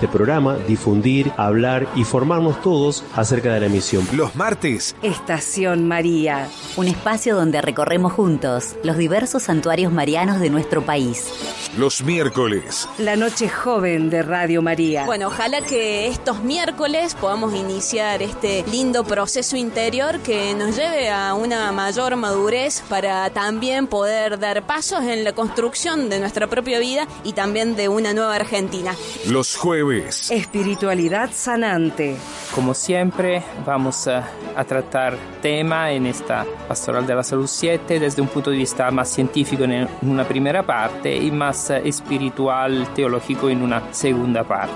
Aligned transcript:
este 0.00 0.16
programa, 0.16 0.54
difundir, 0.54 1.32
hablar 1.36 1.88
y 1.96 2.04
formarnos 2.04 2.62
todos 2.62 3.02
acerca 3.16 3.52
de 3.52 3.58
la 3.58 3.66
emisión. 3.66 4.06
Los 4.12 4.36
martes. 4.36 4.94
Estación 5.02 5.88
María. 5.88 6.48
Un 6.76 6.86
espacio 6.86 7.34
donde 7.34 7.60
recorremos 7.60 8.12
juntos 8.12 8.76
los 8.84 8.96
diversos 8.96 9.42
santuarios 9.42 9.92
marianos 9.92 10.38
de 10.38 10.50
nuestro 10.50 10.82
país. 10.82 11.28
Los 11.76 12.04
miércoles. 12.04 12.88
La 12.98 13.16
noche 13.16 13.48
joven 13.48 14.08
de 14.08 14.22
Radio 14.22 14.62
María. 14.62 15.04
Bueno, 15.04 15.26
ojalá 15.26 15.62
que 15.62 16.06
estos 16.06 16.44
miércoles 16.44 17.16
podamos 17.16 17.52
iniciar 17.56 18.22
este 18.22 18.64
lindo 18.70 19.02
proceso 19.02 19.56
interior 19.56 20.20
que 20.20 20.54
nos 20.54 20.76
lleve 20.76 21.10
a 21.10 21.34
una 21.34 21.72
mayor 21.72 22.14
madurez 22.14 22.84
para 22.88 23.30
también 23.30 23.88
poder 23.88 24.38
dar 24.38 24.64
pasos 24.64 25.02
en 25.02 25.24
la 25.24 25.32
construcción 25.32 26.08
de 26.08 26.20
nuestra 26.20 26.46
propia 26.46 26.78
vida 26.78 27.08
y 27.24 27.32
también 27.32 27.74
de 27.74 27.88
una 27.88 28.14
nueva 28.14 28.36
Argentina. 28.36 28.94
Los 29.26 29.56
jueves 29.56 29.87
Espiritualidad 30.30 31.30
sanante. 31.32 32.16
Como 32.54 32.74
siempre, 32.74 33.42
vamos 33.64 34.06
a, 34.06 34.28
a, 34.54 34.64
tratar 34.64 35.16
tema 35.40 35.90
en 35.92 36.06
esta 36.06 36.44
Pastoral 36.66 37.06
de 37.06 37.14
la 37.14 37.22
Salud 37.22 37.46
7 37.46 37.98
desde 37.98 38.20
un 38.20 38.28
punto 38.28 38.50
de 38.50 38.58
vista 38.58 38.90
más 38.90 39.08
científico 39.08 39.64
en 39.64 39.88
una 40.02 40.28
primera 40.28 40.62
parte 40.62 41.16
y 41.16 41.30
más 41.30 41.70
espiritual, 41.70 42.88
teológico 42.94 43.48
en 43.48 43.62
una 43.62 43.94
segunda 43.94 44.44
parte. 44.44 44.74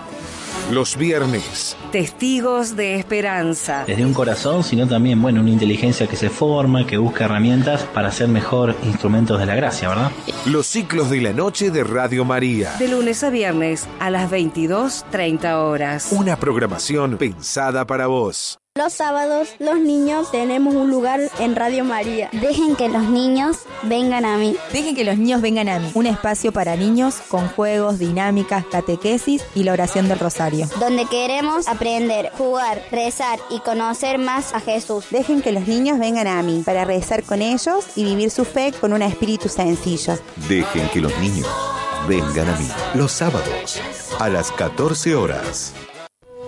Los 0.71 0.97
viernes. 0.97 1.77
Testigos 1.91 2.77
de 2.77 2.95
esperanza. 2.95 3.85
Desde 3.87 4.07
un 4.07 4.15
corazón, 4.15 4.63
sino 4.65 4.87
también, 4.87 5.21
bueno, 5.21 5.41
una 5.41 5.51
inteligencia 5.51 6.07
que 6.07 6.17
se 6.17 6.31
forma, 6.31 6.87
que 6.87 6.97
busca 6.97 7.25
herramientas 7.25 7.83
para 7.83 8.11
ser 8.11 8.29
mejor 8.29 8.75
instrumentos 8.85 9.39
de 9.39 9.47
la 9.47 9.55
gracia, 9.55 9.89
¿verdad? 9.89 10.13
Los 10.47 10.67
ciclos 10.67 11.11
de 11.11 11.21
la 11.21 11.33
noche 11.33 11.71
de 11.71 11.85
Radio 11.85 12.25
María. 12.25 12.73
De 12.79 12.89
lunes 12.89 13.23
a 13.23 13.31
viernes 13.31 13.87
a 14.01 14.11
las 14.11 14.31
22.30 14.31 15.55
horas. 15.57 16.09
Una 16.13 16.37
programación 16.37 17.19
pensada 17.19 17.87
para 17.87 18.07
vos. 18.07 18.62
Los 18.75 18.95
sábados 18.95 19.49
los 19.59 19.79
niños 19.81 20.31
tenemos 20.31 20.75
un 20.75 20.91
lugar 20.91 21.21
en 21.39 21.55
Radio 21.55 21.85
María. 21.85 22.31
Dejen 22.33 22.75
que 22.75 22.89
los 22.89 23.03
niños 23.03 23.59
vengan 23.83 24.25
a 24.25 24.39
mí. 24.39 24.57
Dejen 24.73 24.95
que 24.95 25.05
los 25.05 25.19
niños 25.19 25.43
vengan 25.43 25.69
a 25.69 25.79
mí. 25.79 25.91
Un 25.93 26.07
espacio 26.07 26.53
para 26.53 26.75
niños 26.75 27.17
con 27.29 27.49
juegos, 27.49 27.99
dinámicas, 27.99 28.65
catequesis 28.65 29.45
y 29.55 29.65
la 29.65 29.75
oración 29.75 30.09
del 30.09 30.19
rosario. 30.19 30.71
Donde 30.81 31.05
queremos 31.05 31.69
aprender, 31.69 32.31
jugar, 32.39 32.83
rezar 32.91 33.39
y 33.51 33.61
conocer 33.61 34.17
más 34.17 34.55
a 34.55 34.61
Jesús. 34.61 35.05
Dejen 35.11 35.43
que 35.43 35.53
los 35.53 35.69
niños 35.69 35.99
vengan 35.99 36.27
a 36.27 36.43
mí 36.43 36.63
para 36.65 36.87
rezar 36.87 37.25
con 37.25 37.43
ellos 37.43 37.85
y 37.95 38.05
vivir 38.05 38.31
su 38.31 38.47
fe 38.47 38.73
con 38.73 38.95
un 38.95 39.03
espíritu 39.03 39.51
sencillo. 39.51 40.19
Dejen 40.49 40.89
que 40.89 41.01
los 41.03 41.15
niños 41.19 41.47
vengan 42.09 42.49
a 42.49 42.57
mí. 42.57 42.69
Los 42.95 43.13
sábados 43.13 43.83
a 44.19 44.31
las 44.31 44.51
14 44.51 45.15
horas. 45.15 45.75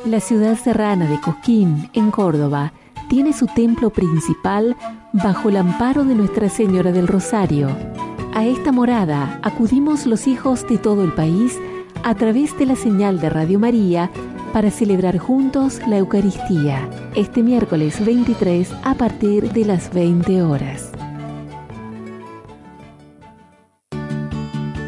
La 0.04 0.20
ciudad 0.20 0.58
serrana 0.58 1.08
de 1.08 1.18
Cosquín, 1.18 1.88
en 1.94 2.10
Córdoba, 2.10 2.74
tiene 3.08 3.32
su 3.32 3.46
templo 3.46 3.88
principal 3.88 4.76
bajo 5.14 5.48
el 5.48 5.56
amparo 5.56 6.04
de 6.04 6.14
Nuestra 6.14 6.50
Señora 6.50 6.92
del 6.92 7.08
Rosario. 7.08 7.68
A 8.34 8.44
esta 8.44 8.70
morada 8.70 9.40
acudimos 9.42 10.04
los 10.04 10.26
hijos 10.26 10.68
de 10.68 10.76
todo 10.76 11.04
el 11.04 11.12
país 11.14 11.58
a 12.02 12.14
través 12.14 12.56
de 12.58 12.66
la 12.66 12.76
señal 12.76 13.18
de 13.18 13.30
Radio 13.30 13.58
María 13.58 14.10
para 14.52 14.70
celebrar 14.70 15.16
juntos 15.16 15.80
la 15.86 15.96
Eucaristía, 15.96 16.86
este 17.14 17.42
miércoles 17.42 18.04
23 18.04 18.74
a 18.84 18.94
partir 18.96 19.52
de 19.52 19.64
las 19.64 19.90
20 19.94 20.42
horas. 20.42 20.92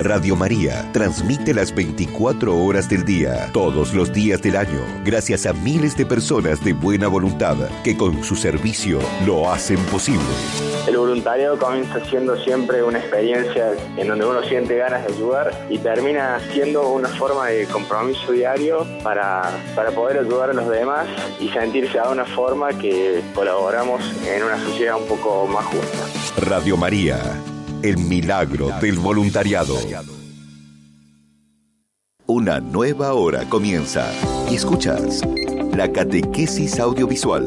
Radio 0.07 0.37
María 0.37 0.89
transmite 0.93 1.53
las 1.53 1.75
24 1.75 2.57
horas 2.57 2.89
del 2.89 3.05
día, 3.05 3.51
todos 3.53 3.93
los 3.93 4.13
días 4.13 4.41
del 4.41 4.55
año, 4.55 4.79
gracias 5.05 5.47
a 5.47 5.53
miles 5.53 5.97
de 5.97 6.07
personas 6.07 6.63
de 6.63 6.75
buena 6.75 7.09
voluntad 7.09 7.57
que 7.83 7.97
con 7.97 8.23
su 8.23 8.37
servicio 8.37 9.01
lo 9.27 9.51
hacen 9.51 9.79
posible. 9.87 10.23
El 10.87 10.97
voluntariado 10.97 11.59
comienza 11.59 11.99
siendo 12.05 12.37
siempre 12.45 12.85
una 12.85 13.01
experiencia 13.01 13.73
en 13.97 14.07
donde 14.07 14.25
uno 14.25 14.45
siente 14.45 14.77
ganas 14.77 15.05
de 15.05 15.13
ayudar 15.13 15.67
y 15.69 15.79
termina 15.79 16.39
siendo 16.53 16.89
una 16.89 17.09
forma 17.09 17.49
de 17.49 17.67
compromiso 17.67 18.31
diario 18.31 18.87
para, 19.03 19.59
para 19.75 19.91
poder 19.91 20.19
ayudar 20.19 20.51
a 20.51 20.53
los 20.53 20.69
demás 20.69 21.09
y 21.41 21.49
sentirse 21.49 21.99
de 21.99 22.09
una 22.09 22.25
forma 22.25 22.69
que 22.79 23.25
colaboramos 23.35 24.05
en 24.25 24.45
una 24.45 24.63
sociedad 24.63 25.01
un 25.01 25.09
poco 25.09 25.49
más 25.49 25.65
justa. 25.65 26.47
Radio 26.49 26.77
María 26.77 27.43
el 27.83 27.99
milagro 27.99 28.71
del 28.81 28.99
voluntariado. 28.99 29.77
Una 32.27 32.61
nueva 32.61 33.15
hora 33.15 33.49
comienza 33.49 34.11
escuchas 34.51 35.23
la 35.77 35.93
catequesis 35.93 36.81
audiovisual. 36.81 37.47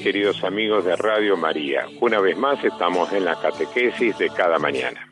Queridos 0.00 0.42
amigos 0.44 0.84
de 0.84 0.96
Radio 0.96 1.36
María. 1.36 1.86
Una 2.00 2.20
vez 2.20 2.36
más 2.36 2.62
estamos 2.64 3.12
en 3.12 3.24
la 3.24 3.38
catequesis 3.38 4.16
de 4.18 4.30
cada 4.30 4.58
mañana. 4.58 5.06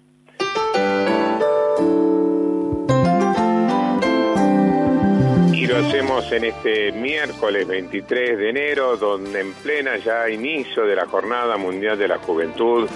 Y 5.52 5.66
lo 5.66 5.76
hacemos 5.76 6.32
en 6.32 6.44
este 6.44 6.92
miércoles 6.92 7.66
23 7.66 8.38
de 8.38 8.48
enero, 8.48 8.96
donde 8.96 9.40
en 9.40 9.52
plena 9.52 9.96
ya 9.98 10.30
inicio 10.30 10.86
de 10.86 10.96
la 10.96 11.06
Jornada 11.06 11.56
Mundial 11.58 11.98
de 11.98 12.08
la 12.08 12.18
Juventud, 12.18 12.88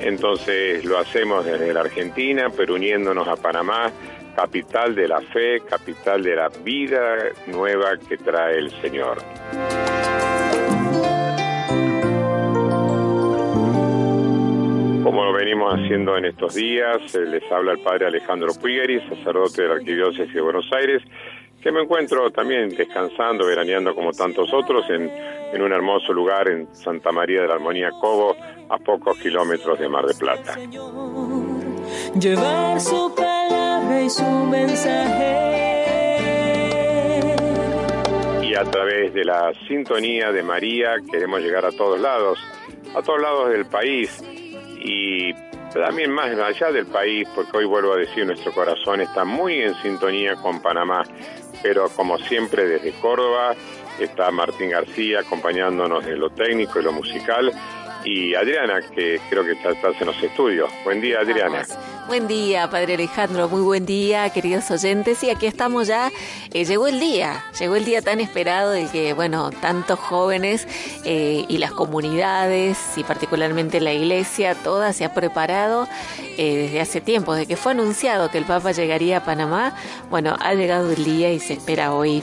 entonces 0.00 0.84
lo 0.84 0.98
hacemos 0.98 1.44
desde 1.44 1.72
la 1.72 1.80
Argentina, 1.80 2.48
pero 2.56 2.74
uniéndonos 2.74 3.26
a 3.26 3.34
Panamá, 3.34 3.90
capital 4.36 4.94
de 4.94 5.08
la 5.08 5.20
fe, 5.20 5.60
capital 5.68 6.22
de 6.22 6.36
la 6.36 6.48
vida 6.48 7.16
nueva 7.48 7.96
que 8.08 8.16
trae 8.16 8.58
el 8.58 8.70
Señor. 8.80 9.18
Como 15.08 15.24
lo 15.24 15.32
venimos 15.32 15.72
haciendo 15.72 16.18
en 16.18 16.26
estos 16.26 16.54
días, 16.54 17.14
eh, 17.14 17.20
les 17.20 17.42
habla 17.50 17.72
el 17.72 17.78
padre 17.78 18.08
Alejandro 18.08 18.52
Puigeri, 18.60 19.00
sacerdote 19.08 19.62
de 19.62 19.68
la 19.68 19.74
Arquidiócesis 19.76 20.34
de 20.34 20.40
Buenos 20.42 20.70
Aires, 20.70 21.02
que 21.62 21.72
me 21.72 21.80
encuentro 21.80 22.30
también 22.30 22.68
descansando, 22.68 23.46
veraneando 23.46 23.94
como 23.94 24.12
tantos 24.12 24.52
otros 24.52 24.84
en, 24.90 25.10
en 25.54 25.62
un 25.62 25.72
hermoso 25.72 26.12
lugar 26.12 26.50
en 26.50 26.68
Santa 26.74 27.10
María 27.10 27.40
de 27.40 27.48
la 27.48 27.54
Armonía 27.54 27.88
Cobo, 27.88 28.36
a 28.68 28.76
pocos 28.76 29.16
kilómetros 29.16 29.78
de 29.78 29.88
Mar 29.88 30.04
de 30.04 30.14
Plata. 30.14 30.56
Llevar 32.20 32.78
su 32.78 33.14
palabra 33.14 34.02
y 34.02 34.10
su 34.10 34.22
mensaje. 34.22 35.36
Y 38.42 38.54
a 38.54 38.64
través 38.64 39.14
de 39.14 39.24
la 39.24 39.54
sintonía 39.66 40.32
de 40.32 40.42
María 40.42 40.96
queremos 41.10 41.40
llegar 41.40 41.64
a 41.64 41.72
todos 41.72 41.98
lados, 41.98 42.38
a 42.94 43.00
todos 43.00 43.22
lados 43.22 43.48
del 43.48 43.64
país 43.64 44.22
y 44.80 45.34
también 45.72 46.10
más 46.10 46.30
allá 46.38 46.72
del 46.72 46.86
país, 46.86 47.28
porque 47.34 47.58
hoy 47.58 47.64
vuelvo 47.64 47.92
a 47.92 47.96
decir, 47.96 48.26
nuestro 48.26 48.52
corazón 48.52 49.00
está 49.00 49.24
muy 49.24 49.60
en 49.62 49.74
sintonía 49.76 50.34
con 50.36 50.60
Panamá, 50.60 51.02
pero 51.62 51.88
como 51.90 52.18
siempre 52.18 52.66
desde 52.66 52.92
Córdoba 53.00 53.54
está 53.98 54.30
Martín 54.30 54.70
García 54.70 55.20
acompañándonos 55.20 56.06
en 56.06 56.20
lo 56.20 56.30
técnico 56.30 56.80
y 56.80 56.82
lo 56.82 56.92
musical 56.92 57.52
y 58.04 58.34
Adriana, 58.34 58.80
que 58.94 59.20
creo 59.28 59.44
que 59.44 59.56
ya 59.62 59.70
estás 59.70 60.00
en 60.00 60.06
los 60.06 60.22
estudios. 60.22 60.70
Buen 60.84 61.00
día, 61.00 61.20
Adriana. 61.20 61.64
Buen 62.08 62.26
día, 62.26 62.70
Padre 62.70 62.94
Alejandro, 62.94 63.50
muy 63.50 63.60
buen 63.60 63.84
día, 63.84 64.30
queridos 64.30 64.70
oyentes. 64.70 65.22
Y 65.22 65.28
aquí 65.28 65.44
estamos 65.44 65.88
ya, 65.88 66.10
eh, 66.54 66.64
llegó 66.64 66.86
el 66.86 66.98
día, 66.98 67.44
llegó 67.60 67.76
el 67.76 67.84
día 67.84 68.00
tan 68.00 68.18
esperado 68.18 68.70
del 68.70 68.88
que, 68.88 69.12
bueno, 69.12 69.50
tantos 69.50 69.98
jóvenes 69.98 70.66
eh, 71.04 71.44
y 71.46 71.58
las 71.58 71.70
comunidades 71.72 72.78
y 72.96 73.04
particularmente 73.04 73.78
la 73.82 73.92
iglesia, 73.92 74.54
toda 74.54 74.94
se 74.94 75.04
ha 75.04 75.12
preparado 75.12 75.86
eh, 76.38 76.56
desde 76.56 76.80
hace 76.80 77.02
tiempo, 77.02 77.34
desde 77.34 77.46
que 77.46 77.56
fue 77.56 77.72
anunciado 77.72 78.30
que 78.30 78.38
el 78.38 78.46
Papa 78.46 78.72
llegaría 78.72 79.18
a 79.18 79.24
Panamá. 79.24 79.74
Bueno, 80.08 80.34
ha 80.40 80.54
llegado 80.54 80.90
el 80.90 81.04
día 81.04 81.30
y 81.30 81.40
se 81.40 81.52
espera 81.52 81.92
hoy 81.92 82.22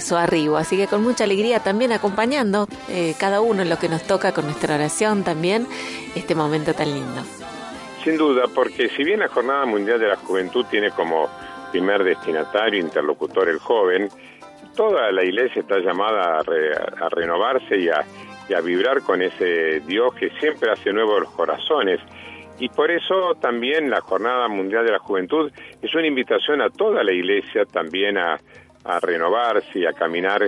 su 0.00 0.16
arribo. 0.16 0.56
Así 0.56 0.78
que 0.78 0.86
con 0.86 1.02
mucha 1.02 1.24
alegría 1.24 1.60
también 1.60 1.92
acompañando 1.92 2.66
cada 3.18 3.40
uno 3.40 3.62
en 3.62 3.68
lo 3.70 3.78
que 3.78 3.88
nos 3.88 4.02
toca 4.02 4.32
con 4.32 4.44
nuestra 4.44 4.74
oración 4.74 5.22
también 5.22 5.66
este 6.14 6.34
momento 6.34 6.74
tan 6.74 6.92
lindo. 6.92 7.41
Sin 8.04 8.16
duda, 8.16 8.44
porque 8.52 8.88
si 8.88 9.04
bien 9.04 9.20
la 9.20 9.28
Jornada 9.28 9.64
Mundial 9.64 10.00
de 10.00 10.08
la 10.08 10.16
Juventud 10.16 10.66
tiene 10.68 10.90
como 10.90 11.28
primer 11.70 12.02
destinatario, 12.02 12.80
interlocutor 12.80 13.48
el 13.48 13.58
joven, 13.58 14.08
toda 14.76 15.12
la 15.12 15.24
iglesia 15.24 15.60
está 15.60 15.78
llamada 15.78 16.38
a, 16.38 16.42
re- 16.42 16.74
renovarse 17.10 17.78
y 17.78 17.88
a, 17.88 18.04
vibrar 18.60 19.02
con 19.02 19.22
ese 19.22 19.80
Dios 19.86 20.14
que 20.14 20.30
siempre 20.40 20.70
hace 20.70 20.92
nuevos 20.92 21.20
los 21.20 21.30
corazones. 21.30 22.00
Y 22.58 22.68
por 22.68 22.90
eso 22.90 23.34
también 23.40 23.88
la 23.88 24.00
Jornada 24.00 24.48
Mundial 24.48 24.84
de 24.84 24.92
la 24.92 24.98
Juventud 24.98 25.50
es 25.80 25.94
una 25.94 26.06
invitación 26.06 26.60
a 26.60 26.68
toda 26.70 27.02
la 27.02 27.12
iglesia 27.12 27.64
también 27.64 28.18
a, 28.18 28.38
renovarse 29.00 29.78
y 29.78 29.86
a 29.86 29.92
caminar 29.92 30.42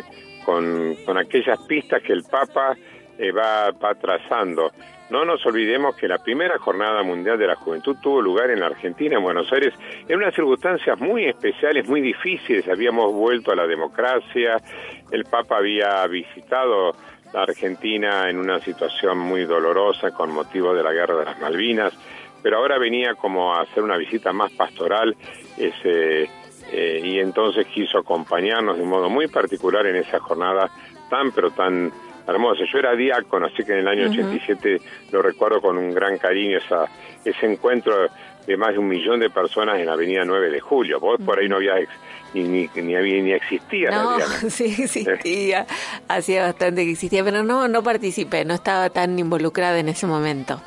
con, 0.45 0.97
aquellas 1.17 1.59
pistas 1.69 2.03
que 2.03 2.13
el 2.13 2.25
Papa 2.25 2.77
eh, 3.17 3.31
va 3.31 3.73
trazando. 4.01 4.73
No 5.11 5.25
nos 5.25 5.45
olvidemos 5.45 5.95
que 5.97 6.09
la 6.09 6.19
primera 6.19 6.59
jornada 6.59 7.03
mundial 7.03 7.39
de 7.39 7.47
la 7.47 7.57
juventud 7.57 7.97
tuvo 8.03 8.23
lugar 8.23 8.51
en 8.51 8.61
la 8.61 8.67
Argentina, 8.67 9.17
en 9.17 9.23
Buenos 9.23 9.53
Aires, 9.53 9.75
en 10.09 10.17
unas 10.17 10.35
circunstancias 10.35 10.99
muy 10.99 11.27
especiales, 11.27 11.87
muy 11.87 12.01
difíciles. 12.01 12.67
Habíamos 12.69 13.13
vuelto 13.13 13.53
a 13.53 13.57
la 13.57 13.67
democracia, 13.67 14.57
el 15.11 15.25
Papa 15.25 15.59
había 15.59 16.07
visitado 16.07 16.93
la 17.35 17.43
Argentina 17.43 18.31
en 18.31 18.39
una 18.39 18.61
situación 18.61 19.19
muy 19.19 19.45
dolorosa 19.45 20.13
con 20.13 20.33
motivo 20.33 20.73
de 20.73 20.83
la 20.83 20.93
guerra 20.93 21.17
de 21.17 21.25
las 21.25 21.41
Malvinas, 21.41 21.93
pero 22.43 22.59
ahora 22.59 22.79
venía 22.79 23.15
como 23.15 23.55
a 23.55 23.63
hacer 23.63 23.83
una 23.83 23.97
visita 23.97 24.33
más 24.33 24.53
pastoral 24.53 25.17
ese, 25.59 26.29
eh, 26.73 27.01
y 27.03 27.19
entonces 27.19 27.67
quiso 27.67 27.99
acompañarnos 27.99 28.77
de 28.77 28.83
un 28.83 28.89
modo 28.89 29.11
muy 29.11 29.29
particular 29.29 29.87
en 29.87 29.97
esa 29.97 30.19
jornada 30.21 30.71
tan 31.11 31.33
pero 31.33 31.51
tan 31.51 31.93
hermosa. 32.27 32.65
Yo 32.71 32.79
era 32.79 32.95
diácono, 32.95 33.47
así 33.47 33.65
que 33.65 33.73
en 33.73 33.79
el 33.79 33.89
año 33.89 34.09
Ujú. 34.09 34.21
87 34.21 34.81
lo 35.13 35.23
recuerdo 35.23 35.61
con 35.61 35.79
un 35.79 35.93
gran 35.93 36.19
cariño 36.19 36.59
esa, 36.59 36.87
ese 37.25 37.47
encuentro 37.47 38.09
de 38.47 38.57
más 38.57 38.73
de 38.73 38.79
un 38.79 38.89
millón 38.89 39.21
de 39.21 39.31
personas 39.31 39.79
en 39.79 39.87
la 39.87 39.93
avenida 39.93 40.25
9 40.25 40.51
de 40.51 40.61
julio. 40.61 41.01
Vos 41.01 41.21
por 41.25 41.39
ahí 41.39 41.49
no 41.49 41.57
había 41.57 41.75
ni, 42.35 42.43
ni, 42.45 42.69
ni, 42.75 42.97
había, 42.97 43.23
ni 43.23 43.33
existía. 43.33 43.91
No, 43.91 44.19
sí 44.51 44.75
existía, 44.79 45.67
hacía 46.09 46.43
bastante 46.43 46.85
que 46.85 46.93
existía, 46.93 47.25
pero 47.25 47.43
no, 47.43 47.69
no 47.69 47.83
participé, 47.83 48.45
no 48.45 48.55
estaba 48.55 48.91
tan 48.91 49.19
involucrada 49.19 49.79
en 49.79 49.89
ese 49.89 50.07
momento. 50.07 50.61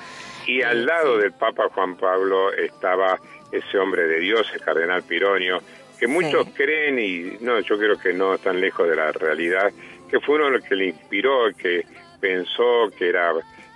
Y 0.47 0.61
al 0.61 0.85
lado 0.85 1.17
del 1.17 1.33
Papa 1.33 1.67
Juan 1.73 1.97
Pablo 1.97 2.53
estaba 2.53 3.19
ese 3.51 3.77
hombre 3.77 4.07
de 4.07 4.19
Dios, 4.19 4.47
el 4.53 4.61
cardenal 4.61 5.03
Pironio, 5.03 5.61
que 5.99 6.07
muchos 6.07 6.47
creen, 6.53 6.99
y 6.99 7.43
no, 7.43 7.59
yo 7.59 7.77
creo 7.77 7.97
que 7.97 8.13
no 8.13 8.35
están 8.35 8.61
lejos 8.61 8.87
de 8.87 8.95
la 8.95 9.11
realidad, 9.11 9.71
que 10.07 10.19
fue 10.19 10.35
uno 10.35 10.47
el 10.47 10.63
que 10.63 10.75
le 10.75 10.87
inspiró, 10.87 11.45
que 11.57 11.85
pensó 12.19 12.89
que 12.97 13.09
era 13.09 13.31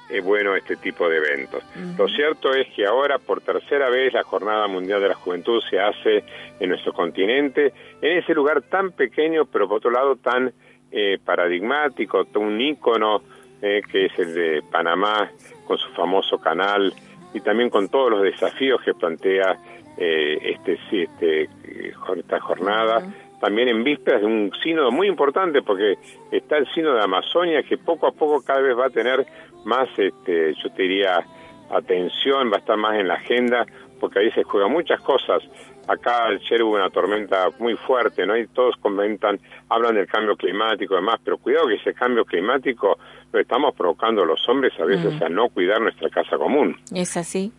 eh, 0.09 0.21
bueno 0.21 0.55
este 0.55 0.75
tipo 0.77 1.07
de 1.07 1.17
eventos. 1.17 1.63
Lo 1.97 2.07
cierto 2.07 2.53
es 2.53 2.67
que 2.75 2.85
ahora, 2.85 3.17
por 3.19 3.41
tercera 3.41 3.89
vez, 3.89 4.13
la 4.13 4.23
Jornada 4.23 4.67
Mundial 4.67 5.01
de 5.01 5.09
la 5.09 5.15
Juventud 5.15 5.61
se 5.69 5.79
hace 5.79 6.23
en 6.59 6.69
nuestro 6.69 6.93
continente, 6.93 7.73
en 8.01 8.17
ese 8.17 8.33
lugar 8.33 8.61
tan 8.63 8.91
pequeño, 8.91 9.45
pero 9.45 9.67
por 9.67 9.77
otro 9.77 9.91
lado 9.91 10.15
tan 10.15 10.53
eh, 10.91 11.17
paradigmático, 11.23 12.25
un 12.35 12.59
ícono 12.59 13.21
eh, 13.61 13.81
que 13.91 14.07
es 14.07 14.19
el 14.19 14.33
de 14.33 14.63
Panamá, 14.71 15.29
con 15.65 15.77
su 15.77 15.89
famoso 15.91 16.37
canal 16.39 16.93
y 17.33 17.39
también 17.39 17.69
con 17.69 17.89
todos 17.89 18.11
los 18.11 18.23
desafíos 18.23 18.81
que 18.83 18.93
plantea 18.93 19.57
eh, 19.97 20.37
este, 20.43 20.79
este, 20.91 21.43
eh, 21.43 21.93
esta 22.17 22.39
jornada. 22.39 23.03
También 23.41 23.67
en 23.67 23.83
vísperas 23.83 24.21
de 24.21 24.27
un 24.27 24.51
sínodo 24.63 24.91
muy 24.91 25.07
importante, 25.07 25.61
porque 25.61 25.95
está 26.31 26.57
el 26.57 26.67
sínodo 26.73 26.95
de 26.95 27.03
Amazonia, 27.03 27.63
que 27.63 27.77
poco 27.77 28.07
a 28.07 28.11
poco 28.11 28.41
cada 28.43 28.61
vez 28.61 28.77
va 28.77 28.85
a 28.85 28.89
tener 28.89 29.25
más, 29.65 29.89
este, 29.97 30.53
yo 30.53 30.69
te 30.71 30.83
diría, 30.83 31.25
atención, 31.69 32.51
va 32.51 32.57
a 32.57 32.59
estar 32.59 32.77
más 32.77 32.95
en 32.99 33.07
la 33.07 33.15
agenda, 33.15 33.65
porque 33.99 34.19
ahí 34.19 34.31
se 34.31 34.43
juegan 34.43 34.71
muchas 34.71 35.01
cosas. 35.01 35.41
Acá 35.87 36.27
ayer 36.27 36.61
hubo 36.63 36.75
una 36.75 36.89
tormenta 36.89 37.49
muy 37.59 37.75
fuerte, 37.75 38.25
¿no? 38.25 38.37
Y 38.37 38.47
todos 38.47 38.75
comentan, 38.77 39.39
hablan 39.69 39.95
del 39.95 40.07
cambio 40.07 40.35
climático 40.35 40.93
y 40.93 40.97
demás, 40.97 41.19
pero 41.23 41.37
cuidado 41.37 41.67
que 41.67 41.75
ese 41.75 41.93
cambio 41.93 42.23
climático 42.25 42.97
lo 43.31 43.39
estamos 43.39 43.73
provocando 43.75 44.23
los 44.25 44.47
hombres 44.49 44.73
a 44.79 44.85
veces 44.85 45.19
Mm. 45.19 45.23
a 45.23 45.29
no 45.29 45.49
cuidar 45.49 45.81
nuestra 45.81 46.09
casa 46.09 46.37
común. 46.37 46.77
Es 46.93 47.17
así, 47.17 47.51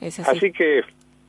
es 0.00 0.20
así. 0.20 0.36
Así 0.36 0.52
que, 0.52 0.82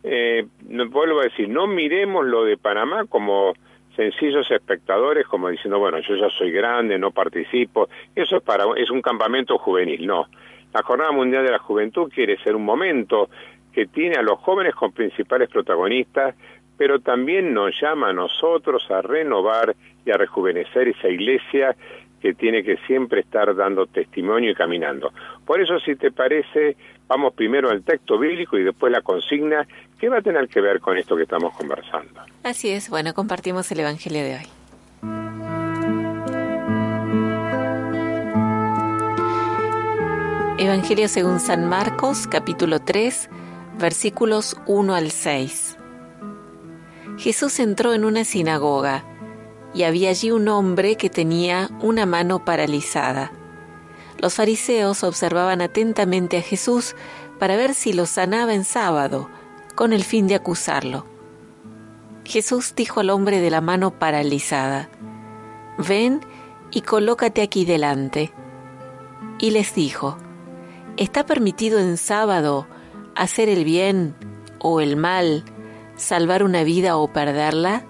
eh, 0.03 0.45
vuelvo 0.89 1.21
a 1.21 1.23
decir, 1.23 1.47
no 1.49 1.65
miremos 1.67 2.25
lo 2.25 2.43
de 2.43 2.57
Panamá 2.57 3.05
como 3.07 3.53
sencillos 3.95 4.49
espectadores, 4.49 5.25
como 5.27 5.49
diciendo, 5.49 5.79
bueno, 5.79 5.99
yo 5.99 6.15
ya 6.15 6.29
soy 6.29 6.51
grande, 6.51 6.97
no 6.97 7.11
participo. 7.11 7.89
Eso 8.15 8.37
es 8.37 8.43
para 8.43 8.65
es 8.75 8.89
un 8.89 9.01
campamento 9.01 9.57
juvenil, 9.57 10.05
no. 10.05 10.27
La 10.73 10.81
Jornada 10.81 11.11
Mundial 11.11 11.45
de 11.45 11.51
la 11.51 11.59
Juventud 11.59 12.11
quiere 12.13 12.37
ser 12.43 12.55
un 12.55 12.65
momento 12.65 13.29
que 13.71 13.85
tiene 13.85 14.15
a 14.15 14.21
los 14.21 14.39
jóvenes 14.39 14.75
como 14.75 14.93
principales 14.93 15.49
protagonistas, 15.49 16.35
pero 16.77 16.99
también 16.99 17.53
nos 17.53 17.79
llama 17.79 18.09
a 18.09 18.13
nosotros 18.13 18.89
a 18.89 19.01
renovar 19.01 19.75
y 20.05 20.11
a 20.11 20.17
rejuvenecer 20.17 20.87
esa 20.87 21.09
iglesia 21.09 21.75
que 22.21 22.33
tiene 22.33 22.63
que 22.63 22.77
siempre 22.87 23.19
estar 23.19 23.53
dando 23.53 23.85
testimonio 23.85 24.51
y 24.51 24.55
caminando. 24.55 25.11
Por 25.45 25.61
eso, 25.61 25.77
si 25.79 25.95
te 25.95 26.11
parece, 26.11 26.77
vamos 27.07 27.33
primero 27.33 27.69
al 27.69 27.83
texto 27.83 28.17
bíblico 28.17 28.57
y 28.57 28.63
después 28.63 28.91
la 28.91 29.01
consigna, 29.01 29.67
que 29.99 30.09
va 30.09 30.17
a 30.17 30.21
tener 30.21 30.47
que 30.47 30.61
ver 30.61 30.79
con 30.79 30.97
esto 30.97 31.15
que 31.15 31.23
estamos 31.23 31.53
conversando. 31.55 32.21
Así 32.43 32.69
es, 32.69 32.89
bueno, 32.89 33.13
compartimos 33.13 33.71
el 33.71 33.79
Evangelio 33.79 34.23
de 34.23 34.35
hoy. 34.35 34.47
Evangelio 40.57 41.07
según 41.07 41.39
San 41.39 41.67
Marcos, 41.67 42.27
capítulo 42.27 42.79
3, 42.79 43.29
versículos 43.79 44.55
1 44.65 44.95
al 44.95 45.11
6. 45.11 45.77
Jesús 47.17 47.59
entró 47.59 47.93
en 47.93 48.05
una 48.05 48.23
sinagoga 48.23 49.03
y 49.73 49.83
había 49.83 50.09
allí 50.09 50.31
un 50.31 50.47
hombre 50.47 50.95
que 50.95 51.09
tenía 51.09 51.69
una 51.81 52.05
mano 52.05 52.45
paralizada. 52.45 53.31
Los 54.19 54.35
fariseos 54.35 55.03
observaban 55.03 55.61
atentamente 55.61 56.37
a 56.37 56.41
Jesús 56.41 56.95
para 57.39 57.55
ver 57.55 57.73
si 57.73 57.93
lo 57.93 58.05
sanaba 58.05 58.53
en 58.53 58.63
sábado, 58.63 59.29
con 59.75 59.93
el 59.93 60.03
fin 60.03 60.27
de 60.27 60.35
acusarlo. 60.35 61.05
Jesús 62.25 62.73
dijo 62.75 62.99
al 62.99 63.09
hombre 63.09 63.39
de 63.41 63.49
la 63.49 63.61
mano 63.61 63.91
paralizada, 63.99 64.89
Ven 65.77 66.21
y 66.71 66.81
colócate 66.81 67.41
aquí 67.41 67.65
delante. 67.65 68.31
Y 69.39 69.51
les 69.51 69.75
dijo, 69.75 70.17
¿está 70.97 71.25
permitido 71.25 71.79
en 71.79 71.97
sábado 71.97 72.67
hacer 73.15 73.49
el 73.49 73.65
bien 73.65 74.15
o 74.59 74.79
el 74.79 74.95
mal, 74.95 75.43
salvar 75.95 76.43
una 76.43 76.63
vida 76.63 76.97
o 76.97 77.11
perderla? 77.11 77.85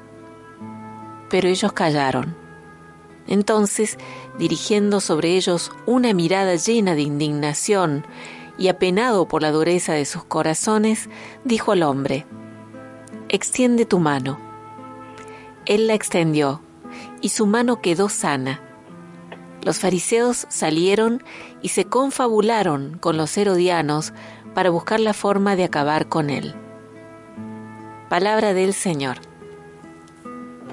Pero 1.30 1.48
ellos 1.48 1.74
callaron. 1.74 2.36
Entonces, 3.28 3.98
dirigiendo 4.38 5.00
sobre 5.00 5.36
ellos 5.36 5.72
una 5.86 6.14
mirada 6.14 6.56
llena 6.56 6.96
de 6.96 7.02
indignación 7.02 8.06
y 8.58 8.68
apenado 8.68 9.28
por 9.28 9.42
la 9.42 9.52
dureza 9.52 9.94
de 9.94 10.06
sus 10.06 10.24
corazones, 10.24 11.10
dijo 11.44 11.72
al 11.72 11.84
hombre, 11.84 12.26
Extiende 13.30 13.86
tu 13.86 14.00
mano. 14.00 14.40
Él 15.66 15.88
la 15.88 15.96
extendió, 15.96 16.62
y 17.22 17.30
su 17.30 17.48
mano 17.48 17.82
quedó 17.82 18.10
sana. 18.10 18.62
Los 19.64 19.80
fariseos 19.80 20.46
salieron 20.50 21.24
y 21.62 21.70
se 21.70 21.86
confabularon 21.86 22.98
con 23.00 23.18
los 23.18 23.36
herodianos 23.38 24.14
para 24.54 24.70
buscar 24.70 25.00
la 25.00 25.14
forma 25.14 25.56
de 25.56 25.64
acabar 25.64 26.10
con 26.10 26.30
él. 26.30 26.54
Palabra 28.10 28.54
del 28.54 28.74
Señor. 28.74 29.18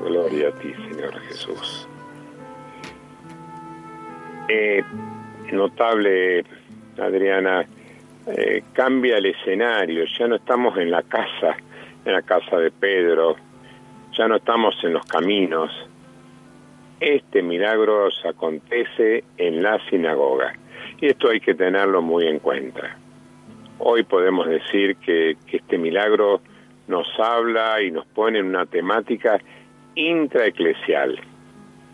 Gloria 0.05 0.49
a 0.49 0.55
ti, 0.59 0.73
Señor 0.75 1.19
Jesús. 1.21 1.89
Eh, 4.53 4.83
notable, 5.53 6.45
Adriana, 6.99 7.65
eh, 8.27 8.65
cambia 8.73 9.19
el 9.19 9.27
escenario, 9.27 10.05
ya 10.19 10.27
no 10.27 10.35
estamos 10.35 10.77
en 10.77 10.91
la 10.91 11.05
casa, 11.05 11.57
en 12.05 12.13
la 12.13 12.23
casa 12.23 12.57
de 12.57 12.73
Pedro, 12.73 13.37
ya 14.13 14.27
no 14.27 14.37
estamos 14.37 14.75
en 14.83 14.95
los 14.95 15.07
caminos. 15.07 15.71
Este 16.99 17.43
milagro 17.43 18.11
se 18.11 18.27
acontece 18.27 19.23
en 19.39 19.63
la 19.63 19.79
sinagoga 19.89 20.53
y 21.01 21.07
esto 21.07 21.31
hay 21.31 21.39
que 21.39 21.55
tenerlo 21.55 22.03
muy 22.03 22.27
en 22.27 22.41
cuenta. 22.41 22.97
Hoy 23.79 24.03
podemos 24.03 24.49
decir 24.49 24.97
que, 24.97 25.37
que 25.47 25.59
este 25.59 25.79
milagro 25.79 26.41
nos 26.89 27.07
habla 27.21 27.81
y 27.83 27.93
nos 27.93 28.05
pone 28.07 28.41
en 28.41 28.47
una 28.47 28.67
temática 28.67 29.41
intraeclesial. 29.95 31.21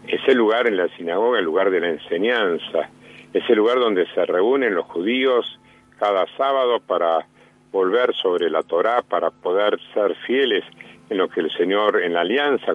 Es 0.09 0.21
el 0.29 0.39
lugar 0.39 0.67
en 0.67 0.77
la 0.77 0.89
sinagoga, 0.97 1.39
el 1.39 1.45
lugar 1.45 1.71
de 1.71 1.81
la 1.81 1.89
enseñanza, 1.89 2.89
es 3.33 3.43
el 3.51 3.57
lugar 3.57 3.79
donde 3.79 4.07
se 4.15 4.25
reúnen 4.25 4.75
los 4.75 4.87
judíos 4.87 5.59
cada 5.99 6.27
sábado 6.37 6.81
para 6.81 7.27
volver 7.73 8.15
sobre 8.15 8.49
la 8.49 8.63
Torá, 8.63 9.03
para 9.03 9.31
poder 9.31 9.79
ser 9.93 10.15
fieles 10.27 10.65
en 11.11 11.19
lo 11.19 11.29
que 11.29 11.41
el 11.41 11.51
Señor, 11.51 12.03
en 12.03 12.15
la 12.15 12.23
alianza 12.23 12.75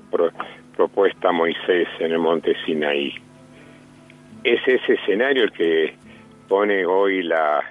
propuesta 0.75 1.29
a 1.29 1.31
Moisés 1.31 1.87
en 1.99 2.11
el 2.11 2.19
monte 2.19 2.55
Sinaí. 2.65 3.13
Es 4.43 4.61
ese 4.67 4.93
escenario 4.93 5.43
el 5.43 5.51
que 5.51 5.95
pone 6.47 6.85
hoy 6.85 7.23
la, 7.23 7.63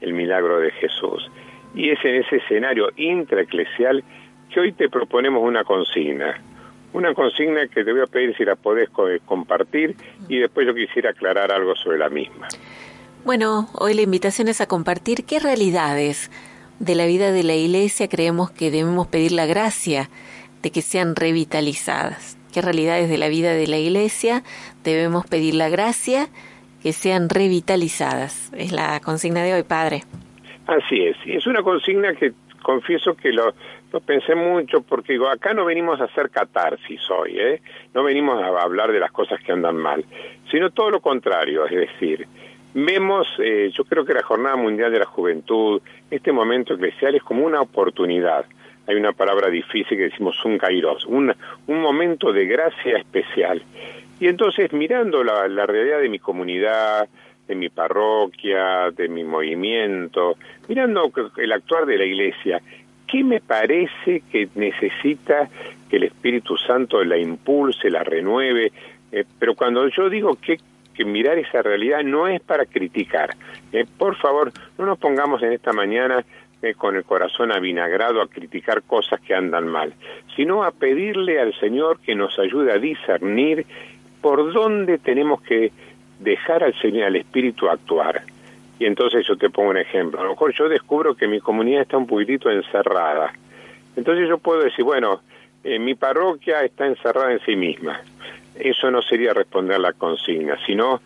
el 0.00 0.12
milagro 0.12 0.60
de 0.60 0.70
Jesús. 0.72 1.30
Y 1.74 1.90
es 1.90 2.04
en 2.04 2.16
ese 2.16 2.36
escenario 2.36 2.90
intraeclesial 2.96 4.02
que 4.52 4.60
hoy 4.60 4.72
te 4.72 4.88
proponemos 4.88 5.42
una 5.42 5.64
consigna. 5.64 6.38
Una 6.92 7.14
consigna 7.14 7.66
que 7.68 7.84
te 7.84 7.92
voy 7.92 8.00
a 8.00 8.06
pedir 8.06 8.36
si 8.36 8.44
la 8.44 8.56
podés 8.56 8.88
compartir 9.26 9.94
y 10.28 10.38
después 10.38 10.66
yo 10.66 10.74
quisiera 10.74 11.10
aclarar 11.10 11.52
algo 11.52 11.76
sobre 11.76 11.98
la 11.98 12.08
misma. 12.08 12.48
Bueno, 13.24 13.68
hoy 13.74 13.94
la 13.94 14.02
invitación 14.02 14.48
es 14.48 14.60
a 14.60 14.66
compartir 14.66 15.24
qué 15.24 15.38
realidades 15.38 16.30
de 16.78 16.94
la 16.94 17.06
vida 17.06 17.32
de 17.32 17.42
la 17.42 17.54
Iglesia 17.54 18.08
creemos 18.08 18.50
que 18.50 18.70
debemos 18.70 19.06
pedir 19.06 19.32
la 19.32 19.46
gracia 19.46 20.08
de 20.62 20.70
que 20.70 20.82
sean 20.82 21.16
revitalizadas. 21.16 22.38
¿Qué 22.52 22.62
realidades 22.62 23.10
de 23.10 23.18
la 23.18 23.28
vida 23.28 23.52
de 23.52 23.66
la 23.66 23.78
Iglesia 23.78 24.42
debemos 24.84 25.26
pedir 25.26 25.54
la 25.54 25.68
gracia 25.68 26.28
que 26.82 26.92
sean 26.92 27.28
revitalizadas? 27.28 28.52
Es 28.56 28.72
la 28.72 29.00
consigna 29.00 29.42
de 29.42 29.54
hoy, 29.54 29.62
Padre. 29.62 30.02
Así 30.66 31.04
es, 31.04 31.16
es 31.26 31.46
una 31.46 31.62
consigna 31.62 32.14
que 32.14 32.32
confieso 32.62 33.14
que 33.14 33.32
lo, 33.32 33.54
lo 33.92 34.00
pensé 34.00 34.34
mucho 34.34 34.82
porque 34.82 35.14
digo, 35.14 35.28
acá 35.28 35.54
no 35.54 35.64
venimos 35.64 36.00
a 36.00 36.04
hacer 36.04 36.30
catarsis 36.30 37.00
hoy, 37.10 37.38
¿eh? 37.38 37.62
no 37.94 38.04
venimos 38.04 38.42
a 38.42 38.48
hablar 38.62 38.92
de 38.92 39.00
las 39.00 39.10
cosas 39.10 39.40
que 39.42 39.52
andan 39.52 39.76
mal, 39.76 40.04
sino 40.50 40.70
todo 40.70 40.90
lo 40.90 41.00
contrario, 41.00 41.66
es 41.66 41.74
decir, 41.74 42.26
vemos, 42.74 43.26
eh, 43.38 43.70
yo 43.74 43.84
creo 43.84 44.04
que 44.04 44.14
la 44.14 44.22
Jornada 44.22 44.56
Mundial 44.56 44.92
de 44.92 44.98
la 44.98 45.06
Juventud, 45.06 45.80
este 46.10 46.32
momento 46.32 46.74
eclesial 46.74 47.14
es 47.14 47.22
como 47.22 47.44
una 47.44 47.60
oportunidad. 47.60 48.44
Hay 48.86 48.96
una 48.96 49.12
palabra 49.12 49.50
difícil 49.50 49.98
que 49.98 50.04
decimos 50.04 50.42
un 50.44 50.56
kairos, 50.56 51.04
un, 51.04 51.34
un 51.66 51.80
momento 51.80 52.32
de 52.32 52.46
gracia 52.46 52.96
especial. 52.96 53.62
Y 54.18 54.28
entonces 54.28 54.72
mirando 54.72 55.22
la, 55.22 55.46
la 55.48 55.66
realidad 55.66 56.00
de 56.00 56.08
mi 56.08 56.18
comunidad, 56.18 57.06
de 57.46 57.54
mi 57.54 57.68
parroquia, 57.68 58.90
de 58.90 59.08
mi 59.08 59.24
movimiento, 59.24 60.36
mirando 60.68 61.10
el 61.36 61.52
actuar 61.52 61.86
de 61.86 61.98
la 61.98 62.04
iglesia, 62.04 62.60
¿qué 63.08 63.24
me 63.24 63.40
parece 63.40 64.22
que 64.30 64.48
necesita 64.54 65.48
que 65.90 65.96
el 65.96 66.04
Espíritu 66.04 66.56
Santo 66.56 67.02
la 67.02 67.16
impulse, 67.16 67.90
la 67.90 68.04
renueve? 68.04 68.70
Eh, 69.10 69.24
pero 69.38 69.54
cuando 69.54 69.88
yo 69.88 70.08
digo 70.08 70.36
que, 70.40 70.58
mirar 71.04 71.38
esa 71.38 71.62
realidad 71.62 72.02
no 72.02 72.26
es 72.26 72.40
para 72.40 72.66
criticar, 72.66 73.30
eh, 73.72 73.86
por 73.98 74.16
favor, 74.16 74.50
no 74.78 74.84
nos 74.84 74.98
pongamos 74.98 75.40
en 75.44 75.52
esta 75.52 75.72
mañana 75.72 76.24
eh, 76.60 76.74
con 76.74 76.96
el 76.96 77.04
corazón 77.04 77.52
avinagrado 77.52 78.20
a 78.20 78.26
criticar 78.26 78.82
cosas 78.82 79.20
que 79.20 79.32
andan 79.32 79.68
mal, 79.68 79.94
sino 80.34 80.64
a 80.64 80.72
pedirle 80.72 81.40
al 81.40 81.54
Señor 81.60 82.00
que 82.00 82.16
nos 82.16 82.36
ayude 82.40 82.72
a 82.72 82.78
discernir 82.78 83.64
por 84.20 84.52
dónde 84.52 84.98
tenemos 84.98 85.40
que 85.42 85.70
dejar 86.18 86.64
al 86.64 86.74
Señor, 86.80 87.04
al 87.04 87.16
Espíritu 87.16 87.68
actuar. 87.68 88.24
Y 88.78 88.86
entonces 88.86 89.26
yo 89.26 89.36
te 89.36 89.50
pongo 89.50 89.70
un 89.70 89.76
ejemplo. 89.78 90.20
A 90.20 90.24
lo 90.24 90.30
mejor 90.30 90.52
yo 90.54 90.68
descubro 90.68 91.14
que 91.16 91.26
mi 91.26 91.40
comunidad 91.40 91.82
está 91.82 91.96
un 91.96 92.06
poquitito 92.06 92.50
encerrada. 92.50 93.32
Entonces 93.96 94.28
yo 94.28 94.38
puedo 94.38 94.62
decir, 94.62 94.84
bueno, 94.84 95.20
eh, 95.64 95.78
mi 95.78 95.94
parroquia 95.94 96.62
está 96.64 96.86
encerrada 96.86 97.32
en 97.32 97.40
sí 97.40 97.56
misma. 97.56 98.00
Eso 98.54 98.90
no 98.90 99.02
sería 99.02 99.34
responder 99.34 99.80
la 99.80 99.92
consigna, 99.92 100.56
sino 100.64 101.00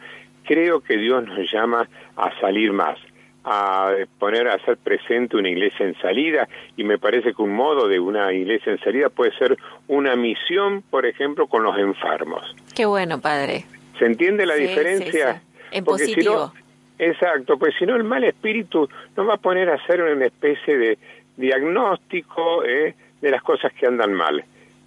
creo 0.45 0.81
que 0.81 0.97
Dios 0.97 1.25
nos 1.27 1.51
llama 1.51 1.89
a 2.17 2.39
salir 2.41 2.73
más, 2.73 2.99
a 3.45 3.93
poner 4.19 4.49
a 4.49 4.59
ser 4.65 4.77
presente 4.77 5.37
una 5.37 5.49
iglesia 5.49 5.87
en 5.87 5.95
salida 6.01 6.49
y 6.77 6.85
me 6.85 6.99
parece 6.99 7.33
que 7.35 7.43
un 7.43 7.55
modo 7.55 7.89
de 7.89 7.99
una 8.01 8.33
iglesia 8.33 8.73
en 8.73 8.79
salida 8.81 9.09
puede 9.09 9.33
ser 9.37 9.57
una 9.89 10.15
misión, 10.17 10.83
por 10.91 11.07
ejemplo, 11.07 11.47
con 11.47 11.63
los 11.63 11.77
enfermos. 11.79 12.55
Qué 12.75 12.85
bueno, 12.87 13.21
padre. 13.21 13.65
¿Se 13.99 14.05
entiende 14.07 14.45
la 14.47 14.57
Sí, 14.57 14.63
diferencia? 14.63 15.35
sí, 15.35 15.41
sí. 15.41 15.47
En 15.73 15.85
Porque 15.85 16.05
si 16.05 16.15
positivo. 16.15 16.35
no, 16.55 16.62
exacto, 17.09 17.59
pues 17.59 17.75
si 17.79 17.87
no 17.87 17.97
el 17.97 18.05
mal 18.05 18.25
espíritu 18.25 18.89
nos 19.17 19.29
va 19.29 19.35
a 19.35 19.39
poner 19.39 19.69
a 19.71 19.75
hacer 19.75 20.03
una 20.03 20.27
especie 20.27 20.77
de 20.77 20.99
diagnóstico 21.37 22.65
eh, 22.65 22.95
de 23.21 23.31
las 23.31 23.43
cosas 23.43 23.73
que 23.73 23.87
andan 23.87 24.13
mal. 24.13 24.45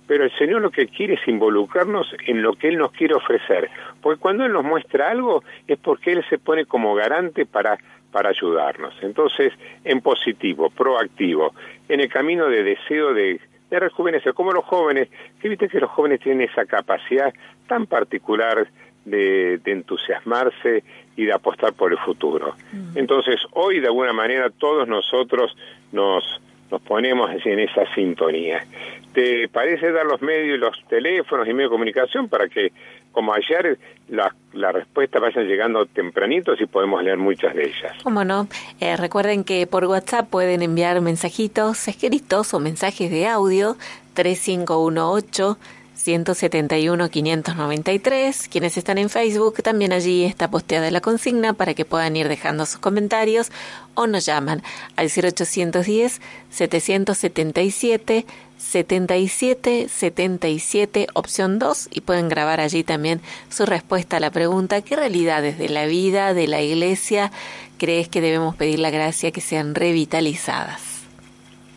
Pero 0.07 0.23
el 0.23 0.31
Señor 0.37 0.61
lo 0.61 0.69
que 0.69 0.87
quiere 0.87 1.15
es 1.15 1.27
involucrarnos 1.27 2.15
en 2.27 2.41
lo 2.41 2.53
que 2.53 2.67
Él 2.67 2.77
nos 2.77 2.91
quiere 2.91 3.15
ofrecer. 3.15 3.69
Porque 4.01 4.19
cuando 4.19 4.45
Él 4.45 4.53
nos 4.53 4.63
muestra 4.63 5.09
algo 5.09 5.43
es 5.67 5.79
porque 5.79 6.11
Él 6.11 6.23
se 6.29 6.37
pone 6.37 6.65
como 6.65 6.93
garante 6.93 7.45
para, 7.45 7.77
para 8.11 8.29
ayudarnos. 8.29 8.93
Entonces, 9.01 9.51
en 9.83 10.01
positivo, 10.01 10.69
proactivo, 10.69 11.53
en 11.89 12.01
el 12.01 12.09
camino 12.09 12.47
de 12.47 12.63
deseo 12.63 13.13
de, 13.13 13.39
de 13.69 13.79
rejuvenecer, 13.79 14.33
como 14.33 14.51
los 14.51 14.65
jóvenes, 14.65 15.09
que 15.41 15.49
viste 15.49 15.67
que 15.67 15.79
los 15.79 15.89
jóvenes 15.89 16.19
tienen 16.19 16.47
esa 16.49 16.65
capacidad 16.65 17.33
tan 17.67 17.87
particular 17.87 18.67
de, 19.05 19.57
de 19.57 19.71
entusiasmarse 19.71 20.83
y 21.15 21.25
de 21.25 21.33
apostar 21.33 21.73
por 21.73 21.91
el 21.91 21.97
futuro. 21.99 22.55
Entonces, 22.95 23.39
hoy 23.53 23.79
de 23.79 23.87
alguna 23.87 24.13
manera 24.13 24.49
todos 24.49 24.87
nosotros 24.87 25.55
nos, 25.91 26.23
nos 26.71 26.81
ponemos 26.81 27.29
en 27.45 27.59
esa 27.59 27.85
sintonía. 27.93 28.65
¿Te 29.13 29.47
parece 29.47 29.91
dar 29.91 30.05
los 30.05 30.21
medios, 30.21 30.59
los 30.59 30.77
teléfonos 30.89 31.47
y 31.47 31.53
medios 31.53 31.69
de 31.69 31.75
comunicación 31.75 32.27
para 32.27 32.49
que, 32.49 32.73
como 33.13 33.33
ayer, 33.33 33.79
las 34.09 34.33
la 34.51 34.73
respuestas 34.73 35.21
vayan 35.21 35.47
llegando 35.47 35.85
tempranitos 35.85 36.59
y 36.59 36.65
podemos 36.65 37.01
leer 37.01 37.17
muchas 37.17 37.55
de 37.55 37.63
ellas? 37.63 37.93
Cómo 38.03 38.25
no. 38.25 38.47
Eh, 38.81 38.97
recuerden 38.97 39.45
que 39.45 39.67
por 39.67 39.85
WhatsApp 39.85 40.29
pueden 40.29 40.61
enviar 40.61 40.99
mensajitos 40.99 41.87
escritos 41.87 42.53
o 42.53 42.59
mensajes 42.59 43.09
de 43.09 43.27
audio 43.27 43.77
3518 44.15 45.57
171 46.05 47.09
593. 47.09 48.47
Quienes 48.47 48.77
están 48.77 48.99
en 48.99 49.09
Facebook, 49.09 49.63
también 49.63 49.91
allí 49.91 50.23
está 50.23 50.51
posteada 50.51 50.91
la 50.91 51.01
consigna 51.01 51.53
para 51.53 51.73
que 51.73 51.83
puedan 51.83 52.15
ir 52.15 52.27
dejando 52.27 52.67
sus 52.67 52.79
comentarios 52.79 53.51
o 53.95 54.05
nos 54.05 54.23
llaman 54.23 54.61
al 54.97 55.07
0810 55.07 56.21
777 56.51 58.25
77 58.57 59.87
77 59.89 61.07
opción 61.15 61.57
2 61.57 61.89
y 61.91 62.01
pueden 62.01 62.29
grabar 62.29 62.61
allí 62.61 62.83
también 62.83 63.19
su 63.49 63.65
respuesta 63.65 64.17
a 64.17 64.19
la 64.19 64.29
pregunta 64.29 64.83
¿qué 64.83 64.95
realidades 64.95 65.57
de 65.57 65.69
la 65.69 65.87
vida, 65.87 66.35
de 66.35 66.47
la 66.47 66.61
iglesia 66.61 67.31
crees 67.79 68.09
que 68.09 68.21
debemos 68.21 68.55
pedir 68.55 68.77
la 68.77 68.91
gracia 68.91 69.31
que 69.31 69.41
sean 69.41 69.73
revitalizadas? 69.73 71.07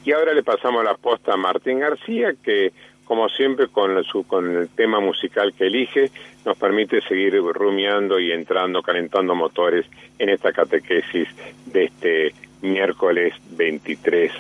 Y 0.05 0.13
ahora 0.13 0.35
le 0.35 0.43
pasamos 0.43 0.85
la 0.85 0.95
posta 0.95 1.33
a 1.33 1.37
Martín 1.37 1.81
García 1.81 2.35
que 2.43 2.73
como 3.09 3.29
siempre 3.31 3.67
con, 3.69 3.97
el 3.97 4.69
tema 4.69 5.01
musical 5.01 5.55
que 5.55 5.65
elige, 5.65 6.11
nos 6.45 6.59
permite 6.59 7.01
seguir 7.01 7.35
rumiando 7.41 8.21
y 8.21 8.31
entrando, 8.33 8.83
calentando 8.83 9.35
motores 9.35 9.87
en 10.19 10.29
esta 10.29 10.53
catequesis 10.53 11.27
de 11.65 11.85
este 11.85 12.35
miércoles 12.61 13.33
23 13.53 14.31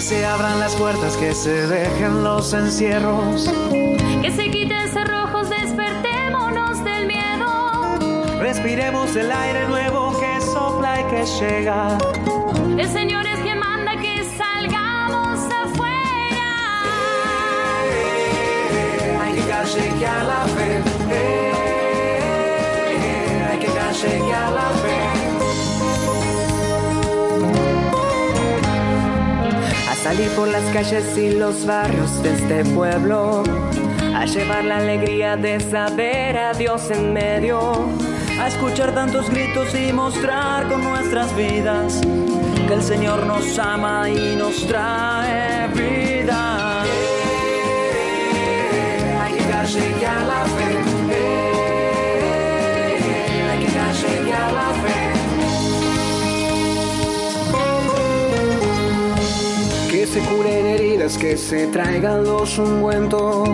Que 0.00 0.06
se 0.06 0.24
abran 0.24 0.58
las 0.58 0.74
puertas, 0.76 1.14
que 1.18 1.34
se 1.34 1.66
dejen 1.66 2.24
los 2.24 2.54
encierros. 2.54 3.52
Que 4.22 4.30
se 4.30 4.50
quiten 4.50 4.88
cerrojos, 4.88 5.50
despertémonos 5.50 6.82
del 6.82 7.06
miedo. 7.06 8.38
Respiremos 8.40 9.14
el 9.14 9.30
aire 9.30 9.68
nuevo 9.68 10.18
que 10.18 10.40
sopla 10.40 11.02
y 11.02 11.04
que 11.04 11.26
llega. 11.26 11.98
El 12.78 12.88
Señor 12.88 13.26
es 13.26 13.40
quien 13.40 13.58
manda 13.58 13.94
que 14.00 14.24
salgamos 14.38 15.38
afuera. 15.52 16.48
hay 19.20 19.34
que 19.34 19.46
callejear 19.46 20.24
la 20.24 20.46
fe. 20.46 20.82
hay 23.50 23.58
que 23.58 23.66
callejear 23.66 24.50
la 24.50 24.70
fe. 24.79 24.79
Salir 30.10 30.30
por 30.30 30.48
las 30.48 30.64
calles 30.72 31.16
y 31.16 31.30
los 31.30 31.64
barrios 31.64 32.20
de 32.24 32.34
este 32.34 32.64
pueblo, 32.74 33.44
a 34.12 34.24
llevar 34.24 34.64
la 34.64 34.78
alegría 34.78 35.36
de 35.36 35.60
saber 35.60 36.36
a 36.36 36.52
Dios 36.52 36.90
en 36.90 37.12
medio, 37.12 37.86
a 38.40 38.48
escuchar 38.48 38.92
tantos 38.92 39.30
gritos 39.30 39.72
y 39.72 39.92
mostrar 39.92 40.68
con 40.68 40.82
nuestras 40.82 41.36
vidas 41.36 42.00
que 42.66 42.74
el 42.74 42.82
Señor 42.82 43.24
nos 43.24 43.56
ama 43.60 44.10
y 44.10 44.34
nos 44.34 44.66
trae 44.66 45.68
vida. 45.68 46.70
Se 60.10 60.20
curen 60.22 60.66
heridas, 60.66 61.16
que 61.16 61.36
se 61.36 61.68
traigan 61.68 62.24
los 62.24 62.58
ungüentos, 62.58 63.48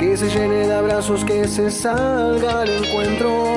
que 0.00 0.16
se 0.16 0.28
llene 0.28 0.66
de 0.66 0.74
abrazos, 0.74 1.24
que 1.24 1.46
se 1.46 1.70
salga 1.70 2.62
al 2.62 2.68
encuentro. 2.68 3.56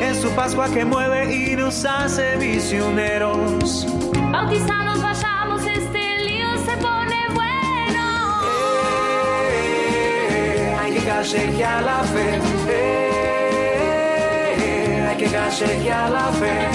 Es 0.00 0.16
su 0.16 0.30
Pascua 0.30 0.70
que 0.70 0.86
mueve 0.86 1.34
y 1.34 1.56
nos 1.56 1.84
hace 1.84 2.38
visioneros. 2.38 3.86
Bautizados 4.32 5.02
vayamos, 5.02 5.66
este 5.66 6.18
lío 6.24 6.56
se 6.64 6.74
pone 6.78 7.16
bueno. 7.34 8.40
hay 10.80 10.92
que 10.94 11.04
callejear 11.04 11.82
la 11.82 11.98
fe. 12.04 12.40
hay 15.06 15.16
que 15.18 15.26
callejear 15.26 16.10
la 16.10 16.28
fe. 16.32 16.68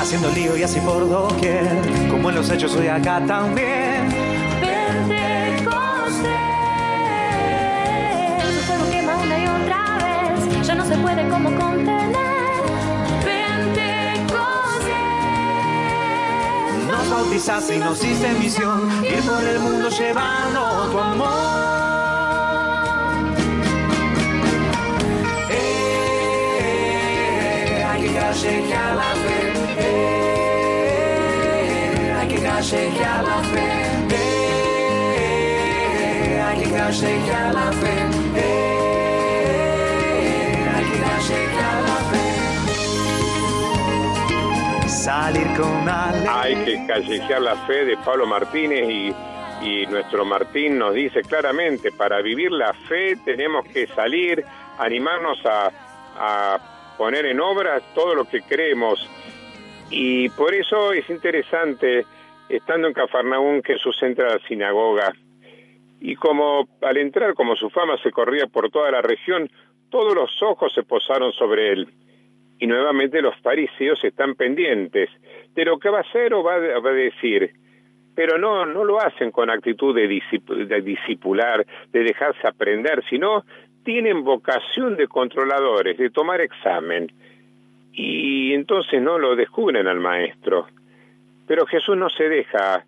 Haciendo 0.00 0.28
lío 0.30 0.56
y 0.56 0.64
así 0.64 0.80
por 0.80 1.08
doquier, 1.08 1.68
como 2.10 2.30
en 2.30 2.34
los 2.34 2.50
hechos 2.50 2.74
hoy 2.74 2.88
acá 2.88 3.22
también. 3.24 3.89
Puede 11.02 11.28
como 11.28 11.50
contener. 11.54 12.16
Pentecostés. 13.24 14.06
Nos 16.88 17.10
bautizas 17.10 17.70
y 17.70 17.78
nos 17.78 17.98
hiciste 17.98 18.32
misión, 18.34 19.04
ir 19.04 19.22
por 19.22 19.42
el 19.42 19.60
mundo 19.60 19.88
llevando 19.88 20.88
tu 20.90 20.98
amor. 20.98 21.60
Eh, 25.50 26.64
hay 27.88 28.02
que 28.02 28.14
callejear 28.14 28.96
la 28.96 29.14
fe. 29.22 29.52
Eh, 29.78 30.82
hay 32.18 32.28
que 32.28 32.42
callejear 32.42 33.24
la 33.24 33.42
fe. 33.52 33.66
Eh, 35.16 36.42
hay 36.46 36.56
que 36.62 36.70
callejear 36.70 37.54
la 37.54 37.72
fe. 37.72 38.19
Hay 46.28 46.54
que 46.56 46.86
callejear 46.86 47.40
la 47.40 47.56
fe 47.66 47.86
de 47.86 47.96
Pablo 47.96 48.26
Martínez 48.26 48.86
y, 48.86 49.14
y 49.62 49.86
nuestro 49.86 50.26
Martín 50.26 50.78
nos 50.78 50.92
dice 50.92 51.22
claramente, 51.22 51.90
para 51.90 52.20
vivir 52.20 52.52
la 52.52 52.74
fe 52.74 53.16
tenemos 53.24 53.66
que 53.68 53.86
salir, 53.86 54.44
animarnos 54.78 55.38
a, 55.46 55.70
a 56.18 56.94
poner 56.98 57.24
en 57.24 57.40
obra 57.40 57.80
todo 57.94 58.14
lo 58.14 58.26
que 58.26 58.42
creemos. 58.42 59.08
Y 59.88 60.28
por 60.28 60.52
eso 60.52 60.92
es 60.92 61.08
interesante, 61.08 62.04
estando 62.50 62.86
en 62.86 62.92
Cafarnaún, 62.92 63.62
que 63.62 63.72
Jesús 63.72 63.96
entra 64.02 64.28
a 64.28 64.36
la 64.36 64.46
sinagoga. 64.46 65.14
Y 65.98 66.14
como 66.14 66.68
al 66.82 66.98
entrar, 66.98 67.32
como 67.32 67.56
su 67.56 67.70
fama 67.70 67.96
se 68.02 68.10
corría 68.10 68.48
por 68.48 68.70
toda 68.70 68.90
la 68.90 69.00
región, 69.00 69.50
todos 69.88 70.14
los 70.14 70.30
ojos 70.42 70.74
se 70.74 70.82
posaron 70.82 71.32
sobre 71.32 71.72
él 71.72 71.88
y 72.60 72.66
nuevamente 72.66 73.22
los 73.22 73.34
fariseos 73.40 74.04
están 74.04 74.34
pendientes 74.34 75.08
de 75.54 75.64
lo 75.64 75.78
que 75.78 75.88
va 75.88 75.98
a 75.98 76.02
hacer 76.02 76.34
o 76.34 76.44
va 76.44 76.54
a 76.54 76.92
decir, 76.92 77.50
pero 78.14 78.38
no, 78.38 78.66
no 78.66 78.84
lo 78.84 79.00
hacen 79.00 79.30
con 79.30 79.48
actitud 79.48 79.94
de, 79.94 80.06
discipular, 80.82 81.66
de 81.90 82.00
dejarse 82.02 82.46
aprender, 82.46 83.02
sino 83.08 83.44
tienen 83.82 84.24
vocación 84.24 84.96
de 84.96 85.08
controladores, 85.08 85.96
de 85.96 86.10
tomar 86.10 86.42
examen, 86.42 87.10
y 87.92 88.52
entonces 88.52 89.00
no 89.00 89.18
lo 89.18 89.34
descubren 89.36 89.86
al 89.86 90.00
maestro. 90.00 90.66
Pero 91.46 91.64
Jesús 91.64 91.96
no 91.96 92.10
se 92.10 92.28
deja 92.28 92.84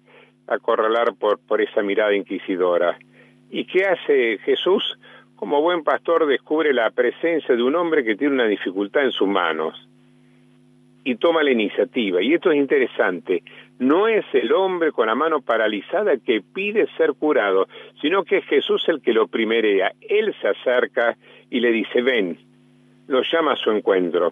acorralar 0.46 1.14
por, 1.18 1.38
por 1.38 1.62
esa 1.62 1.82
mirada 1.82 2.14
inquisidora. 2.14 2.98
¿Y 3.50 3.64
qué 3.64 3.86
hace 3.86 4.38
Jesús? 4.44 4.98
Como 5.42 5.60
buen 5.60 5.82
pastor 5.82 6.24
descubre 6.28 6.72
la 6.72 6.90
presencia 6.90 7.56
de 7.56 7.64
un 7.64 7.74
hombre 7.74 8.04
que 8.04 8.14
tiene 8.14 8.34
una 8.34 8.46
dificultad 8.46 9.02
en 9.02 9.10
sus 9.10 9.26
manos 9.26 9.74
y 11.02 11.16
toma 11.16 11.42
la 11.42 11.50
iniciativa. 11.50 12.22
Y 12.22 12.34
esto 12.34 12.52
es 12.52 12.58
interesante, 12.58 13.42
no 13.80 14.06
es 14.06 14.24
el 14.34 14.52
hombre 14.52 14.92
con 14.92 15.08
la 15.08 15.16
mano 15.16 15.40
paralizada 15.40 16.16
que 16.16 16.42
pide 16.42 16.86
ser 16.96 17.14
curado, 17.14 17.66
sino 18.00 18.22
que 18.22 18.36
es 18.36 18.44
Jesús 18.44 18.84
el 18.86 19.02
que 19.02 19.12
lo 19.12 19.26
primerea. 19.26 19.90
Él 20.08 20.32
se 20.40 20.46
acerca 20.46 21.16
y 21.50 21.58
le 21.58 21.72
dice, 21.72 22.02
ven, 22.02 22.38
lo 23.08 23.22
llama 23.22 23.54
a 23.54 23.56
su 23.56 23.72
encuentro. 23.72 24.30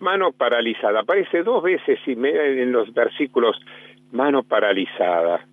Mano 0.00 0.32
paralizada, 0.32 1.02
aparece 1.02 1.44
dos 1.44 1.62
veces 1.62 2.00
en 2.06 2.72
los 2.72 2.92
versículos, 2.92 3.56
mano 4.10 4.42
paralizada. 4.42 5.46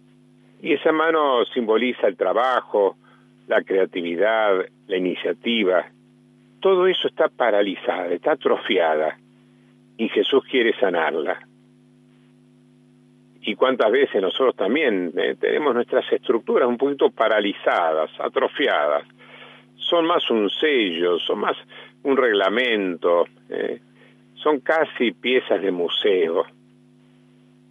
Y 0.59 0.73
esa 0.73 0.91
mano 0.91 1.45
simboliza 1.53 2.07
el 2.07 2.17
trabajo, 2.17 2.97
la 3.47 3.63
creatividad, 3.63 4.65
la 4.87 4.97
iniciativa, 4.97 5.85
todo 6.59 6.87
eso 6.87 7.07
está 7.07 7.27
paralizada, 7.27 8.07
está 8.07 8.33
atrofiada 8.33 9.17
y 9.97 10.09
Jesús 10.09 10.43
quiere 10.49 10.73
sanarla. 10.79 11.39
y 13.47 13.53
cuántas 13.55 13.91
veces 13.91 14.21
nosotros 14.21 14.55
también 14.55 15.13
eh, 15.15 15.35
tenemos 15.39 15.75
nuestras 15.75 16.11
estructuras 16.11 16.67
un 16.67 16.77
poquito 16.77 17.11
paralizadas, 17.11 18.09
atrofiadas. 18.19 19.07
Son 19.77 20.05
más 20.05 20.27
un 20.31 20.49
sello, 20.49 21.19
son 21.19 21.39
más 21.39 21.55
un 22.03 22.17
reglamento, 22.17 23.25
eh, 23.49 23.79
son 24.33 24.61
casi 24.61 25.11
piezas 25.11 25.61
de 25.61 25.71
museo. 25.71 26.45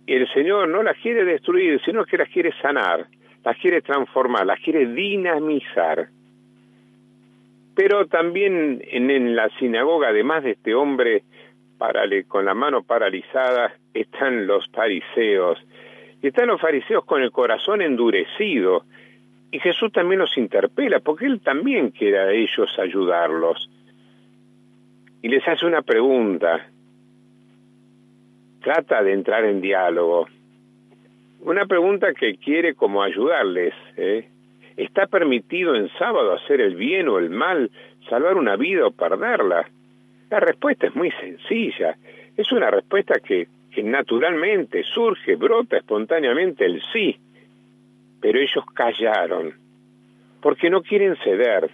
Y 0.07 0.15
el 0.15 0.33
Señor 0.33 0.69
no 0.69 0.83
las 0.85 0.97
quiere 0.99 1.25
destruir, 1.25 1.81
sino 1.85 2.05
que 2.05 2.19
las 2.19 2.29
quiere 2.29 2.53
sanar, 2.63 3.07
las 3.45 3.59
quiere 3.59 3.83
transformar, 3.83 4.47
las 4.47 4.59
quiere 4.61 4.87
dinamizar. 4.87 6.09
Pero 7.75 8.07
también 8.07 8.83
en, 8.87 9.37
la 9.37 9.51
sinagoga, 9.59 10.09
además 10.09 10.45
de 10.45 10.53
este 10.53 10.75
hombre 10.75 11.23
con 12.29 12.47
la 12.47 12.55
mano 12.55 12.83
paralizada, 12.83 13.75
están 13.93 14.47
los 14.47 14.67
fariseos. 14.71 15.59
Y 16.23 16.29
están 16.29 16.47
los 16.47 16.59
fariseos 16.59 17.05
con 17.05 17.23
el 17.23 17.31
corazón 17.31 17.83
endurecido. 17.83 18.85
Y 19.51 19.59
Jesús 19.59 19.93
también 19.93 20.21
los 20.21 20.39
interpela, 20.39 21.01
porque 21.01 21.27
él 21.27 21.43
también 21.43 21.91
quiere 21.91 22.19
a 22.19 22.31
ellos 22.31 22.75
ayudarlos. 22.79 23.69
Y 25.21 25.29
les 25.29 25.47
hace 25.47 25.67
una 25.67 25.83
pregunta. 25.83 26.71
Trata 28.63 29.03
de 29.03 29.13
entrar 29.13 29.45
en 29.45 29.61
diálogo. 29.61 30.27
Una 31.45 31.67
pregunta 31.67 32.15
que 32.15 32.37
quiere 32.37 32.75
como 32.75 33.03
ayudarles. 33.03 33.75
¿eh? 33.99 34.27
¿Está 34.79 35.07
permitido 35.07 35.75
en 35.75 35.91
sábado 35.99 36.33
hacer 36.33 36.63
el 36.63 36.75
bien 36.75 37.07
o 37.07 37.19
el 37.19 37.29
mal, 37.29 37.71
salvar 38.09 38.37
una 38.37 38.57
vida 38.57 38.87
o 38.87 38.91
perderla? 38.91 39.69
La 40.31 40.41
respuesta 40.41 40.87
es 40.87 40.97
muy 40.97 41.11
sencilla. 41.11 41.99
Es 42.35 42.51
una 42.51 42.71
respuesta 42.71 43.21
que, 43.21 43.47
naturalmente 43.83 44.83
surge, 44.85 45.37
brota 45.37 45.77
espontáneamente 45.77 46.65
el 46.65 46.81
sí. 46.95 47.15
Pero 48.23 48.39
ellos 48.39 48.65
callaron, 48.73 49.53
porque 50.41 50.71
no 50.71 50.81
quieren 50.83 51.15
ceder, 51.17 51.69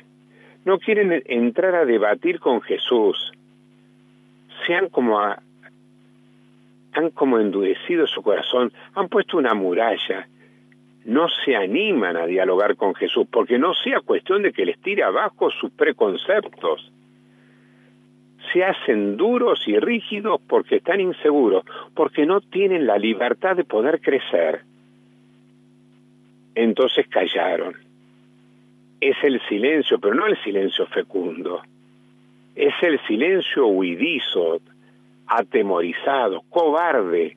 no 0.64 0.80
quieren 0.80 1.22
entrar 1.26 1.76
a 1.76 1.84
debatir 1.84 2.40
con 2.40 2.60
Jesús. 2.60 3.32
Se 4.66 4.74
han 4.74 4.88
como, 4.88 5.16
han 6.92 7.10
como 7.10 7.38
endurecido 7.38 8.06
su 8.06 8.22
corazón, 8.22 8.72
han 8.94 9.08
puesto 9.08 9.36
una 9.36 9.54
muralla, 9.54 10.28
no 11.04 11.28
se 11.28 11.56
animan 11.56 12.16
a 12.16 12.26
dialogar 12.26 12.76
con 12.76 12.94
Jesús, 12.94 13.26
porque 13.30 13.58
no 13.58 13.74
sea 13.74 14.00
cuestión 14.00 14.42
de 14.42 14.52
que 14.52 14.66
les 14.66 14.80
tire 14.80 15.02
abajo 15.02 15.50
sus 15.50 15.70
preconceptos 15.70 16.92
se 18.52 18.64
hacen 18.64 19.16
duros 19.16 19.62
y 19.66 19.78
rígidos 19.78 20.40
porque 20.48 20.76
están 20.76 21.00
inseguros, 21.00 21.64
porque 21.94 22.26
no 22.26 22.40
tienen 22.40 22.86
la 22.86 22.98
libertad 22.98 23.56
de 23.56 23.64
poder 23.64 24.00
crecer. 24.00 24.62
Entonces 26.54 27.06
callaron. 27.08 27.74
Es 29.00 29.16
el 29.22 29.40
silencio, 29.48 29.98
pero 29.98 30.14
no 30.14 30.26
el 30.26 30.36
silencio 30.42 30.86
fecundo. 30.86 31.62
Es 32.54 32.74
el 32.82 33.00
silencio 33.06 33.66
huidizo, 33.66 34.60
atemorizado, 35.30 36.42
cobarde, 36.50 37.36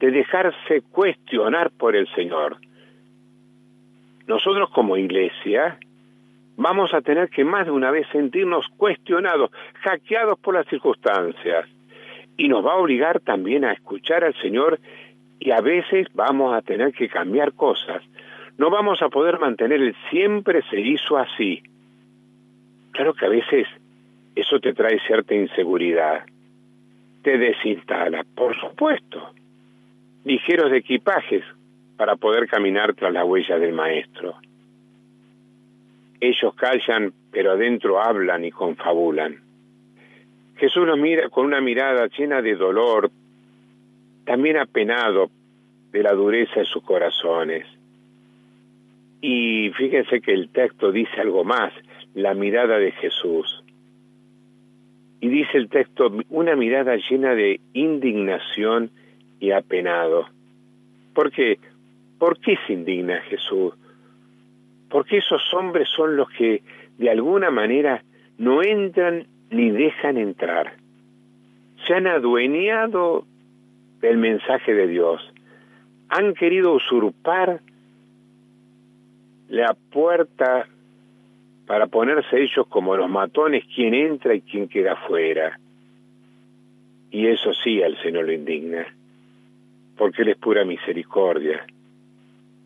de 0.00 0.10
dejarse 0.10 0.82
cuestionar 0.90 1.70
por 1.70 1.94
el 1.94 2.12
Señor. 2.14 2.56
Nosotros 4.26 4.68
como 4.70 4.96
iglesia 4.96 5.78
vamos 6.56 6.92
a 6.92 7.00
tener 7.00 7.30
que 7.30 7.44
más 7.44 7.66
de 7.66 7.70
una 7.70 7.92
vez 7.92 8.08
sentirnos 8.10 8.66
cuestionados, 8.76 9.50
hackeados 9.82 10.38
por 10.40 10.54
las 10.54 10.66
circunstancias. 10.66 11.68
Y 12.36 12.48
nos 12.48 12.66
va 12.66 12.72
a 12.72 12.78
obligar 12.78 13.20
también 13.20 13.64
a 13.64 13.72
escuchar 13.72 14.24
al 14.24 14.34
Señor 14.42 14.80
y 15.38 15.52
a 15.52 15.60
veces 15.60 16.08
vamos 16.14 16.52
a 16.54 16.62
tener 16.62 16.92
que 16.92 17.08
cambiar 17.08 17.52
cosas. 17.52 18.02
No 18.58 18.68
vamos 18.68 19.00
a 19.00 19.08
poder 19.08 19.38
mantener 19.38 19.80
el 19.80 19.94
siempre 20.10 20.62
se 20.68 20.80
hizo 20.80 21.16
así. 21.16 21.62
Claro 22.90 23.14
que 23.14 23.26
a 23.26 23.28
veces 23.28 23.68
eso 24.34 24.58
te 24.58 24.74
trae 24.74 24.98
cierta 25.06 25.34
inseguridad. 25.34 26.24
Te 27.22 27.38
desinstala, 27.38 28.24
por 28.34 28.58
supuesto. 28.58 29.32
Ligeros 30.24 30.72
equipajes 30.72 31.44
para 31.96 32.16
poder 32.16 32.48
caminar 32.48 32.94
tras 32.94 33.12
la 33.12 33.24
huella 33.24 33.58
del 33.58 33.72
Maestro 33.72 34.36
ellos 36.22 36.54
callan, 36.54 37.12
pero 37.32 37.50
adentro 37.50 38.00
hablan 38.00 38.44
y 38.44 38.52
confabulan. 38.52 39.40
Jesús 40.56 40.86
nos 40.86 40.96
mira 40.96 41.28
con 41.28 41.46
una 41.46 41.60
mirada 41.60 42.06
llena 42.16 42.40
de 42.40 42.54
dolor, 42.54 43.10
también 44.24 44.56
apenado 44.56 45.30
de 45.90 46.00
la 46.00 46.12
dureza 46.12 46.60
de 46.60 46.66
sus 46.66 46.84
corazones. 46.84 47.66
Y 49.20 49.70
fíjense 49.76 50.20
que 50.20 50.32
el 50.32 50.48
texto 50.50 50.92
dice 50.92 51.20
algo 51.20 51.42
más, 51.42 51.72
la 52.14 52.34
mirada 52.34 52.78
de 52.78 52.92
Jesús. 52.92 53.61
Y 55.22 55.28
dice 55.30 55.56
el 55.56 55.70
texto, 55.70 56.12
una 56.28 56.54
mirada 56.56 56.96
llena 57.08 57.34
de 57.34 57.60
indignación 57.72 58.90
y 59.40 59.52
apenado. 59.52 60.26
¿Por 61.14 61.32
qué? 61.32 61.58
¿Por 62.18 62.38
qué 62.38 62.58
se 62.66 62.74
indigna 62.74 63.22
Jesús? 63.22 63.72
porque 64.92 65.16
esos 65.16 65.42
hombres 65.54 65.88
son 65.96 66.16
los 66.16 66.28
que 66.30 66.62
de 66.98 67.10
alguna 67.10 67.50
manera 67.50 68.04
no 68.36 68.62
entran 68.62 69.26
ni 69.50 69.70
dejan 69.70 70.18
entrar. 70.18 70.74
Se 71.86 71.94
han 71.94 72.06
adueñado 72.06 73.24
del 74.02 74.18
mensaje 74.18 74.74
de 74.74 74.86
Dios, 74.86 75.22
han 76.10 76.34
querido 76.34 76.74
usurpar 76.74 77.60
la 79.48 79.74
puerta 79.90 80.68
para 81.72 81.86
ponerse 81.86 82.38
ellos 82.38 82.66
como 82.68 82.94
los 82.98 83.08
matones, 83.08 83.64
quien 83.74 83.94
entra 83.94 84.34
y 84.34 84.42
quien 84.42 84.68
queda 84.68 84.94
fuera. 84.94 85.58
Y 87.10 87.26
eso 87.28 87.54
sí 87.64 87.82
al 87.82 87.96
Señor 88.02 88.26
lo 88.26 88.32
indigna, 88.34 88.84
porque 89.96 90.20
Él 90.20 90.28
es 90.28 90.36
pura 90.36 90.66
misericordia. 90.66 91.64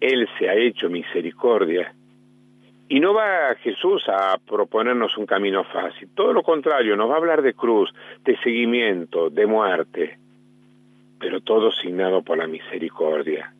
Él 0.01 0.29
se 0.37 0.49
ha 0.49 0.55
hecho 0.57 0.88
misericordia 0.88 1.95
y 2.88 2.99
no 2.99 3.14
va 3.14 3.55
Jesús 3.62 4.03
a 4.09 4.38
proponernos 4.45 5.16
un 5.16 5.27
camino 5.27 5.62
fácil, 5.62 6.09
todo 6.12 6.33
lo 6.33 6.42
contrario, 6.42 6.97
nos 6.97 7.09
va 7.09 7.14
a 7.14 7.19
hablar 7.19 7.42
de 7.42 7.55
cruz, 7.55 7.95
de 8.25 8.37
seguimiento, 8.38 9.31
de 9.31 9.47
muerte, 9.47 10.19
pero 11.21 11.40
todo 11.42 11.71
signado 11.71 12.23
por 12.23 12.38
la 12.38 12.49
misericordia. 12.49 13.53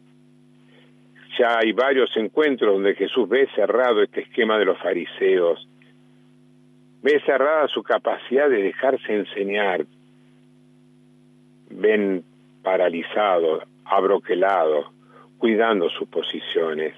Ya 1.39 1.59
hay 1.59 1.73
varios 1.73 2.17
encuentros 2.17 2.73
donde 2.73 2.95
Jesús 2.95 3.29
ve 3.29 3.49
cerrado 3.55 4.03
este 4.03 4.23
esquema 4.23 4.59
de 4.59 4.65
los 4.65 4.79
fariseos, 4.79 5.69
ve 7.03 7.21
cerrada 7.27 7.69
su 7.69 7.83
capacidad 7.83 8.49
de 8.49 8.63
dejarse 8.63 9.15
enseñar, 9.15 9.85
ven 11.71 12.25
paralizado, 12.63 13.63
abroquelado, 13.85 14.93
cuidando 15.39 15.91
sus 15.91 16.09
posiciones. 16.09 16.95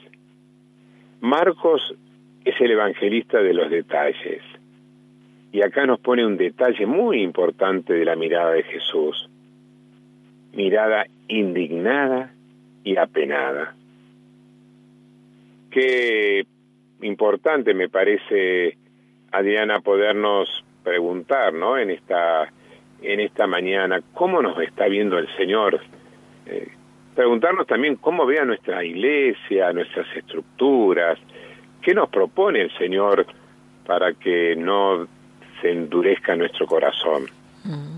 Marcos 1.21 1.95
es 2.45 2.61
el 2.61 2.71
evangelista 2.71 3.43
de 3.43 3.53
los 3.53 3.71
detalles. 3.71 4.43
Y 5.51 5.63
acá 5.63 5.87
nos 5.87 5.99
pone 6.01 6.25
un 6.25 6.37
detalle 6.37 6.87
muy 6.87 7.23
importante 7.23 7.93
de 7.93 8.05
la 8.05 8.17
mirada 8.17 8.53
de 8.53 8.63
Jesús. 8.63 9.29
Mirada 10.53 11.07
indignada 11.27 12.33
y 12.85 12.97
apenada. 12.97 13.75
Qué 15.71 16.47
importante 17.03 17.75
me 17.75 17.89
parece, 17.89 18.77
Adriana, 19.33 19.81
podernos 19.81 20.65
preguntar, 20.83 21.53
¿no? 21.53 21.79
En 21.79 21.91
esta, 21.91 22.51
en 23.03 23.21
esta 23.21 23.47
mañana, 23.47 24.01
¿cómo 24.15 24.43
nos 24.43 24.61
está 24.61 24.87
viendo 24.87 25.19
el 25.19 25.29
Señor? 25.37 25.81
Eh, 26.47 26.69
preguntarnos 27.15 27.67
también 27.67 27.97
cómo 27.97 28.27
ve 28.27 28.39
a 28.39 28.45
nuestra 28.45 28.85
iglesia, 28.85 29.73
nuestras 29.73 30.07
estructuras, 30.17 31.19
¿Qué 31.83 31.95
nos 31.95 32.09
propone 32.11 32.61
el 32.61 32.77
Señor 32.77 33.27
para 33.87 34.13
que 34.13 34.55
no 34.57 35.07
se 35.61 35.71
endurezca 35.71 36.37
nuestro 36.37 36.67
corazón? 36.67 37.25
Mm. 37.65 37.98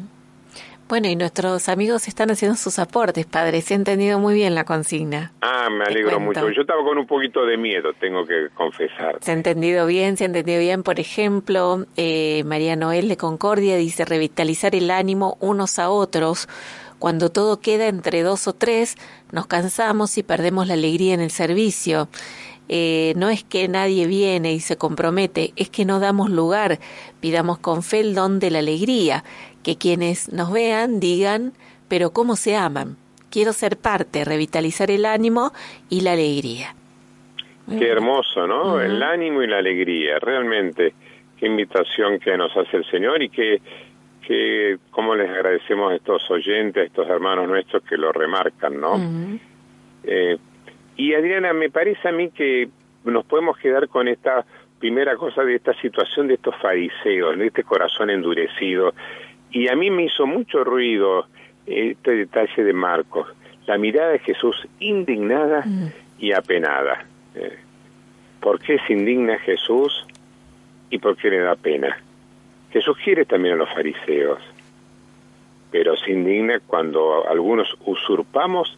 Bueno, 0.90 1.06
y 1.06 1.14
nuestros 1.14 1.68
amigos 1.68 2.08
están 2.08 2.32
haciendo 2.32 2.56
sus 2.56 2.80
aportes, 2.80 3.24
padre. 3.24 3.60
Se 3.60 3.74
ha 3.74 3.76
entendido 3.76 4.18
muy 4.18 4.34
bien 4.34 4.56
la 4.56 4.64
consigna. 4.64 5.30
Ah, 5.40 5.68
me 5.70 5.84
alegro 5.84 6.18
mucho. 6.18 6.50
Yo 6.50 6.62
estaba 6.62 6.82
con 6.82 6.98
un 6.98 7.06
poquito 7.06 7.46
de 7.46 7.56
miedo, 7.56 7.92
tengo 8.00 8.26
que 8.26 8.48
confesar. 8.56 9.18
Se 9.20 9.30
ha 9.30 9.34
entendido 9.34 9.86
bien, 9.86 10.16
se 10.16 10.24
ha 10.24 10.26
entendido 10.26 10.58
bien. 10.58 10.82
Por 10.82 10.98
ejemplo, 10.98 11.86
eh, 11.96 12.42
María 12.44 12.74
Noel 12.74 13.08
de 13.08 13.16
Concordia 13.16 13.76
dice 13.76 14.04
revitalizar 14.04 14.74
el 14.74 14.90
ánimo 14.90 15.36
unos 15.38 15.78
a 15.78 15.90
otros. 15.90 16.48
Cuando 16.98 17.30
todo 17.30 17.60
queda 17.60 17.86
entre 17.86 18.24
dos 18.24 18.48
o 18.48 18.52
tres, 18.52 18.96
nos 19.30 19.46
cansamos 19.46 20.18
y 20.18 20.24
perdemos 20.24 20.66
la 20.66 20.74
alegría 20.74 21.14
en 21.14 21.20
el 21.20 21.30
servicio. 21.30 22.08
Eh, 22.72 23.14
no 23.16 23.30
es 23.30 23.42
que 23.42 23.66
nadie 23.66 24.06
viene 24.06 24.52
y 24.52 24.60
se 24.60 24.76
compromete, 24.76 25.52
es 25.56 25.70
que 25.70 25.84
no 25.84 25.98
damos 25.98 26.30
lugar, 26.30 26.78
pidamos 27.18 27.58
con 27.58 27.82
fe 27.82 27.98
el 27.98 28.14
don 28.14 28.38
de 28.38 28.52
la 28.52 28.60
alegría, 28.60 29.24
que 29.62 29.76
quienes 29.76 30.32
nos 30.32 30.52
vean 30.52 31.00
digan, 31.00 31.52
pero 31.88 32.10
¿cómo 32.10 32.36
se 32.36 32.56
aman? 32.56 32.96
quiero 33.30 33.52
ser 33.52 33.76
parte, 33.76 34.24
revitalizar 34.24 34.90
el 34.90 35.06
ánimo 35.06 35.52
y 35.88 36.02
la 36.02 36.12
alegría. 36.12 36.74
Qué 37.68 37.88
hermoso, 37.88 38.48
¿no? 38.48 38.80
El 38.80 39.00
ánimo 39.00 39.42
y 39.42 39.46
la 39.46 39.58
alegría, 39.58 40.18
realmente. 40.18 40.92
Qué 41.38 41.46
invitación 41.46 42.18
que 42.18 42.36
nos 42.36 42.54
hace 42.56 42.78
el 42.78 42.84
Señor 42.90 43.22
y 43.22 43.28
que, 43.28 43.62
que 44.26 44.78
cómo 44.90 45.14
les 45.14 45.30
agradecemos 45.30 45.92
a 45.92 45.94
estos 45.94 46.28
oyentes, 46.30 46.82
a 46.82 46.86
estos 46.86 47.08
hermanos 47.08 47.46
nuestros 47.46 47.84
que 47.84 47.96
lo 47.96 48.10
remarcan, 48.12 48.80
¿no? 48.80 48.96
Eh, 50.02 50.36
y 50.96 51.14
Adriana, 51.14 51.52
me 51.52 51.70
parece 51.70 52.08
a 52.08 52.12
mí 52.12 52.30
que 52.30 52.68
nos 53.04 53.24
podemos 53.24 53.56
quedar 53.58 53.86
con 53.88 54.08
esta 54.08 54.44
primera 54.80 55.14
cosa 55.14 55.44
de 55.44 55.54
esta 55.54 55.72
situación 55.80 56.26
de 56.26 56.34
estos 56.34 56.56
fariseos, 56.56 57.38
de 57.38 57.46
este 57.46 57.62
corazón 57.62 58.10
endurecido. 58.10 58.92
Y 59.50 59.68
a 59.68 59.76
mí 59.76 59.90
me 59.90 60.04
hizo 60.04 60.26
mucho 60.26 60.64
ruido 60.64 61.26
este 61.66 62.12
detalle 62.12 62.64
de 62.64 62.72
Marcos, 62.72 63.28
la 63.66 63.78
mirada 63.78 64.10
de 64.10 64.18
Jesús 64.20 64.56
indignada 64.78 65.64
y 66.18 66.32
apenada. 66.32 67.04
Eh, 67.34 67.58
¿Por 68.40 68.60
qué 68.60 68.78
se 68.86 68.92
indigna 68.92 69.38
Jesús 69.38 70.06
y 70.90 70.98
por 70.98 71.16
qué 71.16 71.30
le 71.30 71.38
da 71.40 71.56
pena? 71.56 71.96
Jesús 72.72 72.96
quiere 73.02 73.24
también 73.24 73.54
a 73.54 73.58
los 73.58 73.70
fariseos, 73.70 74.40
pero 75.70 75.96
se 75.96 76.12
indigna 76.12 76.60
cuando 76.60 77.28
algunos 77.28 77.76
usurpamos 77.84 78.76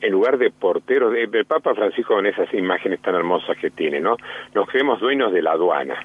en 0.00 0.12
lugar 0.12 0.38
de 0.38 0.50
porteros. 0.50 1.12
De, 1.12 1.22
el 1.24 1.44
Papa 1.44 1.74
Francisco 1.74 2.14
con 2.14 2.26
esas 2.26 2.52
imágenes 2.54 3.00
tan 3.00 3.14
hermosas 3.14 3.56
que 3.56 3.70
tiene, 3.70 4.00
¿no? 4.00 4.16
Nos 4.54 4.68
creemos 4.68 5.00
dueños 5.00 5.32
de 5.32 5.42
la 5.42 5.52
aduana. 5.52 6.04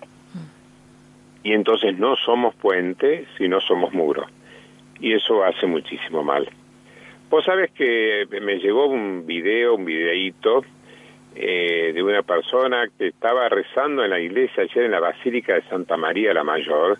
Y 1.47 1.53
entonces 1.53 1.97
no 1.97 2.17
somos 2.17 2.53
puente, 2.55 3.25
sino 3.37 3.61
somos 3.61 3.93
muro. 3.93 4.25
Y 4.99 5.13
eso 5.13 5.45
hace 5.45 5.65
muchísimo 5.65 6.21
mal. 6.21 6.45
Vos 7.29 7.45
sabes 7.45 7.71
que 7.71 8.27
me 8.41 8.57
llegó 8.57 8.87
un 8.87 9.25
video, 9.25 9.75
un 9.75 9.85
videíto, 9.85 10.65
eh, 11.37 11.93
de 11.95 12.03
una 12.03 12.21
persona 12.21 12.89
que 12.97 13.07
estaba 13.07 13.47
rezando 13.47 14.03
en 14.03 14.09
la 14.09 14.19
iglesia 14.19 14.63
ayer 14.63 14.83
en 14.83 14.91
la 14.91 14.99
Basílica 14.99 15.53
de 15.53 15.61
Santa 15.69 15.95
María 15.95 16.33
la 16.33 16.43
Mayor 16.43 16.97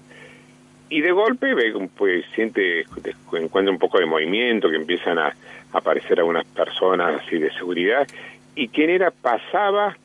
y 0.90 1.02
de 1.02 1.12
golpe 1.12 1.54
ve, 1.54 1.74
pues 1.98 2.24
siente 2.34 2.86
encuentra 3.34 3.70
un 3.70 3.80
poco 3.80 4.00
de 4.00 4.06
movimiento 4.06 4.70
que 4.70 4.78
empiezan 4.78 5.20
a, 5.20 5.36
aparecer 5.74 6.20
algunas 6.20 6.46
personas 6.46 7.22
así 7.22 7.38
de 7.38 7.52
seguridad 7.52 8.08
y 8.56 8.70
quien 8.70 8.92
era 8.92 9.12
pasaba 9.12 9.98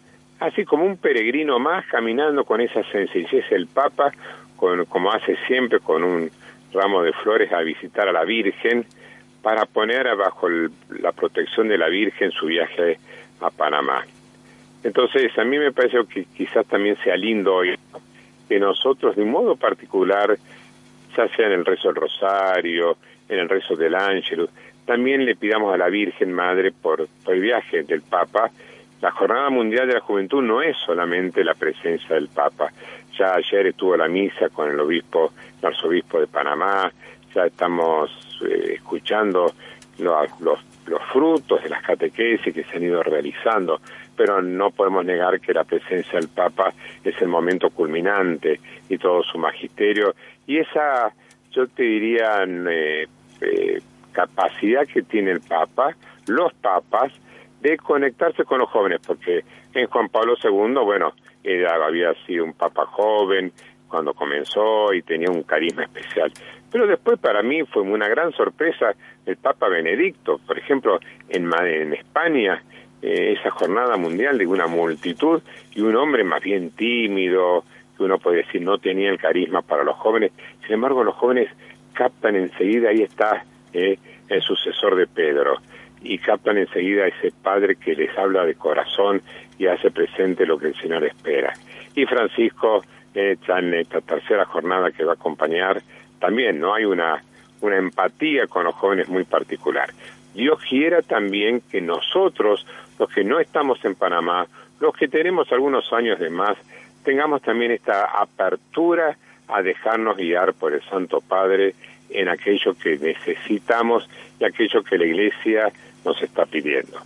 así 0.43 0.65
como 0.65 0.85
un 0.85 0.97
peregrino 0.97 1.59
más 1.59 1.87
caminando 1.87 2.45
con 2.45 2.61
esa 2.61 2.83
sencillez 2.91 3.45
el 3.51 3.67
Papa 3.67 4.13
con, 4.57 4.85
como 4.87 5.13
hace 5.13 5.37
siempre 5.47 5.81
con 5.81 6.03
un 6.03 6.31
ramo 6.73 7.03
de 7.03 7.13
flores 7.13 7.53
a 7.53 7.61
visitar 7.61 8.09
a 8.09 8.13
la 8.13 8.25
Virgen 8.25 8.85
para 9.43 9.67
poner 9.67 10.07
bajo 10.17 10.49
la 10.49 11.13
protección 11.13 11.69
de 11.69 11.79
la 11.79 11.89
Virgen 11.89 12.31
su 12.31 12.47
viaje 12.47 12.99
a 13.41 13.51
Panamá. 13.51 14.05
Entonces, 14.85 15.37
a 15.39 15.45
mí 15.45 15.59
me 15.59 15.73
parece 15.73 15.99
que 16.07 16.25
quizás 16.25 16.67
también 16.67 16.97
sea 17.05 17.17
lindo 17.17 17.55
hoy 17.55 17.77
que 18.49 18.59
nosotros, 18.59 19.17
de 19.17 19.23
un 19.23 19.31
modo 19.31 19.57
particular, 19.57 20.37
ya 21.17 21.29
sea 21.29 21.47
en 21.47 21.53
el 21.53 21.65
rezo 21.65 21.89
del 21.89 21.97
Rosario, 21.97 22.97
en 23.29 23.39
el 23.39 23.49
rezo 23.49 23.77
del 23.77 23.95
Ángelus, 23.95 24.51
también 24.87 25.25
le 25.25 25.37
pidamos 25.37 25.73
a 25.73 25.77
la 25.77 25.89
Virgen 25.89 26.33
Madre 26.33 26.73
por, 26.73 27.09
por 27.25 27.35
el 27.35 27.41
viaje 27.41 27.83
del 27.85 28.03
Papa. 28.03 28.51
La 29.03 29.11
Jornada 29.11 29.51
Mundial 29.51 29.89
de 29.89 29.95
la 29.95 30.01
Juventud 30.01 30.41
no 30.43 30.63
es 30.63 30.77
solamente 30.77 31.43
la 31.43 31.55
presencia 31.55 32.15
del 32.15 32.29
Papa. 32.29 32.71
Ya 33.19 33.35
ayer 33.35 33.67
estuvo 33.67 33.97
la 33.97 34.07
misa 34.07 34.49
con 34.49 34.71
el 34.71 34.79
obispo, 34.79 35.33
el 35.61 35.67
arzobispo 35.67 36.21
de 36.21 36.29
Panamá, 36.29 36.89
ya 37.35 37.47
estamos 37.47 38.13
eh, 38.49 38.75
escuchando 38.75 39.53
los, 39.99 40.41
los, 40.41 40.61
frutos 41.13 41.65
de 41.65 41.69
las 41.69 41.83
catequesis 41.83 42.55
que 42.55 42.63
se 42.63 42.77
han 42.77 42.85
ido 42.85 43.03
realizando. 43.03 43.81
Pero 44.17 44.41
no 44.41 44.71
podemos 44.71 45.05
negar 45.05 45.41
que 45.41 45.53
la 45.53 45.65
presencia 45.65 46.21
del 46.21 46.29
Papa 46.29 46.73
es 47.03 47.21
el 47.21 47.29
momento 47.29 47.71
culminante 47.71 48.61
y 48.89 48.99
todo 48.99 49.25
su 49.25 49.37
magisterio. 49.37 50.15
Y 50.47 50.59
esa, 50.59 51.13
yo 51.51 51.67
te 51.67 51.83
diría, 51.83 52.45
eh, 52.45 53.09
eh, 53.41 53.83
capacidad 54.13 54.87
que 54.87 55.03
tiene 55.03 55.33
el 55.33 55.41
Papa, 55.41 55.97
los 56.29 56.55
papas, 56.55 57.13
de 57.63 57.77
conectarse 57.77 58.45
con 58.45 58.59
los 58.59 58.69
jóvenes, 58.69 59.01
porque 59.07 59.45
en 59.73 59.87
Juan 59.87 60.09
Pablo 60.09 60.35
II, 60.43 60.75
bueno, 60.85 61.15
era, 61.45 61.75
había 61.85 62.13
sido 62.27 62.45
un 62.45 62.55
papa 62.55 62.87
joven 62.87 63.53
cuando 63.89 64.15
comenzó 64.15 64.93
y 64.93 65.03
tenía 65.03 65.31
un 65.31 65.45
carisma 65.45 65.85
especial. 65.85 66.33
Pero 66.71 66.87
después 66.87 67.19
para 67.19 67.43
mí 67.43 67.63
fue 67.65 67.83
una 67.83 68.09
gran 68.09 68.33
sorpresa 68.33 68.95
el 69.27 69.37
Papa 69.37 69.69
Benedicto, 69.69 70.41
por 70.47 70.59
ejemplo, 70.59 70.99
en, 71.29 71.51
en 71.65 71.93
España, 71.93 72.63
eh, 73.03 73.37
esa 73.39 73.51
jornada 73.51 73.97
mundial 73.97 74.39
de 74.39 74.47
una 74.47 74.67
multitud 74.67 75.43
y 75.75 75.83
un 75.83 75.95
hombre 75.97 76.25
más 76.25 76.43
bien 76.43 76.71
tímido, 76.71 77.65
que 77.97 78.05
uno 78.05 78.19
puede 78.19 78.39
decir 78.39 78.63
no 78.63 78.79
tenía 78.79 79.11
el 79.11 79.19
carisma 79.19 79.63
para 79.63 79.85
los 79.85 79.97
jóvenes, 79.97 80.33
sin 80.65 80.75
embargo 80.75 81.05
los 81.05 81.15
jóvenes 81.15 81.49
captan 81.93 82.35
enseguida, 82.37 82.89
ahí 82.89 83.03
está 83.03 83.45
eh, 83.73 83.99
el 84.29 84.41
sucesor 84.41 84.97
de 84.97 85.07
Pedro, 85.07 85.59
y 86.03 86.19
captan 86.19 86.59
enseguida 86.59 87.07
ese 87.07 87.33
padre 87.43 87.77
que 87.77 87.95
les 87.95 88.17
habla 88.17 88.45
de 88.45 88.55
corazón 88.55 89.23
y 89.59 89.67
hace 89.67 89.91
presente 89.91 90.47
lo 90.47 90.59
que 90.59 90.69
el 90.69 90.75
Señor 90.77 91.05
espera. 91.05 91.53
Y 91.95 92.07
Francisco, 92.07 92.83
eh, 93.15 93.37
en 93.47 93.75
esta 93.75 94.01
tercera 94.01 94.45
jornada 94.45 94.91
que 94.91 95.05
va 95.05 95.13
a 95.13 95.15
acompañar, 95.15 95.83
también 96.19 96.61
no 96.61 96.75
hay 96.75 96.85
una, 96.85 97.23
una 97.61 97.77
empatía 97.77 98.47
con 98.47 98.65
los 98.65 98.75
jóvenes 98.75 99.09
muy 99.09 99.25
particular. 99.25 99.91
Dios 100.35 100.61
quiera 100.69 101.03
también 101.03 101.63
que 101.71 101.81
nosotros 101.81 102.67
los 102.99 103.11
que 103.13 103.25
no 103.25 103.41
estamos 103.41 103.85
en 103.85 103.95
Panamá, 103.95 104.47
los 104.81 104.95
que 104.95 105.09
tenemos 105.09 105.51
algunos 105.53 105.93
años 105.93 106.19
de 106.19 106.31
más, 106.31 106.57
tengamos 107.05 107.43
también 107.43 107.73
esta 107.73 108.05
apertura 108.05 109.17
a 109.49 109.63
dejarnos 109.63 110.17
guiar 110.17 110.55
por 110.55 110.73
el 110.73 110.83
Santo 110.83 111.21
Padre 111.21 111.75
en 112.15 112.29
aquello 112.29 112.75
que 112.75 112.99
necesitamos 112.99 114.09
y 114.41 114.45
aquello 114.45 114.83
que 114.83 114.99
la 114.99 115.07
Iglesia 115.07 115.73
nos 116.05 116.21
está 116.23 116.47
pidiendo. 116.47 116.99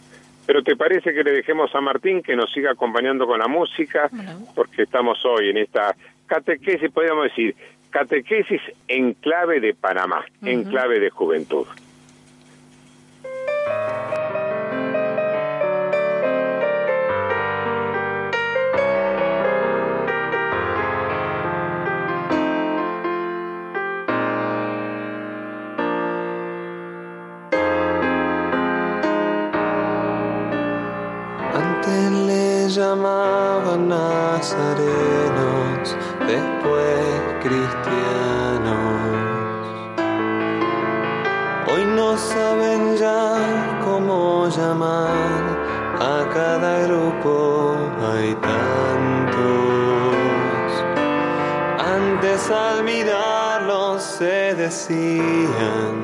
Pero 0.47 0.63
¿te 0.63 0.77
parece 0.77 1.13
que 1.13 1.25
le 1.25 1.33
dejemos 1.33 1.75
a 1.75 1.81
Martín 1.81 2.23
que 2.23 2.37
nos 2.37 2.53
siga 2.53 2.71
acompañando 2.71 3.27
con 3.27 3.39
la 3.39 3.49
música? 3.49 4.09
Porque 4.55 4.83
estamos 4.83 5.25
hoy 5.25 5.51
en 5.51 5.59
esta 5.59 5.95
catequesis, 6.27 6.91
podríamos 6.91 7.25
decir, 7.25 7.55
catequesis 7.91 8.61
en 8.89 9.15
clave 9.15 9.61
de 9.61 9.75
Panamá, 9.75 10.25
en 10.43 10.65
clave 10.65 11.01
de 11.01 11.11
juventud. 11.11 11.67
Llamaban 32.77 33.89
nazarenos, 33.89 34.85
después 36.27 37.07
cristianos. 37.43 38.77
Hoy 41.69 41.85
no 41.97 42.19
saben 42.19 42.97
ya 42.99 43.81
cómo 43.83 44.49
llamar 44.49 45.43
a 45.99 46.29
cada 46.35 46.87
grupo, 46.87 47.77
hay 48.09 48.35
tantos. 48.35 49.37
Antes 51.97 52.51
al 52.51 52.85
mirarlos 52.85 54.03
se 54.03 54.55
decían, 54.55 56.03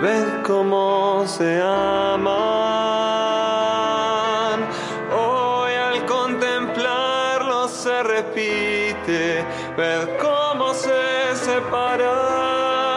ves 0.00 0.24
cómo 0.46 1.24
se 1.26 1.60
aman. 1.60 2.51
Ver 9.76 10.16
cómo 10.18 10.74
se 10.74 11.34
separan. 11.34 12.92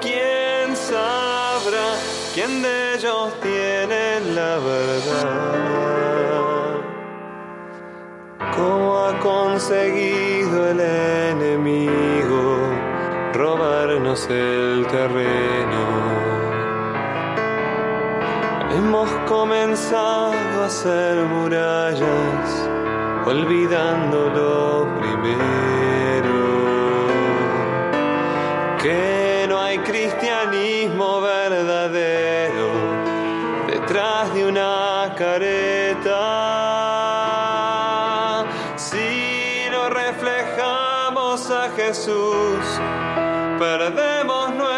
¿Quién 0.00 0.76
sabrá 0.76 1.94
quién 2.34 2.62
de 2.62 2.94
ellos 2.94 3.32
tiene 3.40 4.20
la 4.34 4.58
verdad? 4.58 5.70
¿Cómo 8.56 8.98
ha 8.98 9.18
conseguido 9.20 10.70
el 10.70 10.80
enemigo 10.80 12.42
robarnos 13.32 14.28
el 14.28 14.86
terreno? 14.86 15.84
Hemos 18.76 19.10
comenzado 19.28 20.62
a 20.62 20.66
hacer 20.66 21.16
murallas, 21.26 22.68
olvidando 23.26 24.30
lo 24.30 24.86
primero, 25.00 25.89
cristianismo 29.84 31.20
verdadero 31.20 32.70
detrás 33.66 34.32
de 34.34 34.46
una 34.46 35.14
careta. 35.16 36.16
Si 38.76 39.68
no 39.70 39.90
reflejamos 39.90 41.50
a 41.50 41.70
Jesús, 41.76 42.58
perdemos 43.58 44.54
nuestra 44.54 44.69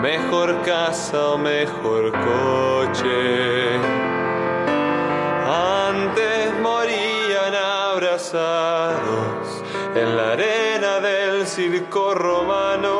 mejor 0.00 0.62
casa 0.62 1.30
o 1.30 1.38
mejor 1.38 2.12
coche. 2.12 3.78
Antes 5.46 6.60
morían 6.60 7.54
abrazados 7.92 9.62
en 9.94 10.16
la 10.16 10.32
arena 10.32 11.00
del 11.00 11.46
circo 11.46 12.14
romano. 12.14 12.93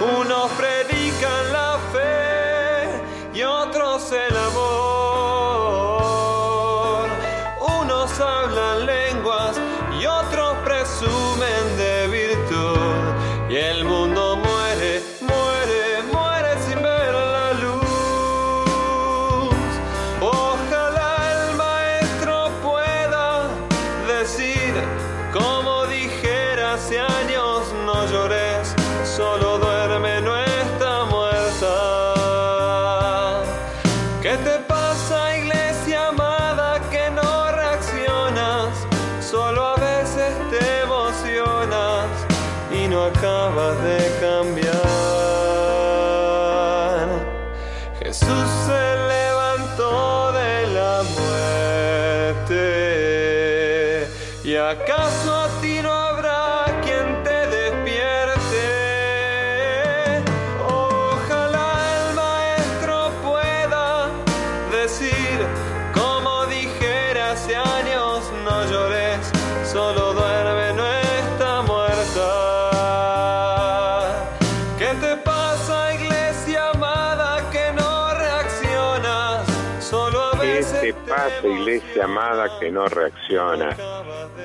Unos 0.00 0.50
predican 0.52 0.99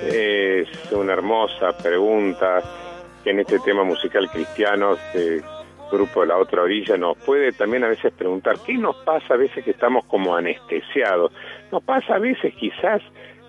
Es 0.04 0.92
una 0.92 1.14
hermosa 1.14 1.76
pregunta 1.76 2.62
que 3.24 3.32
en 3.32 3.40
este 3.40 3.58
tema 3.60 3.84
musical 3.84 4.30
cristiano, 4.30 4.94
este 4.94 5.42
grupo 5.92 6.22
de 6.22 6.28
la 6.28 6.38
otra 6.38 6.62
orilla, 6.62 6.96
nos 6.96 7.18
puede 7.18 7.52
también 7.52 7.84
a 7.84 7.88
veces 7.88 8.14
preguntar, 8.14 8.58
¿qué 8.64 8.76
nos 8.76 8.96
pasa 8.98 9.34
a 9.34 9.38
veces 9.38 9.64
que 9.64 9.72
estamos 9.72 10.06
como 10.06 10.36
anestesiados? 10.36 11.32
Nos 11.72 11.82
pasa 11.84 12.16
a 12.16 12.20
veces 12.20 12.54
quizás 12.54 13.02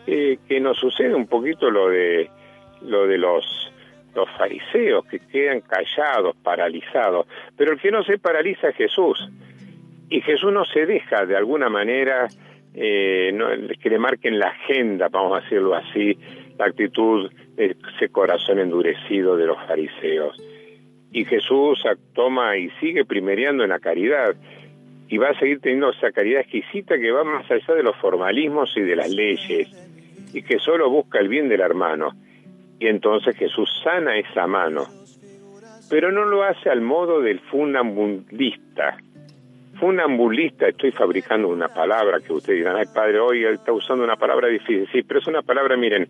eh, 0.06 0.38
que 0.48 0.58
nos 0.58 0.78
sucede 0.78 1.14
un 1.14 1.26
poquito 1.26 1.70
lo 1.70 1.90
de, 1.90 2.30
lo 2.80 3.06
de 3.06 3.18
los 3.18 3.44
fariseos 4.38 5.04
que 5.04 5.18
quedan 5.18 5.60
callados, 5.60 6.34
paralizados, 6.42 7.26
pero 7.58 7.72
el 7.72 7.80
que 7.80 7.90
no 7.90 8.02
se 8.04 8.16
paraliza 8.16 8.70
es 8.70 8.76
Jesús. 8.76 9.28
Y 10.08 10.22
Jesús 10.22 10.50
no 10.50 10.64
se 10.64 10.86
deja 10.86 11.26
de 11.26 11.36
alguna 11.36 11.68
manera 11.68 12.26
eh, 12.76 13.30
no, 13.32 13.46
que 13.80 13.90
le 13.90 13.98
marquen 13.98 14.38
la 14.38 14.48
agenda, 14.48 15.08
vamos 15.08 15.38
a 15.38 15.40
decirlo 15.42 15.74
así, 15.74 16.18
la 16.58 16.66
actitud 16.66 17.30
ese 17.56 18.10
corazón 18.10 18.58
endurecido 18.58 19.36
de 19.36 19.46
los 19.46 19.56
fariseos. 19.66 20.36
Y 21.10 21.24
Jesús 21.24 21.82
toma 22.14 22.58
y 22.58 22.68
sigue 22.80 23.06
primereando 23.06 23.64
en 23.64 23.70
la 23.70 23.78
caridad 23.78 24.36
y 25.08 25.16
va 25.16 25.30
a 25.30 25.38
seguir 25.38 25.60
teniendo 25.60 25.90
esa 25.90 26.12
caridad 26.12 26.42
exquisita 26.42 26.98
que 26.98 27.10
va 27.10 27.24
más 27.24 27.50
allá 27.50 27.74
de 27.74 27.82
los 27.82 27.96
formalismos 27.96 28.76
y 28.76 28.82
de 28.82 28.96
las 28.96 29.10
leyes 29.10 29.68
y 30.34 30.42
que 30.42 30.58
solo 30.58 30.90
busca 30.90 31.18
el 31.18 31.28
bien 31.28 31.48
del 31.48 31.60
hermano. 31.60 32.10
Y 32.78 32.88
entonces 32.88 33.36
Jesús 33.36 33.70
sana 33.82 34.18
esa 34.18 34.46
mano, 34.46 34.84
pero 35.88 36.12
no 36.12 36.24
lo 36.24 36.42
hace 36.42 36.68
al 36.68 36.82
modo 36.82 37.22
del 37.22 37.40
funambulista. 37.40 38.98
Funambulista, 39.78 40.68
estoy 40.68 40.90
fabricando 40.90 41.48
una 41.48 41.68
palabra 41.68 42.20
que 42.20 42.32
ustedes 42.32 42.60
dirán, 42.60 42.76
ay 42.76 42.86
padre, 42.94 43.18
hoy 43.18 43.44
está 43.44 43.72
usando 43.72 44.04
una 44.04 44.16
palabra 44.16 44.48
difícil, 44.48 44.88
sí, 44.92 45.02
pero 45.02 45.20
es 45.20 45.26
una 45.26 45.42
palabra, 45.42 45.76
miren, 45.76 46.08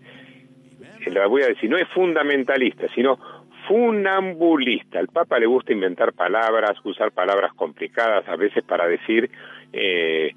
la 1.07 1.27
voy 1.27 1.43
a 1.43 1.49
decir, 1.49 1.71
no 1.71 1.77
es 1.77 1.89
fundamentalista, 1.89 2.87
sino 2.95 3.19
funambulista. 3.67 4.99
Al 4.99 5.09
Papa 5.09 5.39
le 5.39 5.47
gusta 5.47 5.73
inventar 5.73 6.13
palabras, 6.13 6.79
usar 6.85 7.13
palabras 7.13 7.53
complicadas 7.55 8.29
a 8.29 8.37
veces 8.37 8.63
para 8.65 8.87
decir 8.87 9.31
eh, 9.73 10.33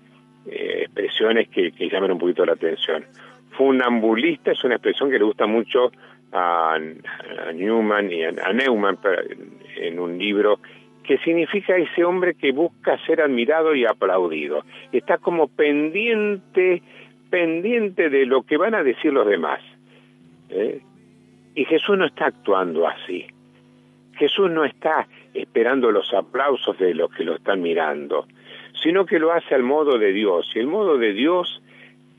eh, 0.45 0.81
expresiones 0.83 1.49
que, 1.49 1.71
que 1.71 1.89
llaman 1.89 2.11
un 2.11 2.19
poquito 2.19 2.45
la 2.45 2.53
atención. 2.53 3.05
Funambulista 3.51 4.51
es 4.51 4.63
una 4.63 4.75
expresión 4.75 5.09
que 5.11 5.19
le 5.19 5.25
gusta 5.25 5.45
mucho 5.45 5.91
a, 6.31 6.75
a 6.75 7.51
Newman 7.53 8.11
y 8.11 8.23
a, 8.23 8.29
a 8.29 8.53
Neumann 8.53 8.97
en 9.77 9.99
un 9.99 10.17
libro 10.17 10.59
que 11.09 11.17
significa 11.17 11.75
ese 11.75 12.03
hombre 12.03 12.35
que 12.35 12.51
busca 12.51 13.03
ser 13.07 13.19
admirado 13.19 13.73
y 13.73 13.83
aplaudido. 13.83 14.63
Está 14.91 15.17
como 15.17 15.47
pendiente, 15.47 16.83
pendiente 17.31 18.11
de 18.11 18.27
lo 18.27 18.43
que 18.43 18.57
van 18.57 18.75
a 18.75 18.83
decir 18.83 19.11
los 19.11 19.25
demás. 19.25 19.59
¿eh? 20.51 20.81
Y 21.55 21.65
Jesús 21.65 21.97
no 21.97 22.05
está 22.05 22.27
actuando 22.27 22.87
así. 22.87 23.25
Jesús 24.19 24.51
no 24.51 24.63
está 24.65 25.07
esperando 25.33 25.89
los 25.89 26.13
aplausos 26.13 26.77
de 26.77 26.93
los 26.93 27.11
que 27.11 27.23
lo 27.23 27.37
están 27.37 27.63
mirando, 27.63 28.27
sino 28.83 29.07
que 29.07 29.17
lo 29.17 29.31
hace 29.31 29.55
al 29.55 29.63
modo 29.63 29.97
de 29.97 30.13
Dios. 30.13 30.47
Y 30.53 30.59
el 30.59 30.67
modo 30.67 30.99
de 30.99 31.13
Dios 31.13 31.63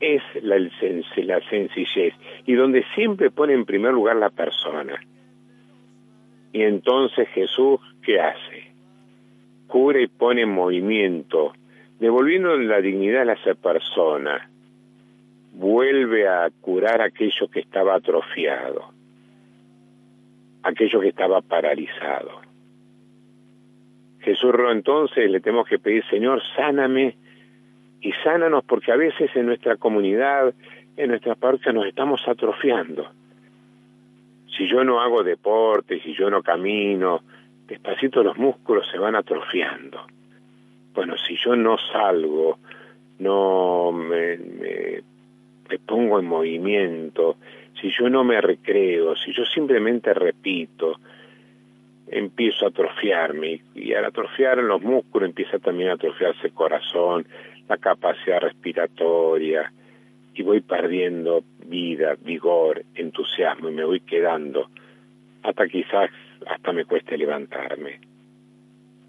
es 0.01 0.21
la, 0.43 0.57
la 0.59 1.39
sencillez 1.49 2.13
y 2.45 2.55
donde 2.55 2.83
siempre 2.93 3.31
pone 3.31 3.53
en 3.53 3.63
primer 3.63 3.93
lugar 3.93 4.17
la 4.17 4.31
persona. 4.31 4.99
Y 6.51 6.63
entonces 6.63 7.29
Jesús, 7.29 7.79
¿qué 8.03 8.19
hace? 8.19 8.70
Cura 9.71 10.01
y 10.01 10.07
pone 10.07 10.41
en 10.41 10.49
movimiento, 10.49 11.53
devolviendo 11.97 12.57
la 12.57 12.81
dignidad 12.81 13.29
a 13.29 13.33
esa 13.33 13.55
persona. 13.55 14.49
Vuelve 15.53 16.27
a 16.27 16.49
curar 16.59 17.01
aquello 17.01 17.47
que 17.49 17.61
estaba 17.61 17.95
atrofiado, 17.95 18.91
aquello 20.63 20.99
que 20.99 21.07
estaba 21.07 21.39
paralizado. 21.39 22.41
Jesús 24.19 24.53
entonces 24.71 25.31
le 25.31 25.39
tenemos 25.39 25.65
que 25.69 25.79
pedir, 25.79 26.03
Señor, 26.09 26.41
sáname 26.53 27.15
y 28.01 28.11
sánanos 28.25 28.65
porque 28.65 28.91
a 28.91 28.97
veces 28.97 29.33
en 29.35 29.45
nuestra 29.45 29.77
comunidad, 29.77 30.53
en 30.97 31.09
nuestra 31.11 31.35
parroquia 31.35 31.71
nos 31.71 31.85
estamos 31.85 32.19
atrofiando. 32.27 33.09
Si 34.57 34.67
yo 34.67 34.83
no 34.83 34.99
hago 34.99 35.23
deporte, 35.23 36.01
si 36.01 36.13
yo 36.13 36.29
no 36.29 36.43
camino, 36.43 37.21
despacito 37.71 38.21
los 38.21 38.37
músculos 38.37 38.85
se 38.91 38.97
van 38.97 39.15
atrofiando. 39.15 40.05
Bueno, 40.93 41.15
si 41.25 41.37
yo 41.37 41.55
no 41.55 41.77
salgo, 41.77 42.59
no 43.19 43.93
me, 43.93 44.37
me, 44.37 45.79
pongo 45.85 46.19
en 46.19 46.25
movimiento, 46.25 47.37
si 47.79 47.89
yo 47.97 48.09
no 48.09 48.25
me 48.25 48.41
recreo, 48.41 49.15
si 49.15 49.31
yo 49.31 49.45
simplemente 49.45 50.13
repito, 50.13 50.99
empiezo 52.07 52.65
a 52.65 52.69
atrofiarme 52.69 53.61
y 53.73 53.93
al 53.93 54.03
atrofiar 54.03 54.59
en 54.59 54.67
los 54.67 54.81
músculos 54.81 55.29
empieza 55.29 55.57
también 55.59 55.91
a 55.91 55.93
atrofiarse 55.93 56.47
el 56.47 56.53
corazón, 56.53 57.25
la 57.69 57.77
capacidad 57.77 58.41
respiratoria 58.41 59.71
y 60.33 60.43
voy 60.43 60.59
perdiendo 60.59 61.41
vida, 61.65 62.17
vigor, 62.21 62.83
entusiasmo 62.95 63.69
y 63.69 63.73
me 63.73 63.85
voy 63.85 64.01
quedando 64.01 64.67
hasta 65.43 65.67
quizás 65.67 66.09
hasta 66.47 66.71
me 66.71 66.85
cueste 66.85 67.17
levantarme. 67.17 67.99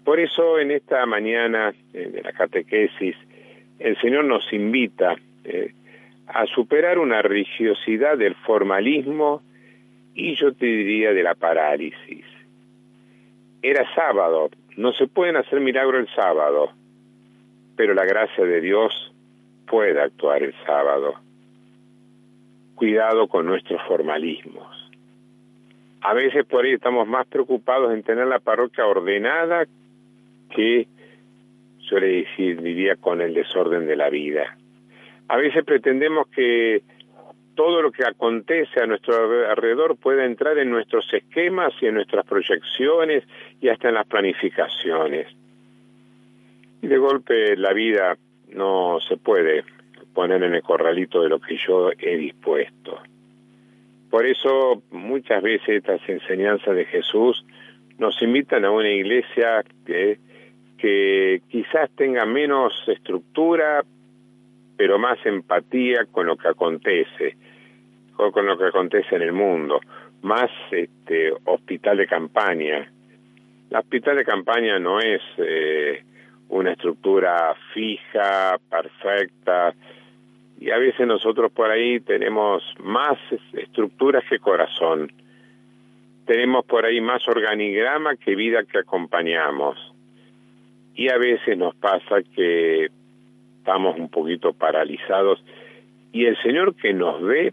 Por 0.03 0.19
eso 0.19 0.59
en 0.59 0.71
esta 0.71 1.05
mañana 1.05 1.73
eh, 1.93 2.09
de 2.09 2.21
la 2.21 2.33
catequesis 2.33 3.15
el 3.79 3.99
Señor 3.99 4.25
nos 4.25 4.51
invita 4.53 5.15
eh, 5.43 5.73
a 6.27 6.45
superar 6.45 6.99
una 6.99 7.21
religiosidad 7.21 8.17
del 8.17 8.35
formalismo 8.35 9.41
y 10.13 10.35
yo 10.35 10.53
te 10.53 10.65
diría 10.65 11.13
de 11.13 11.23
la 11.23 11.35
parálisis. 11.35 12.25
Era 13.61 13.85
sábado, 13.95 14.49
no 14.77 14.93
se 14.93 15.07
pueden 15.07 15.37
hacer 15.37 15.59
milagros 15.59 16.07
el 16.07 16.15
sábado, 16.15 16.71
pero 17.75 17.93
la 17.93 18.05
gracia 18.05 18.45
de 18.45 18.61
Dios 18.61 19.13
puede 19.67 19.99
actuar 20.01 20.43
el 20.43 20.53
sábado. 20.65 21.15
Cuidado 22.75 23.27
con 23.27 23.45
nuestros 23.45 23.81
formalismos. 23.87 24.82
A 26.03 26.13
veces 26.13 26.45
por 26.45 26.65
ahí 26.65 26.73
estamos 26.73 27.07
más 27.07 27.25
preocupados 27.27 27.93
en 27.93 28.03
tener 28.03 28.27
la 28.27 28.39
parroquia 28.39 28.85
ordenada 28.85 29.65
que, 30.53 30.85
suele 31.79 32.07
decir, 32.07 32.61
diría, 32.61 32.97
con 32.97 33.21
el 33.21 33.33
desorden 33.33 33.87
de 33.87 33.95
la 33.95 34.09
vida. 34.09 34.57
A 35.29 35.37
veces 35.37 35.63
pretendemos 35.63 36.27
que 36.27 36.83
todo 37.55 37.81
lo 37.81 37.89
que 37.89 38.03
acontece 38.03 38.81
a 38.81 38.85
nuestro 38.85 39.15
alrededor 39.49 39.95
pueda 39.95 40.25
entrar 40.25 40.57
en 40.57 40.71
nuestros 40.71 41.07
esquemas 41.13 41.73
y 41.79 41.85
en 41.85 41.95
nuestras 41.95 42.25
proyecciones 42.25 43.23
y 43.61 43.69
hasta 43.69 43.87
en 43.87 43.95
las 43.95 44.05
planificaciones. 44.05 45.27
Y 46.81 46.87
de 46.87 46.97
golpe 46.97 47.55
la 47.55 47.71
vida 47.71 48.17
no 48.49 48.99
se 49.07 49.15
puede 49.15 49.63
poner 50.13 50.43
en 50.43 50.53
el 50.53 50.63
corralito 50.63 51.21
de 51.21 51.29
lo 51.29 51.39
que 51.39 51.55
yo 51.55 51.91
he 51.97 52.17
dispuesto. 52.17 52.99
Por 54.13 54.27
eso 54.27 54.83
muchas 54.91 55.41
veces 55.41 55.69
estas 55.69 56.07
enseñanzas 56.07 56.75
de 56.75 56.85
Jesús 56.85 57.43
nos 57.97 58.21
invitan 58.21 58.63
a 58.63 58.69
una 58.69 58.91
iglesia 58.91 59.63
que, 59.87 61.41
quizás 61.49 61.89
tenga 61.95 62.23
menos 62.23 62.75
estructura, 62.85 63.83
pero 64.77 64.99
más 64.99 65.17
empatía 65.25 66.05
con 66.11 66.27
lo 66.27 66.37
que 66.37 66.47
acontece, 66.47 67.37
con 68.15 68.45
lo 68.45 68.55
que 68.55 68.65
acontece 68.65 69.15
en 69.15 69.23
el 69.23 69.33
mundo, 69.33 69.79
más 70.21 70.51
este 70.69 71.33
hospital 71.45 71.97
de 71.97 72.05
campaña. 72.05 72.93
El 73.71 73.77
hospital 73.77 74.17
de 74.17 74.25
campaña 74.25 74.77
no 74.77 74.99
es 74.99 75.23
eh, 75.39 76.03
una 76.49 76.73
estructura 76.73 77.55
fija, 77.73 78.59
perfecta, 78.69 79.73
y 80.63 80.71
a 80.71 80.77
veces 80.77 81.05
nosotros 81.05 81.51
por 81.51 81.69
ahí 81.69 81.99
tenemos 81.99 82.63
más 82.79 83.17
estructuras 83.51 84.23
que 84.29 84.39
corazón. 84.39 85.11
Tenemos 86.25 86.63
por 86.63 86.85
ahí 86.85 87.01
más 87.01 87.27
organigrama 87.27 88.15
que 88.15 88.33
vida 88.33 88.63
que 88.63 88.77
acompañamos. 88.77 89.77
Y 90.95 91.09
a 91.09 91.17
veces 91.17 91.57
nos 91.57 91.75
pasa 91.75 92.21
que 92.33 92.87
estamos 93.57 93.99
un 93.99 94.07
poquito 94.07 94.53
paralizados 94.53 95.43
y 96.13 96.27
el 96.27 96.41
Señor 96.41 96.75
que 96.75 96.93
nos 96.93 97.21
ve 97.21 97.51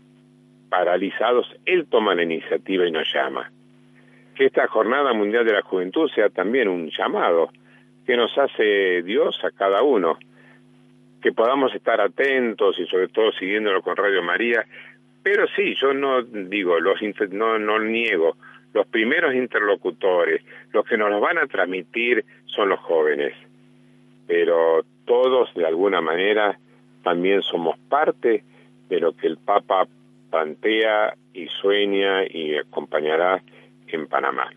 paralizados, 0.68 1.52
Él 1.66 1.88
toma 1.90 2.14
la 2.14 2.22
iniciativa 2.22 2.86
y 2.86 2.92
nos 2.92 3.12
llama. 3.12 3.50
Que 4.36 4.46
esta 4.46 4.68
Jornada 4.68 5.12
Mundial 5.14 5.44
de 5.44 5.54
la 5.54 5.62
Juventud 5.62 6.08
sea 6.14 6.28
también 6.28 6.68
un 6.68 6.88
llamado 6.90 7.50
que 8.06 8.16
nos 8.16 8.38
hace 8.38 9.02
Dios 9.02 9.36
a 9.42 9.50
cada 9.50 9.82
uno, 9.82 10.16
que 11.20 11.32
podamos 11.32 11.74
estar 11.74 12.00
atentos 12.00 12.78
y 12.78 12.86
sobre 12.86 13.08
todo 13.08 13.32
siguiéndolo 13.32 13.82
con 13.82 13.96
Radio 13.96 14.22
María, 14.22 14.64
pero 15.22 15.46
sí, 15.54 15.74
yo 15.80 15.92
no 15.92 16.22
digo, 16.22 16.80
los 16.80 17.00
no, 17.30 17.58
no 17.58 17.78
niego, 17.78 18.36
los 18.72 18.86
primeros 18.86 19.34
interlocutores, 19.34 20.42
los 20.72 20.84
que 20.86 20.96
nos 20.96 21.10
los 21.10 21.20
van 21.20 21.38
a 21.38 21.46
transmitir 21.46 22.24
son 22.46 22.70
los 22.70 22.80
jóvenes, 22.80 23.34
pero 24.26 24.84
todos 25.04 25.52
de 25.54 25.66
alguna 25.66 26.00
manera 26.00 26.58
también 27.02 27.42
somos 27.42 27.78
parte 27.88 28.44
de 28.88 29.00
lo 29.00 29.12
que 29.16 29.26
el 29.26 29.38
Papa 29.38 29.86
plantea 30.30 31.14
y 31.34 31.46
sueña 31.48 32.24
y 32.24 32.56
acompañará 32.56 33.42
en 33.88 34.06
Panamá. 34.06 34.50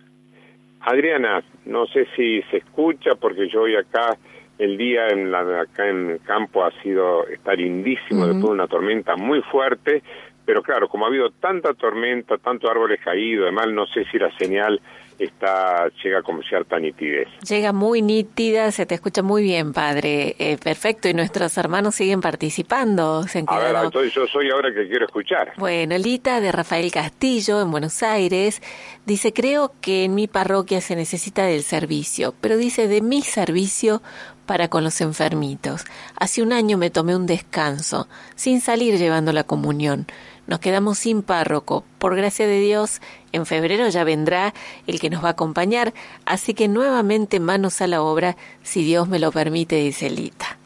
Adriana, 0.81 1.43
no 1.65 1.87
sé 1.87 2.07
si 2.15 2.41
se 2.43 2.57
escucha 2.57 3.15
porque 3.15 3.47
yo 3.47 3.61
hoy 3.61 3.75
acá 3.75 4.17
el 4.59 4.77
día 4.77 5.07
en 5.07 5.31
la, 5.31 5.61
acá 5.61 5.87
en 5.89 6.11
el 6.11 6.21
campo 6.21 6.63
ha 6.63 6.71
sido 6.81 7.27
está 7.27 7.53
lindísimo 7.53 8.25
después 8.25 8.45
de 8.45 8.51
una 8.51 8.67
tormenta 8.67 9.15
muy 9.15 9.41
fuerte, 9.41 10.03
pero 10.45 10.61
claro, 10.61 10.89
como 10.89 11.05
ha 11.05 11.07
habido 11.07 11.31
tanta 11.31 11.73
tormenta, 11.73 12.37
tantos 12.37 12.69
árboles 12.69 12.99
caídos, 13.03 13.43
además 13.43 13.67
no 13.71 13.85
sé 13.87 14.05
si 14.11 14.19
la 14.19 14.35
señal 14.37 14.81
está 15.19 15.89
llega 16.03 16.21
con 16.21 16.41
cierta 16.43 16.79
nitidez. 16.79 17.27
Llega 17.47 17.71
muy 17.71 18.01
nítida, 18.01 18.71
se 18.71 18.85
te 18.85 18.95
escucha 18.95 19.21
muy 19.21 19.43
bien, 19.43 19.73
padre. 19.73 20.35
Eh, 20.39 20.57
perfecto, 20.61 21.07
y 21.07 21.13
nuestros 21.13 21.57
hermanos 21.57 21.95
siguen 21.95 22.21
participando. 22.21 23.23
Se 23.23 23.39
han 23.39 23.45
A 23.47 23.59
ver, 23.59 23.75
entonces 23.83 24.13
yo 24.13 24.27
soy 24.27 24.49
ahora 24.49 24.73
que 24.73 24.87
quiero 24.87 25.05
escuchar. 25.05 25.53
Bueno, 25.57 25.97
Lita 25.97 26.41
de 26.41 26.51
Rafael 26.51 26.91
Castillo 26.91 27.61
en 27.61 27.71
Buenos 27.71 28.03
Aires 28.03 28.61
dice, 29.05 29.33
creo 29.33 29.71
que 29.81 30.05
en 30.05 30.15
mi 30.15 30.27
parroquia 30.27 30.81
se 30.81 30.95
necesita 30.95 31.45
del 31.45 31.63
servicio, 31.63 32.33
pero 32.41 32.57
dice 32.57 32.87
de 32.87 33.01
mi 33.01 33.21
servicio 33.21 34.01
para 34.45 34.67
con 34.67 34.83
los 34.83 35.01
enfermitos. 35.01 35.85
Hace 36.15 36.41
un 36.41 36.53
año 36.53 36.77
me 36.77 36.89
tomé 36.89 37.15
un 37.15 37.25
descanso, 37.25 38.07
sin 38.35 38.61
salir 38.61 38.97
llevando 38.97 39.31
la 39.33 39.43
comunión. 39.43 40.07
Nos 40.45 40.59
quedamos 40.59 40.97
sin 40.99 41.21
párroco. 41.23 41.83
Por 41.99 42.15
gracia 42.15 42.45
de 42.47 42.59
Dios, 42.59 43.01
en 43.31 43.45
febrero 43.45 43.87
ya 43.89 44.03
vendrá 44.03 44.53
el 44.87 44.99
que 44.99 45.09
nos 45.09 45.23
va 45.23 45.29
a 45.29 45.31
acompañar, 45.31 45.93
así 46.25 46.53
que 46.53 46.67
nuevamente 46.67 47.39
manos 47.39 47.81
a 47.81 47.87
la 47.87 48.01
obra, 48.01 48.35
si 48.61 48.83
Dios 48.83 49.07
me 49.07 49.19
lo 49.19 49.31
permite, 49.31 49.77
dice 49.77 50.09
Lita. 50.09 50.57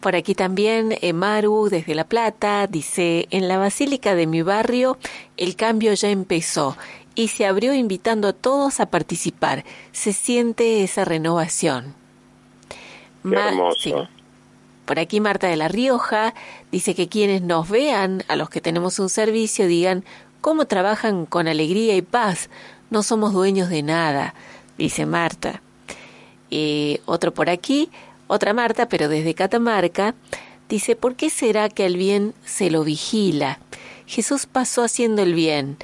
Por 0.00 0.16
aquí 0.16 0.34
también 0.34 0.98
Emaru 1.00 1.68
desde 1.70 1.94
La 1.94 2.04
Plata 2.04 2.66
dice, 2.66 3.26
en 3.30 3.48
la 3.48 3.56
basílica 3.56 4.14
de 4.14 4.26
mi 4.26 4.42
barrio 4.42 4.98
el 5.38 5.56
cambio 5.56 5.94
ya 5.94 6.10
empezó 6.10 6.76
y 7.14 7.28
se 7.28 7.46
abrió 7.46 7.72
invitando 7.72 8.28
a 8.28 8.32
todos 8.34 8.80
a 8.80 8.86
participar. 8.90 9.64
Se 9.92 10.12
siente 10.12 10.84
esa 10.84 11.06
renovación. 11.06 12.03
Qué 13.24 13.30
Ma- 13.30 13.48
hermoso. 13.48 13.78
sí. 13.80 13.92
Por 14.84 14.98
aquí 14.98 15.18
Marta 15.18 15.46
de 15.48 15.56
la 15.56 15.68
Rioja 15.68 16.34
dice 16.70 16.94
que 16.94 17.08
quienes 17.08 17.40
nos 17.42 17.68
vean, 17.70 18.22
a 18.28 18.36
los 18.36 18.50
que 18.50 18.60
tenemos 18.60 18.98
un 18.98 19.08
servicio, 19.08 19.66
digan 19.66 20.04
cómo 20.42 20.66
trabajan 20.66 21.24
con 21.24 21.48
alegría 21.48 21.96
y 21.96 22.02
paz. 22.02 22.50
No 22.90 23.02
somos 23.02 23.32
dueños 23.32 23.70
de 23.70 23.82
nada, 23.82 24.34
dice 24.76 25.06
Marta. 25.06 25.62
Eh, 26.50 27.00
otro 27.06 27.32
por 27.32 27.48
aquí, 27.48 27.88
otra 28.26 28.52
Marta, 28.52 28.86
pero 28.88 29.08
desde 29.08 29.34
Catamarca, 29.34 30.14
dice, 30.68 30.96
¿por 30.96 31.14
qué 31.16 31.30
será 31.30 31.70
que 31.70 31.86
al 31.86 31.96
bien 31.96 32.34
se 32.44 32.70
lo 32.70 32.84
vigila? 32.84 33.58
Jesús 34.06 34.44
pasó 34.44 34.84
haciendo 34.84 35.22
el 35.22 35.32
bien. 35.32 35.78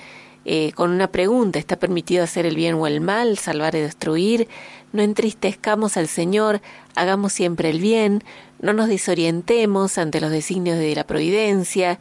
Eh, 0.45 0.73
con 0.73 0.91
una 0.91 1.09
pregunta, 1.09 1.59
¿está 1.59 1.77
permitido 1.77 2.25
hacer 2.25 2.47
el 2.47 2.57
bien 2.57 2.75
o 2.75 2.87
el 2.87 3.01
mal, 3.01 3.37
salvar 3.37 3.75
y 3.75 3.81
destruir? 3.81 4.49
No 4.93 5.03
entristezcamos 5.03 5.97
al 5.97 6.09
Señor, 6.09 6.63
hagamos 6.95 7.33
siempre 7.33 7.71
el 7.71 7.81
bien, 7.81 8.25
no 8.61 8.73
nos 8.73 8.89
desorientemos 8.89 9.99
ante 9.99 10.21
los 10.21 10.31
designios 10.31 10.79
de 10.79 10.95
la 10.95 11.05
providencia 11.05 11.99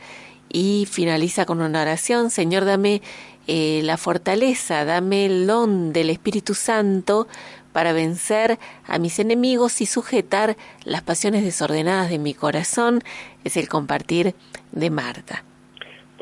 y 0.50 0.88
finaliza 0.90 1.46
con 1.46 1.62
una 1.62 1.82
oración, 1.82 2.30
Señor, 2.32 2.66
dame 2.66 3.02
eh, 3.48 3.82
la 3.84 3.98
fortaleza, 3.98 4.86
dame 4.86 5.26
el 5.26 5.46
don 5.46 5.92
del 5.92 6.10
Espíritu 6.10 6.56
Santo 6.56 7.28
para 7.74 7.94
vencer 7.94 8.58
a 8.88 9.00
mis 9.00 9.20
enemigos 9.20 9.82
y 9.82 9.86
sujetar 9.86 10.58
las 10.86 11.02
pasiones 11.02 11.44
desordenadas 11.44 12.10
de 12.10 12.20
mi 12.20 12.34
corazón, 12.34 13.04
es 13.44 13.58
el 13.58 13.68
compartir 13.68 14.34
de 14.72 14.90
Marta. 14.90 15.44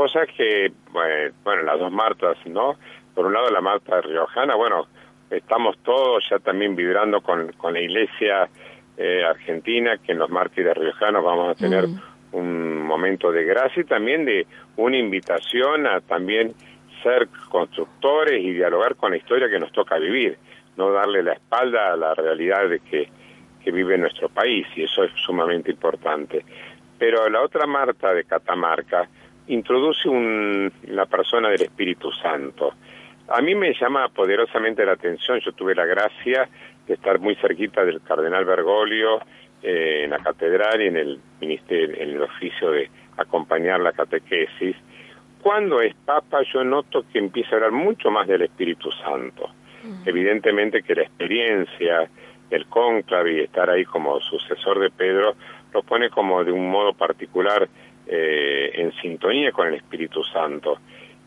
Es 0.06 0.30
que, 0.38 0.72
bueno, 0.92 1.64
las 1.64 1.80
dos 1.80 1.92
Martas, 1.92 2.38
¿no? 2.46 2.76
Por 3.16 3.26
un 3.26 3.34
lado 3.34 3.50
la 3.50 3.62
Marta 3.62 4.00
riojana, 4.00 4.56
bueno, 4.56 4.88
estamos 5.30 5.78
todos 5.80 6.24
ya 6.30 6.38
también 6.40 6.76
vibrando 6.76 7.22
con, 7.22 7.52
con 7.54 7.74
la 7.74 7.82
iglesia 7.82 8.48
eh, 8.96 9.24
argentina, 9.24 9.98
que 9.98 10.12
en 10.12 10.20
los 10.20 10.30
mártires 10.30 10.78
riojanos 10.78 11.24
vamos 11.24 11.50
a 11.50 11.56
tener 11.56 11.86
un 12.32 12.84
momento 12.84 13.32
de 13.32 13.44
gracia 13.44 13.82
y 13.82 13.86
también 13.86 14.24
de 14.26 14.46
una 14.76 14.98
invitación 14.98 15.88
a 15.88 16.00
también 16.02 16.54
ser 17.02 17.28
constructores 17.50 18.44
y 18.44 18.54
dialogar 18.54 18.96
con 18.96 19.12
la 19.12 19.18
historia 19.18 19.50
que 19.50 19.60
nos 19.60 19.72
toca 19.72 19.98
vivir, 19.98 20.38
no 20.78 20.92
darle 20.92 21.24
la 21.24 21.34
espalda 21.34 21.94
a 21.94 21.98
la 21.98 22.14
realidad 22.14 22.70
de 22.70 22.80
que, 22.82 23.10
que 23.64 23.72
vive 23.72 23.98
nuestro 23.98 24.30
país, 24.30 24.68
y 24.76 24.84
eso 24.84 25.04
es 25.04 25.12
sumamente 25.26 25.72
importante. 25.72 26.46
Pero 27.00 27.30
la 27.30 27.42
otra 27.42 27.66
Marta 27.66 28.14
de 28.14 28.24
Catamarca 28.24 29.08
introduce 29.48 30.08
un, 30.10 30.72
la 30.88 31.06
persona 31.06 31.50
del 31.50 31.62
Espíritu 31.62 32.12
Santo. 32.12 32.74
A 33.30 33.42
mí 33.42 33.56
me 33.56 33.74
llama 33.74 34.08
poderosamente 34.10 34.86
la 34.86 34.94
atención, 34.94 35.40
yo 35.40 35.52
tuve 35.52 35.76
la 35.76 35.86
gracia 35.86 36.48
de 36.88 36.94
estar 36.94 37.20
muy 37.20 37.36
cerquita 37.36 37.84
del 37.84 38.02
cardenal 38.02 38.46
Bergoglio 38.46 39.20
eh, 39.62 40.04
en 40.04 40.12
la 40.12 40.20
catedral 40.20 40.82
y 40.82 40.88
en 40.88 40.98
el 40.98 41.20
ministerio, 41.42 41.96
en 41.98 42.10
el 42.12 42.22
oficio 42.22 42.72
de 42.72 42.90
acompañar 43.18 43.80
la 43.82 43.92
catequesis. 43.92 44.76
Cuando 45.42 45.82
es 45.82 45.94
papa 45.96 46.42
yo 46.54 46.64
noto 46.64 47.06
que 47.12 47.20
empieza 47.20 47.52
a 47.52 47.56
hablar 47.56 47.72
mucho 47.72 48.10
más 48.12 48.28
del 48.28 48.44
Espíritu 48.44 48.92
Santo. 48.92 49.50
Evidentemente 50.06 50.84
que 50.84 50.96
la 50.96 51.04
experiencia, 51.04 52.10
el 52.50 52.66
cónclave 52.68 53.34
y 53.34 53.40
estar 53.42 53.70
ahí 53.70 53.86
como 53.86 54.20
sucesor 54.20 54.80
de 54.80 54.90
Pedro 54.90 55.36
lo 55.74 55.84
pone 55.84 56.10
como 56.10 56.44
de 56.44 56.52
un 56.52 56.70
modo 56.70 56.94
particular 56.94 57.70
sintonía 59.08 59.52
con 59.52 59.68
el 59.68 59.76
Espíritu 59.76 60.24
Santo. 60.24 60.80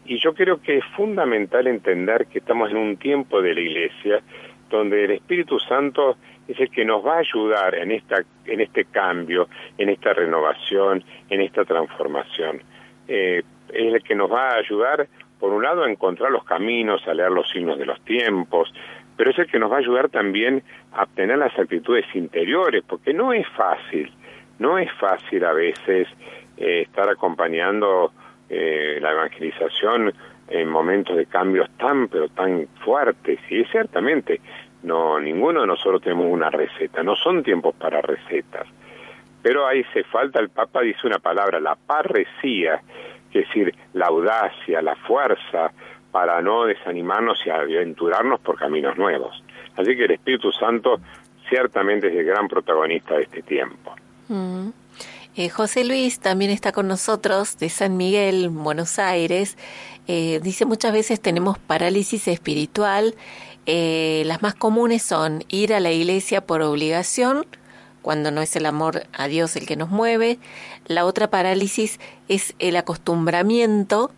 Y 0.04 0.18
yo 0.18 0.34
creo 0.34 0.60
que 0.60 0.78
es 0.78 0.84
fundamental 0.96 1.66
entender 1.66 2.26
que 2.26 2.40
estamos 2.40 2.70
en 2.70 2.76
un 2.76 2.96
tiempo 2.96 3.40
de 3.40 3.54
la 3.54 3.60
Iglesia 3.60 4.22
donde 4.68 5.04
el 5.04 5.10
Espíritu 5.12 5.58
Santo 5.58 6.16
es 6.46 6.58
el 6.60 6.70
que 6.70 6.84
nos 6.84 7.04
va 7.04 7.16
a 7.16 7.18
ayudar 7.18 7.74
en, 7.74 7.90
esta, 7.92 8.22
en 8.46 8.60
este 8.60 8.84
cambio, 8.84 9.48
en 9.78 9.88
esta 9.88 10.12
renovación, 10.12 11.02
en 11.28 11.40
esta 11.40 11.64
transformación. 11.64 12.62
Eh, 13.08 13.42
es 13.72 13.94
el 13.94 14.02
que 14.02 14.14
nos 14.14 14.30
va 14.30 14.50
a 14.50 14.58
ayudar, 14.58 15.08
por 15.38 15.52
un 15.52 15.62
lado, 15.62 15.84
a 15.84 15.90
encontrar 15.90 16.30
los 16.30 16.44
caminos, 16.44 17.06
a 17.06 17.14
leer 17.14 17.30
los 17.30 17.48
signos 17.50 17.78
de 17.78 17.86
los 17.86 18.00
tiempos, 18.02 18.72
pero 19.16 19.30
es 19.30 19.38
el 19.38 19.46
que 19.46 19.58
nos 19.58 19.70
va 19.70 19.76
a 19.76 19.80
ayudar 19.80 20.08
también 20.08 20.62
a 20.92 21.04
obtener 21.04 21.38
las 21.38 21.56
actitudes 21.58 22.06
interiores, 22.14 22.82
porque 22.86 23.12
no 23.12 23.32
es 23.32 23.46
fácil, 23.48 24.10
no 24.58 24.78
es 24.78 24.90
fácil 24.94 25.44
a 25.44 25.52
veces 25.52 26.08
eh, 26.60 26.82
estar 26.82 27.08
acompañando 27.08 28.12
eh, 28.48 28.98
la 29.00 29.12
evangelización 29.12 30.12
en 30.48 30.68
momentos 30.68 31.16
de 31.16 31.24
cambios 31.24 31.70
tan 31.78 32.08
pero 32.08 32.28
tan 32.28 32.68
fuertes. 32.84 33.38
Y 33.48 33.64
ciertamente 33.64 34.40
no 34.82 35.18
ninguno 35.18 35.62
de 35.62 35.66
nosotros 35.66 36.02
tenemos 36.02 36.26
una 36.26 36.50
receta 36.50 37.02
no 37.02 37.16
son 37.16 37.42
tiempos 37.42 37.74
para 37.76 38.02
recetas. 38.02 38.66
Pero 39.42 39.66
ahí 39.66 39.82
se 39.94 40.04
falta 40.04 40.38
el 40.38 40.50
Papa 40.50 40.82
dice 40.82 41.06
una 41.06 41.18
palabra 41.18 41.60
la 41.60 41.76
parresía 41.76 42.82
es 43.32 43.46
decir 43.46 43.74
la 43.94 44.06
audacia 44.06 44.82
la 44.82 44.96
fuerza 44.96 45.72
para 46.10 46.42
no 46.42 46.66
desanimarnos 46.66 47.40
y 47.46 47.50
aventurarnos 47.50 48.40
por 48.40 48.58
caminos 48.58 48.98
nuevos. 48.98 49.42
Así 49.76 49.96
que 49.96 50.04
el 50.04 50.10
Espíritu 50.10 50.52
Santo 50.52 51.00
ciertamente 51.48 52.08
es 52.08 52.16
el 52.16 52.24
gran 52.24 52.48
protagonista 52.48 53.14
de 53.14 53.22
este 53.22 53.42
tiempo. 53.42 53.94
Mm. 54.28 54.68
Eh, 55.36 55.48
José 55.48 55.84
Luis 55.84 56.18
también 56.18 56.50
está 56.50 56.72
con 56.72 56.88
nosotros 56.88 57.56
de 57.58 57.68
San 57.68 57.96
Miguel, 57.96 58.48
Buenos 58.48 58.98
Aires. 58.98 59.56
Eh, 60.08 60.40
dice 60.42 60.64
muchas 60.64 60.92
veces 60.92 61.20
tenemos 61.20 61.56
parálisis 61.56 62.26
espiritual. 62.26 63.14
Eh, 63.66 64.24
las 64.26 64.42
más 64.42 64.54
comunes 64.56 65.02
son 65.02 65.44
ir 65.48 65.72
a 65.72 65.78
la 65.78 65.92
iglesia 65.92 66.40
por 66.40 66.62
obligación, 66.62 67.46
cuando 68.02 68.32
no 68.32 68.42
es 68.42 68.56
el 68.56 68.66
amor 68.66 69.04
a 69.12 69.28
Dios 69.28 69.54
el 69.54 69.66
que 69.66 69.76
nos 69.76 69.90
mueve. 69.90 70.40
La 70.86 71.04
otra 71.04 71.30
parálisis 71.30 72.00
es 72.26 72.54
el 72.58 72.74
acostumbramiento, 72.74 74.10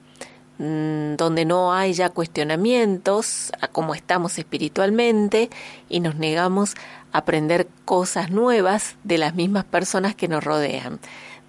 donde 0.62 1.44
no 1.44 1.72
hay 1.72 1.92
ya 1.92 2.10
cuestionamientos 2.10 3.52
a 3.60 3.66
cómo 3.66 3.94
estamos 3.94 4.38
espiritualmente 4.38 5.48
y 5.88 5.98
nos 5.98 6.16
negamos 6.16 6.76
aprender 7.12 7.66
cosas 7.84 8.30
nuevas 8.30 8.96
de 9.02 9.18
las 9.18 9.34
mismas 9.34 9.64
personas 9.64 10.14
que 10.14 10.28
nos 10.28 10.44
rodean, 10.44 10.98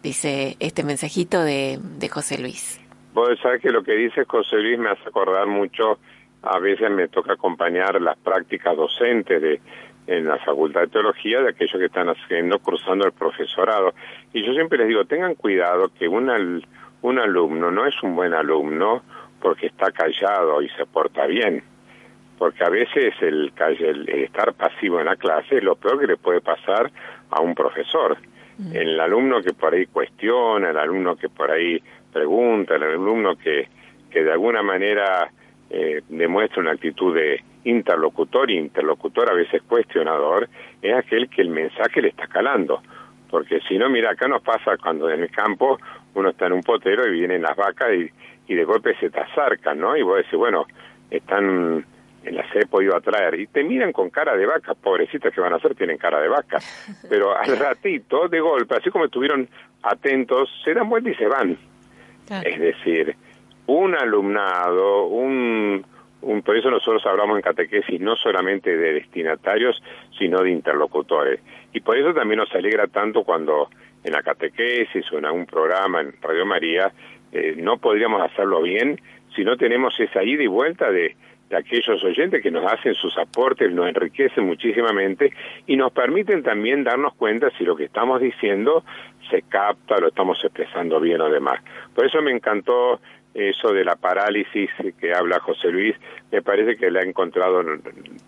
dice 0.02 0.58
este 0.60 0.84
mensajito 0.84 1.44
de, 1.44 1.80
de 2.00 2.10
José 2.10 2.40
Luis. 2.42 2.82
Vos 3.14 3.30
sabés 3.44 3.62
que 3.62 3.70
lo 3.70 3.84
que 3.84 3.94
dice 3.94 4.26
José 4.26 4.58
Luis 4.58 4.80
me 4.80 4.90
hace 4.90 5.08
acordar 5.08 5.46
mucho, 5.46 6.00
a 6.42 6.58
veces 6.58 6.90
me 6.90 7.08
toca 7.08 7.34
acompañar 7.34 8.02
las 8.02 8.18
prácticas 8.18 8.76
docentes 8.76 9.42
de 9.42 9.62
en 10.08 10.26
la 10.26 10.38
Facultad 10.40 10.82
de 10.82 10.88
Teología 10.88 11.42
de 11.42 11.50
aquellos 11.50 11.78
que 11.78 11.86
están 11.86 12.10
haciendo, 12.10 12.60
cruzando 12.60 13.06
el 13.06 13.14
profesorado. 13.14 13.94
Y 14.34 14.46
yo 14.46 14.54
siempre 14.54 14.78
les 14.78 14.88
digo, 14.88 15.06
tengan 15.06 15.36
cuidado 15.36 15.90
que 15.98 16.08
un, 16.08 16.62
un 17.04 17.20
alumno 17.20 17.72
no 17.72 17.86
es 17.86 17.96
un 18.04 18.16
buen 18.16 18.34
alumno 18.34 19.04
porque 19.40 19.68
está 19.68 19.92
callado 19.92 20.62
y 20.62 20.70
se 20.70 20.86
porta 20.86 21.26
bien 21.28 21.64
porque 22.44 22.64
a 22.64 22.70
veces 22.70 23.14
el, 23.22 23.54
el, 23.80 24.10
estar 24.10 24.54
pasivo 24.54 25.00
en 25.00 25.06
la 25.06 25.16
clase 25.16 25.58
es 25.58 25.64
lo 25.64 25.76
peor 25.76 26.00
que 26.00 26.08
le 26.08 26.18
puede 26.18 26.42
pasar 26.42 26.92
a 27.30 27.42
un 27.42 27.56
profesor. 27.56 28.18
Mm. 28.58 28.76
El 28.76 29.00
alumno 29.00 29.42
que 29.42 29.54
por 29.54 29.74
ahí 29.74 29.86
cuestiona, 29.86 30.72
el 30.72 30.78
alumno 30.78 31.16
que 31.16 31.30
por 31.30 31.50
ahí 31.50 31.82
pregunta, 32.12 32.76
el 32.76 32.84
alumno 32.84 33.38
que, 33.38 33.70
que 34.12 34.24
de 34.24 34.32
alguna 34.34 34.62
manera 34.62 35.32
eh, 35.70 36.02
demuestra 36.10 36.62
una 36.62 36.72
actitud 36.72 37.16
de 37.16 37.42
interlocutor 37.64 38.52
interlocutor 38.52 39.32
a 39.32 39.36
veces 39.36 39.62
cuestionador, 39.62 40.50
es 40.82 40.94
aquel 40.94 41.30
que 41.30 41.42
el 41.42 41.50
mensaje 41.50 42.02
le 42.02 42.10
está 42.10 42.28
calando. 42.28 42.82
Porque 43.34 43.62
si 43.68 43.80
no, 43.80 43.90
mira, 43.90 44.12
acá 44.12 44.28
nos 44.28 44.44
pasa 44.44 44.78
cuando 44.78 45.10
en 45.10 45.24
el 45.24 45.32
campo 45.32 45.80
uno 46.14 46.30
está 46.30 46.46
en 46.46 46.54
un 46.54 46.62
potero 46.62 47.08
y 47.08 47.14
vienen 47.14 47.42
las 47.42 47.56
vacas 47.58 47.88
y, 47.92 48.08
y 48.46 48.54
de 48.54 48.64
golpe 48.64 48.96
se 49.00 49.10
te 49.10 49.22
acercan, 49.22 49.80
¿no? 49.80 49.98
Y 49.98 50.04
vos 50.04 50.18
decís, 50.18 50.38
bueno, 50.38 50.68
están 51.10 51.84
en 52.26 52.36
las 52.36 52.46
he 52.56 52.68
podido 52.68 52.96
atraer 52.96 53.40
y 53.40 53.48
te 53.48 53.64
miran 53.64 53.92
con 53.92 54.12
cara 54.12 54.38
de 54.38 54.46
vaca, 54.46 54.76
pobrecitas 54.76 55.34
que 55.34 55.42
van 55.42 55.52
a 55.52 55.56
hacer, 55.56 55.74
tienen 55.74 55.98
cara 55.98 56.22
de 56.22 56.28
vaca, 56.28 56.60
pero 57.10 57.36
al 57.36 57.58
ratito, 57.58 58.28
de 58.28 58.40
golpe, 58.40 58.76
así 58.76 58.92
como 58.92 59.06
estuvieron 59.06 59.50
atentos, 59.82 60.48
se 60.64 60.76
dan 60.76 60.88
vuelta 60.88 61.10
y 61.10 61.16
se 61.16 61.28
van. 61.28 61.58
Es 62.46 62.60
decir, 62.60 63.16
un 63.66 63.96
alumnado, 63.96 65.08
un, 65.08 65.84
un, 66.24 66.42
por 66.42 66.58
eso 66.58 66.70
nosotros 66.72 67.06
hablamos 67.06 67.38
en 67.38 67.42
catequesis 67.42 68.00
no 68.00 68.16
solamente 68.16 68.76
de 68.76 68.94
destinatarios, 68.94 69.82
sino 70.18 70.42
de 70.42 70.52
interlocutores. 70.52 71.40
Y 71.74 71.82
por 71.82 71.98
eso 71.98 72.14
también 72.14 72.40
nos 72.40 72.54
alegra 72.54 72.88
tanto 72.88 73.24
cuando 73.24 73.70
en 74.04 74.12
la 74.12 74.22
catequesis 74.22 75.12
o 75.12 75.18
en 75.18 75.26
algún 75.26 75.46
programa 75.46 76.02
en 76.02 76.14
Radio 76.22 76.46
María 76.46 76.92
eh, 77.32 77.56
no 77.58 77.78
podríamos 77.78 78.22
hacerlo 78.22 78.62
bien 78.62 79.00
si 79.36 79.44
no 79.44 79.58
tenemos 79.58 80.00
esa 80.00 80.24
ida 80.24 80.44
y 80.44 80.48
vuelta 80.48 80.92
de 80.92 81.16
aquellos 81.56 82.04
oyentes 82.04 82.42
que 82.42 82.52
nos 82.52 82.66
hacen 82.72 82.96
sus 82.96 83.16
aportes, 83.18 83.72
nos 83.72 83.88
enriquecen 83.88 84.46
muchísimamente 84.46 85.32
y 85.68 85.76
nos 85.76 85.92
permiten 85.92 86.42
también 86.42 86.84
darnos 86.84 87.14
cuenta 87.14 87.50
si 87.58 87.64
lo 87.64 87.76
que 87.76 87.86
estamos 87.86 88.22
diciendo 88.22 88.84
se 89.30 89.44
capta, 89.44 90.00
lo 90.00 90.08
estamos 90.08 90.44
expresando 90.44 91.00
bien 91.00 91.22
o 91.22 91.30
demás. 91.30 91.64
Por 91.94 92.06
eso 92.06 92.22
me 92.22 92.32
encantó 92.32 93.00
eso 93.34 93.74
de 93.74 93.84
la 93.84 93.96
parálisis 93.96 94.70
que 95.00 95.14
habla 95.14 95.40
José 95.40 95.70
Luis, 95.70 95.96
me 96.32 96.42
parece 96.42 96.78
que 96.78 96.92
le 96.92 97.00
ha 97.00 97.04
encontrado, 97.04 97.62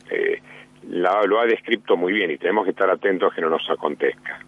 eh, 0.10 0.42
lo 0.90 1.40
ha 1.40 1.46
descrito 1.46 1.96
muy 1.96 2.14
bien 2.14 2.32
y 2.32 2.38
tenemos 2.38 2.66
que 2.66 2.72
estar 2.72 2.90
atentos 2.90 3.32
a 3.32 3.36
que 3.36 3.42
no 3.42 3.50
nos 3.50 3.70
acontezca. 3.70 4.40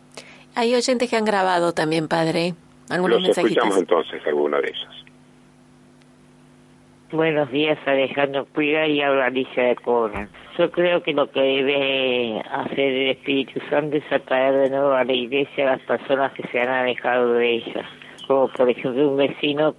Hay 0.56 0.74
oyentes 0.74 1.10
que 1.10 1.16
han 1.16 1.26
grabado 1.26 1.74
también, 1.74 2.08
padre. 2.08 2.56
Algunos 2.90 3.22
Los 3.22 3.38
escuchamos 3.38 3.78
entonces, 3.78 4.26
alguno 4.26 4.60
de 4.60 4.70
ellos. 4.70 5.06
Buenos 7.12 7.50
días, 7.52 7.78
Alejandro 7.86 8.46
Puiga 8.46 8.86
y 8.86 9.02
habla 9.02 9.28
Alicia 9.28 9.64
de 9.64 9.76
Cobra. 9.76 10.28
Yo 10.58 10.72
creo 10.72 11.04
que 11.04 11.14
lo 11.14 11.32
que 11.32 11.40
debe 11.40 12.42
hacer 12.52 12.80
el 12.80 13.10
Espíritu 13.12 13.62
Santo 13.70 13.96
es 13.96 14.12
atraer 14.12 14.56
de 14.56 14.70
nuevo 14.72 14.92
a 14.92 15.06
la 15.06 15.14
iglesia 15.14 15.68
a 15.68 15.78
las 15.78 15.82
personas 15.84 16.34
que 16.34 16.46
se 16.48 16.60
han 16.60 16.68
alejado 16.68 17.34
de 17.34 17.56
ella. 17.56 17.86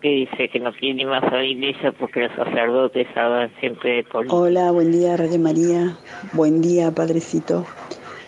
Que 0.00 0.08
dice 0.08 0.48
que 0.48 0.60
no 0.60 0.72
quiere 0.72 1.04
más 1.06 1.22
a 1.22 1.92
porque 1.98 2.20
los 2.20 2.32
sacerdotes 2.34 3.06
hablan 3.16 3.50
siempre 3.60 4.02
de. 4.02 4.06
Hola, 4.28 4.70
buen 4.70 4.90
día 4.90 5.16
Radio 5.16 5.38
María, 5.38 5.98
buen 6.32 6.62
día 6.62 6.90
Padrecito. 6.90 7.66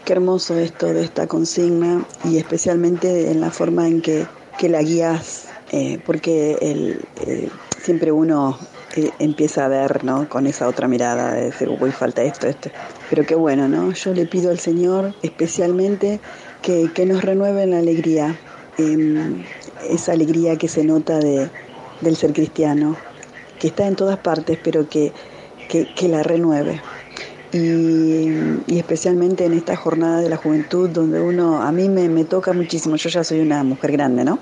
Qué 0.05 0.13
hermoso 0.13 0.57
esto 0.59 0.87
de 0.93 1.03
esta 1.05 1.27
consigna 1.27 2.05
y 2.25 2.39
especialmente 2.39 3.31
en 3.31 3.41
la 3.41 3.51
forma 3.51 3.87
en 3.87 4.03
que, 4.03 4.27
que 4.59 4.69
la 4.69 4.83
guías, 4.83 5.51
eh, 5.73 5.99
porque 6.05 6.57
el, 6.61 7.01
eh, 7.27 7.49
siempre 7.79 8.13
uno 8.13 8.59
eh, 8.97 9.11
empieza 9.21 9.67
a 9.67 9.69
ver, 9.69 10.05
¿no? 10.05 10.29
Con 10.29 10.47
esa 10.47 10.67
otra 10.67 10.89
mirada 10.89 11.35
de 11.35 11.45
decir, 11.47 11.69
uy, 11.69 11.93
falta 11.93 12.23
esto, 12.23 12.49
esto. 12.49 12.71
Pero 13.09 13.25
qué 13.25 13.35
bueno, 13.35 13.69
¿no? 13.69 13.93
Yo 13.93 14.13
le 14.13 14.27
pido 14.27 14.51
al 14.51 14.59
Señor 14.59 15.15
especialmente 15.23 16.21
que, 16.61 16.91
que 16.93 17.07
nos 17.07 17.23
renueve 17.23 17.67
la 17.67 17.79
alegría, 17.79 18.37
em, 18.79 19.45
esa 19.89 20.13
alegría 20.13 20.57
que 20.57 20.69
se 20.69 20.85
nota 20.85 21.19
de, 21.19 21.49
del 22.01 22.17
ser 22.17 22.33
cristiano, 22.33 22.97
que 23.59 23.69
está 23.69 23.87
en 23.87 23.97
todas 23.97 24.19
partes, 24.19 24.59
pero 24.63 24.89
que, 24.89 25.13
que, 25.69 25.87
que 25.95 26.09
la 26.09 26.23
renueve. 26.23 26.81
Y, 27.53 28.29
especialmente 28.69 29.45
en 29.45 29.55
esta 29.55 29.75
jornada 29.77 30.21
de 30.21 30.29
la 30.29 30.37
juventud 30.37 30.89
donde 30.89 31.21
uno, 31.21 31.63
a 31.63 31.73
mí 31.73 31.89
me, 31.89 32.09
me 32.09 32.25
toca 32.25 32.53
muchísimo, 32.53 32.97
yo 32.97 33.09
ya 33.09 33.25
soy 33.25 33.41
una 33.41 33.65
mujer 33.65 33.93
grande, 33.93 34.25
¿no? 34.25 34.39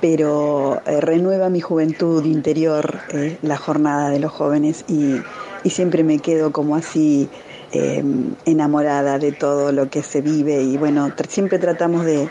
Pero 0.00 0.80
eh, 0.84 1.00
renueva 1.00 1.48
mi 1.48 1.60
juventud 1.60 2.24
interior 2.24 2.98
eh, 3.10 3.38
la 3.42 3.56
jornada 3.56 4.10
de 4.10 4.18
los 4.18 4.32
jóvenes 4.32 4.84
y, 4.88 5.20
y 5.62 5.70
siempre 5.70 6.02
me 6.02 6.18
quedo 6.18 6.50
como 6.50 6.74
así 6.74 7.28
eh, 7.70 8.02
enamorada 8.44 9.20
de 9.20 9.30
todo 9.30 9.70
lo 9.70 9.88
que 9.88 10.02
se 10.02 10.20
vive 10.20 10.60
y 10.62 10.76
bueno, 10.76 11.12
siempre 11.28 11.60
tratamos 11.60 12.04
de, 12.04 12.28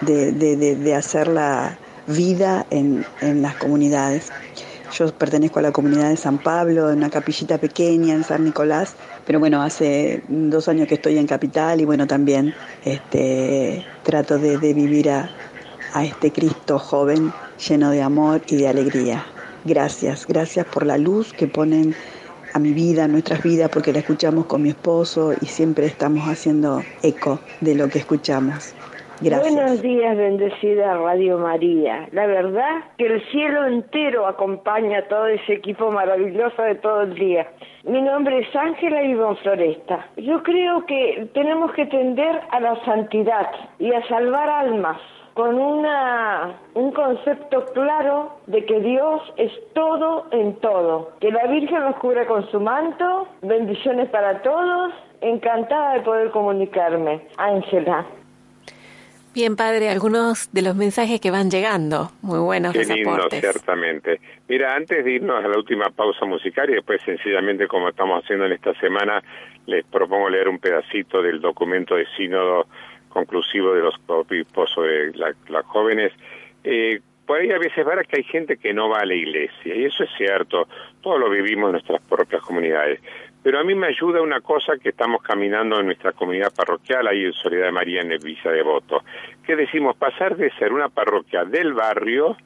de, 0.00 0.32
de, 0.32 0.76
de, 0.76 0.94
hacer 0.94 1.28
la 1.28 1.78
vida 2.06 2.66
en, 2.70 3.04
en 3.20 3.42
las 3.42 3.56
comunidades. 3.56 4.30
Yo 4.92 5.12
pertenezco 5.14 5.60
a 5.60 5.62
la 5.62 5.72
comunidad 5.72 6.08
de 6.08 6.16
San 6.16 6.38
Pablo, 6.38 6.90
en 6.90 6.98
una 6.98 7.10
capillita 7.10 7.58
pequeña 7.58 8.14
en 8.14 8.24
San 8.24 8.44
Nicolás, 8.44 8.96
pero 9.24 9.38
bueno, 9.38 9.62
hace 9.62 10.22
dos 10.28 10.68
años 10.68 10.88
que 10.88 10.94
estoy 10.94 11.16
en 11.16 11.26
Capital 11.26 11.80
y 11.80 11.84
bueno, 11.84 12.06
también 12.06 12.54
este, 12.84 13.86
trato 14.02 14.38
de, 14.38 14.58
de 14.58 14.74
vivir 14.74 15.10
a, 15.10 15.30
a 15.94 16.04
este 16.04 16.32
Cristo 16.32 16.78
joven 16.78 17.32
lleno 17.68 17.90
de 17.90 18.02
amor 18.02 18.42
y 18.48 18.56
de 18.56 18.68
alegría. 18.68 19.24
Gracias, 19.64 20.26
gracias 20.26 20.66
por 20.66 20.86
la 20.86 20.98
luz 20.98 21.32
que 21.32 21.46
ponen 21.46 21.94
a 22.52 22.58
mi 22.58 22.72
vida, 22.72 23.04
a 23.04 23.08
nuestras 23.08 23.42
vidas, 23.42 23.70
porque 23.70 23.92
la 23.92 24.00
escuchamos 24.00 24.46
con 24.46 24.62
mi 24.62 24.70
esposo 24.70 25.34
y 25.40 25.46
siempre 25.46 25.86
estamos 25.86 26.28
haciendo 26.28 26.82
eco 27.02 27.40
de 27.60 27.74
lo 27.74 27.88
que 27.88 28.00
escuchamos. 28.00 28.74
Buenos 29.22 29.82
días, 29.82 30.16
bendecida 30.16 30.96
Radio 30.96 31.36
María. 31.36 32.08
La 32.12 32.26
verdad 32.26 32.84
que 32.96 33.04
el 33.04 33.22
cielo 33.30 33.66
entero 33.66 34.26
acompaña 34.26 35.00
a 35.00 35.08
todo 35.08 35.26
ese 35.26 35.52
equipo 35.52 35.90
maravilloso 35.90 36.62
de 36.62 36.76
todo 36.76 37.02
el 37.02 37.14
día. 37.14 37.46
Mi 37.84 38.00
nombre 38.00 38.38
es 38.38 38.56
Ángela 38.56 39.02
Ivonne 39.02 39.36
Floresta. 39.42 40.08
Yo 40.16 40.42
creo 40.42 40.86
que 40.86 41.28
tenemos 41.34 41.70
que 41.72 41.84
tender 41.84 42.40
a 42.50 42.60
la 42.60 42.82
santidad 42.86 43.50
y 43.78 43.92
a 43.92 44.02
salvar 44.08 44.48
almas 44.48 44.96
con 45.34 45.54
una, 45.58 46.58
un 46.72 46.90
concepto 46.92 47.66
claro 47.74 48.38
de 48.46 48.64
que 48.64 48.80
Dios 48.80 49.20
es 49.36 49.52
todo 49.74 50.28
en 50.30 50.54
todo, 50.60 51.10
que 51.20 51.30
la 51.30 51.46
Virgen 51.46 51.80
nos 51.80 51.96
cubre 51.96 52.24
con 52.24 52.50
su 52.50 52.58
manto, 52.58 53.28
bendiciones 53.42 54.08
para 54.08 54.40
todos, 54.40 54.94
encantada 55.20 55.92
de 55.94 56.00
poder 56.00 56.30
comunicarme. 56.30 57.20
Ángela. 57.36 58.06
Bien, 59.32 59.54
padre, 59.54 59.90
algunos 59.90 60.50
de 60.52 60.62
los 60.62 60.74
mensajes 60.74 61.20
que 61.20 61.30
van 61.30 61.50
llegando, 61.50 62.10
muy 62.20 62.40
buenos 62.40 62.72
Qué 62.72 62.84
lindo, 62.84 63.12
aportes. 63.12 63.40
ciertamente. 63.40 64.20
Mira, 64.48 64.74
antes 64.74 65.04
de 65.04 65.12
irnos 65.12 65.44
a 65.44 65.46
la 65.46 65.56
última 65.56 65.88
pausa 65.90 66.26
musical 66.26 66.68
y 66.68 66.74
después 66.74 67.00
sencillamente 67.02 67.68
como 67.68 67.88
estamos 67.88 68.24
haciendo 68.24 68.46
en 68.46 68.52
esta 68.52 68.74
semana, 68.80 69.22
les 69.66 69.84
propongo 69.84 70.28
leer 70.28 70.48
un 70.48 70.58
pedacito 70.58 71.22
del 71.22 71.40
documento 71.40 71.94
de 71.94 72.06
sínodo 72.16 72.66
conclusivo 73.08 73.72
de 73.72 73.82
los 73.82 73.94
obispos 74.08 74.70
sobre 74.70 75.12
la, 75.12 75.32
las 75.48 75.64
jóvenes. 75.66 76.12
Eh, 76.64 77.00
por 77.30 77.38
ahí 77.38 77.52
a 77.52 77.58
veces 77.58 77.86
verás 77.86 78.08
que 78.08 78.16
hay 78.16 78.24
gente 78.24 78.56
que 78.56 78.74
no 78.74 78.88
va 78.88 78.98
a 79.02 79.06
la 79.06 79.14
iglesia, 79.14 79.72
y 79.72 79.84
eso 79.84 80.02
es 80.02 80.10
cierto, 80.18 80.66
todos 81.00 81.20
lo 81.20 81.30
vivimos 81.30 81.68
en 81.68 81.72
nuestras 81.74 82.02
propias 82.02 82.42
comunidades. 82.42 83.00
Pero 83.40 83.60
a 83.60 83.62
mí 83.62 83.72
me 83.72 83.86
ayuda 83.86 84.20
una 84.20 84.40
cosa 84.40 84.72
que 84.82 84.88
estamos 84.88 85.22
caminando 85.22 85.78
en 85.78 85.86
nuestra 85.86 86.10
comunidad 86.10 86.52
parroquial, 86.52 87.06
ahí 87.06 87.26
en 87.26 87.32
Soledad 87.34 87.66
de 87.66 87.70
María, 87.70 88.00
en 88.00 88.10
el 88.10 88.18
Villa 88.18 88.50
Devoto, 88.50 89.04
que 89.46 89.54
decimos 89.54 89.96
pasar 89.96 90.36
de 90.36 90.50
ser 90.58 90.72
una 90.72 90.88
parroquia 90.88 91.44
del 91.44 91.72
barrio 91.72 92.36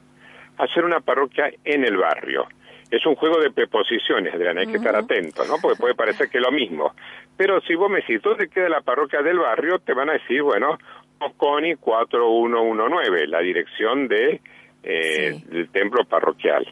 a 0.59 0.67
ser 0.67 0.85
una 0.85 0.99
parroquia 0.99 1.51
en 1.63 1.83
el 1.83 1.97
barrio. 1.97 2.45
Es 2.91 3.03
un 3.07 3.15
juego 3.15 3.39
de 3.39 3.49
preposiciones, 3.49 4.35
Adriana, 4.35 4.61
hay 4.61 4.67
que 4.67 4.77
estar 4.77 4.95
atento, 4.95 5.45
¿no? 5.45 5.55
Porque 5.59 5.79
puede 5.79 5.95
parecer 5.95 6.29
que 6.29 6.37
es 6.37 6.43
lo 6.43 6.51
mismo. 6.51 6.93
Pero 7.35 7.59
si 7.61 7.73
vos 7.73 7.89
me 7.89 8.01
decís, 8.01 8.21
¿dónde 8.21 8.49
queda 8.49 8.69
la 8.69 8.81
parroquia 8.81 9.23
del 9.23 9.39
barrio? 9.39 9.79
Te 9.79 9.93
van 9.93 10.11
a 10.11 10.13
decir, 10.13 10.43
bueno, 10.43 10.77
Mosconi 11.19 11.73
4119, 11.73 13.25
la 13.25 13.39
dirección 13.39 14.07
de, 14.07 14.41
eh, 14.85 15.33
sí. 15.33 15.45
del 15.49 15.69
templo 15.69 16.05
parroquial. 16.05 16.65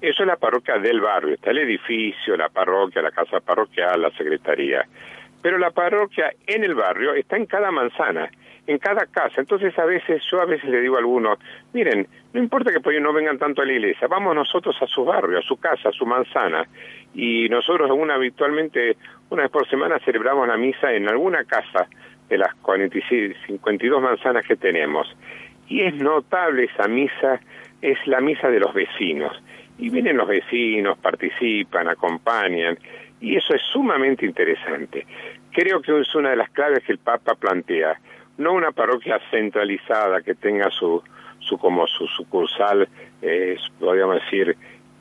Eso 0.00 0.22
es 0.22 0.26
la 0.26 0.36
parroquia 0.36 0.78
del 0.78 1.00
barrio. 1.00 1.34
Está 1.34 1.50
el 1.50 1.58
edificio, 1.58 2.36
la 2.36 2.50
parroquia, 2.50 3.00
la 3.00 3.10
casa 3.10 3.40
parroquial, 3.40 4.02
la 4.02 4.10
secretaría. 4.10 4.86
Pero 5.40 5.56
la 5.56 5.70
parroquia 5.70 6.30
en 6.46 6.62
el 6.62 6.74
barrio 6.74 7.14
está 7.14 7.36
en 7.36 7.46
cada 7.46 7.70
manzana, 7.70 8.30
en 8.66 8.78
cada 8.78 9.06
casa. 9.06 9.40
Entonces 9.40 9.78
a 9.78 9.84
veces, 9.84 10.22
yo 10.30 10.42
a 10.42 10.44
veces 10.44 10.68
le 10.68 10.80
digo 10.80 10.96
a 10.96 10.98
algunos, 10.98 11.38
miren, 11.72 12.06
no 12.34 12.40
importa 12.40 12.70
que 12.70 12.80
pues 12.80 13.00
no 13.00 13.12
vengan 13.14 13.38
tanto 13.38 13.62
a 13.62 13.64
la 13.64 13.72
iglesia, 13.72 14.06
vamos 14.06 14.34
nosotros 14.34 14.76
a 14.80 14.86
su 14.86 15.04
barrio, 15.04 15.38
a 15.38 15.42
su 15.42 15.56
casa, 15.56 15.88
a 15.88 15.92
su 15.92 16.04
manzana. 16.04 16.66
Y 17.14 17.48
nosotros 17.48 17.90
una 17.90 18.14
habitualmente, 18.14 18.96
una 19.30 19.44
vez 19.44 19.50
por 19.50 19.68
semana 19.68 19.98
celebramos 20.04 20.46
la 20.48 20.56
misa 20.56 20.92
en 20.92 21.08
alguna 21.08 21.44
casa 21.44 21.88
de 22.28 22.38
las 22.38 22.54
46, 22.56 23.36
52 23.46 24.02
manzanas 24.02 24.46
que 24.46 24.56
tenemos. 24.56 25.06
Y 25.68 25.82
es 25.82 25.94
notable 25.94 26.64
esa 26.64 26.88
misa, 26.88 27.40
es 27.80 27.98
la 28.06 28.20
misa 28.20 28.48
de 28.48 28.60
los 28.60 28.74
vecinos. 28.74 29.32
Y 29.78 29.90
vienen 29.90 30.16
los 30.16 30.28
vecinos, 30.28 30.98
participan, 30.98 31.88
acompañan, 31.88 32.78
y 33.20 33.36
eso 33.36 33.54
es 33.54 33.62
sumamente 33.72 34.26
interesante. 34.26 35.06
Creo 35.52 35.80
que 35.80 35.98
es 35.98 36.14
una 36.14 36.30
de 36.30 36.36
las 36.36 36.50
claves 36.50 36.84
que 36.84 36.92
el 36.92 36.98
Papa 36.98 37.34
plantea, 37.34 37.98
no 38.38 38.52
una 38.52 38.72
parroquia 38.72 39.20
centralizada 39.30 40.20
que 40.22 40.34
tenga 40.34 40.70
su, 40.70 41.02
su 41.38 41.58
como 41.58 41.86
su 41.86 42.06
sucursal, 42.06 42.88
eh, 43.22 43.56
podríamos 43.78 44.16
decir, 44.22 44.56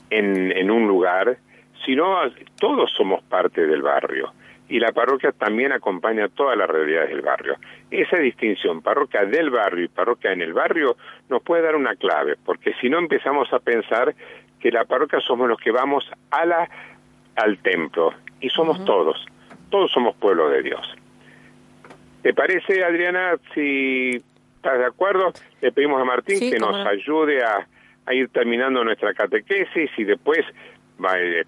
en, 0.09 0.51
en 0.51 0.72
un 0.72 0.88
lugar, 0.88 1.38
sino 1.86 2.18
todos 2.59 2.91
somos 2.91 3.24
parte 3.24 3.66
del 3.66 3.82
barrio 3.82 4.32
y 4.70 4.80
la 4.80 4.91
parroquia 4.91 5.32
también 5.32 5.72
acompaña 5.72 6.30
todas 6.30 6.57
las 6.57 6.70
realidades 6.70 7.09
del 7.09 7.22
barrio. 7.22 7.55
Esa 7.91 8.18
distinción, 8.18 8.82
parroquia 8.82 9.26
del 9.26 9.49
barrio 9.49 9.86
y 9.86 9.88
parroquia 9.88 10.32
en 10.32 10.41
el 10.41 10.53
barrio, 10.53 10.95
nos 11.30 11.43
puede 11.43 11.64
dar 11.64 11.76
una 11.76 11.95
clave, 11.95 12.36
porque 12.43 12.74
si 12.82 12.89
no 12.89 12.97
empezamos 12.97 13.51
a 13.53 13.59
pensar 13.59 14.16
que 14.59 14.72
la 14.72 14.86
parroquia 14.86 15.20
somos 15.20 15.47
los 15.49 15.59
que 15.59 15.72
vamos 15.72 16.09
a 16.32 16.45
la, 16.45 16.70
al 17.36 17.57
templo, 17.59 18.14
y 18.39 18.49
somos 18.49 18.80
uh 18.80 18.82
-huh. 18.82 18.86
todos, 18.86 19.26
todos 19.70 19.91
somos 19.91 20.16
pueblo 20.16 20.49
de 20.49 20.64
Dios. 20.64 20.95
¿Te 22.22 22.34
parece, 22.34 22.84
Adriana, 22.84 23.36
si 23.53 24.24
estás 24.55 24.80
de 24.80 24.86
acuerdo? 24.86 25.34
Le 25.61 25.72
pedimos 25.72 26.01
a 26.01 26.05
Martín 26.05 26.38
sí, 26.38 26.51
que 26.51 26.57
nos 26.57 26.72
no. 26.72 26.88
ayude 26.88 27.43
a, 27.43 27.68
a 28.05 28.14
ir 28.14 28.30
terminando 28.30 28.84
nuestra 28.84 29.14
catequesis 29.14 29.91
y 29.97 30.03
después 30.05 30.45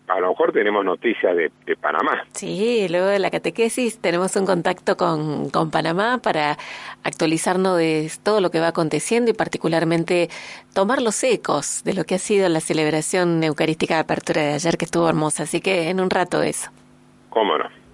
a 0.08 0.20
lo 0.20 0.30
mejor 0.30 0.52
tenemos 0.52 0.84
noticias 0.84 1.36
de, 1.36 1.52
de, 1.66 1.76
Panamá. 1.76 2.26
Sí, 2.34 2.88
luego 2.90 3.08
de 3.08 3.20
la 3.20 3.30
catequesis 3.30 4.00
tenemos 4.00 4.36
un 4.36 4.46
contacto 4.46 4.98
con, 4.98 5.50
con, 5.50 5.72
Panamá 5.72 6.20
para 6.20 6.58
actualizarnos 7.04 7.78
de 7.78 8.12
todo 8.24 8.42
lo 8.42 8.52
que 8.52 8.60
va 8.60 8.70
aconteciendo 8.70 9.32
y 9.32 9.34
particularmente 9.34 10.30
tomar 10.74 11.02
los 11.02 11.24
ecos 11.24 11.84
de 11.84 11.94
lo 11.94 12.04
que 12.06 12.16
ha 12.16 12.20
sido 12.20 12.50
la 12.50 12.60
celebración 12.60 13.44
eucarística 13.44 13.96
de 13.96 14.02
apertura 14.02 14.42
de 14.42 14.54
ayer 14.54 14.78
que 14.78 14.86
estuvo 14.86 15.08
hermosa. 15.08 15.44
Así 15.44 15.62
que 15.62 15.90
en 15.90 16.00
un 16.00 16.10
rato 16.10 16.42
eso. 16.42 16.72
¿Cómo 17.30 17.58
no? 17.58 17.85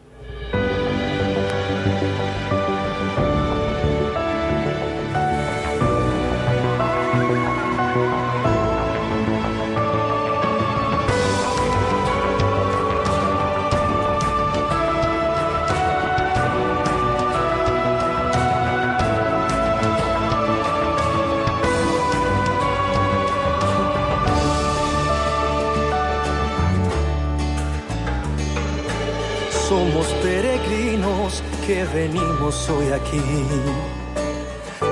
Somos 29.72 30.08
peregrinos 30.22 31.42
que 31.66 31.86
venimos 31.94 32.70
hoy 32.70 32.88
aquí 32.92 33.22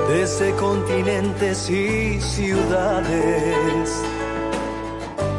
desde 0.08 0.52
continentes 0.52 1.68
y 1.68 2.18
ciudades. 2.18 3.90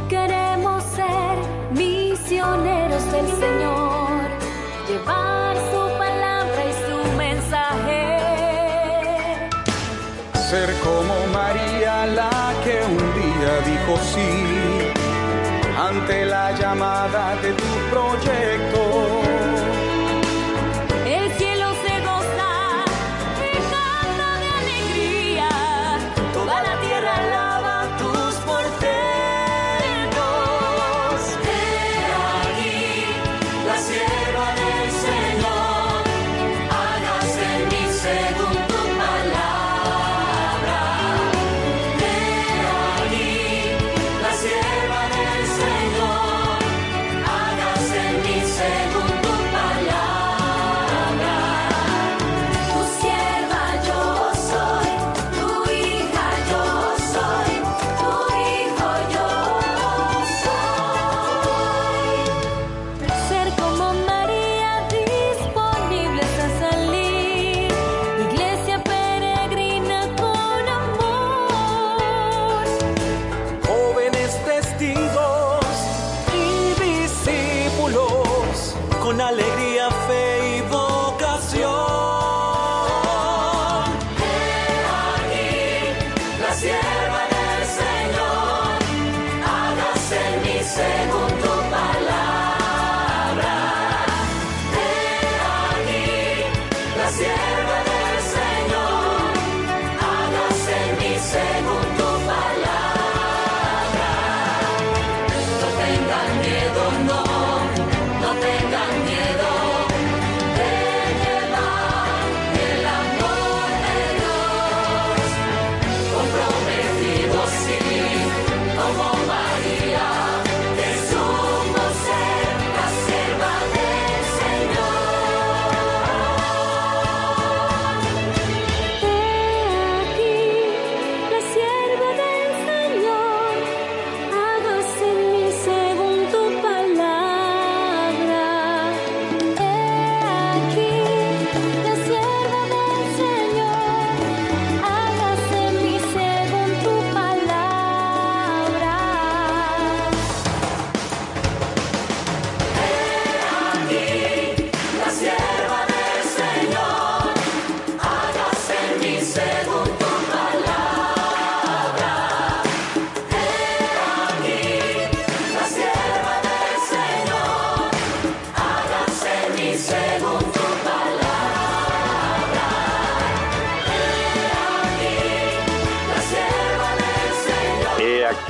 Queremos 0.07 0.83
ser 0.99 1.33
misioneros 1.71 3.03
del 3.13 3.27
Señor, 3.43 4.11
llevar 4.87 5.55
su 5.71 5.81
palabra 5.97 6.61
y 6.71 6.73
su 6.85 6.97
mensaje. 7.17 8.01
Ser 10.51 10.69
como 10.85 11.15
María 11.33 12.05
la 12.05 12.53
que 12.63 12.75
un 12.93 13.05
día 13.19 13.53
dijo 13.71 13.93
sí 14.13 14.31
ante 15.89 16.25
la 16.25 16.51
llamada 16.59 17.35
de 17.41 17.53
tu 17.53 17.71
proyecto. 17.89 18.80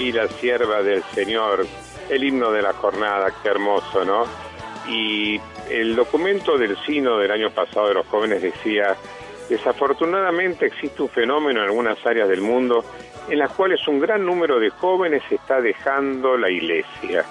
Aquí 0.01 0.11
la 0.11 0.27
sierva 0.29 0.81
del 0.81 1.03
Señor, 1.13 1.63
el 2.09 2.23
himno 2.23 2.51
de 2.51 2.63
la 2.63 2.73
jornada, 2.73 3.31
qué 3.43 3.49
hermoso, 3.49 4.03
¿no? 4.03 4.23
Y 4.89 5.39
el 5.69 5.95
documento 5.95 6.57
del 6.57 6.75
Sino 6.87 7.19
del 7.19 7.29
año 7.29 7.51
pasado 7.51 7.89
de 7.89 7.93
los 7.93 8.07
jóvenes 8.07 8.41
decía, 8.41 8.95
desafortunadamente 9.47 10.65
existe 10.65 11.03
un 11.03 11.09
fenómeno 11.09 11.59
en 11.59 11.67
algunas 11.67 12.03
áreas 12.03 12.27
del 12.29 12.41
mundo 12.41 12.83
en 13.29 13.37
las 13.37 13.51
cuales 13.51 13.87
un 13.87 13.99
gran 13.99 14.25
número 14.25 14.59
de 14.59 14.71
jóvenes 14.71 15.21
está 15.29 15.61
dejando 15.61 16.35
la 16.35 16.49
iglesia. 16.49 17.23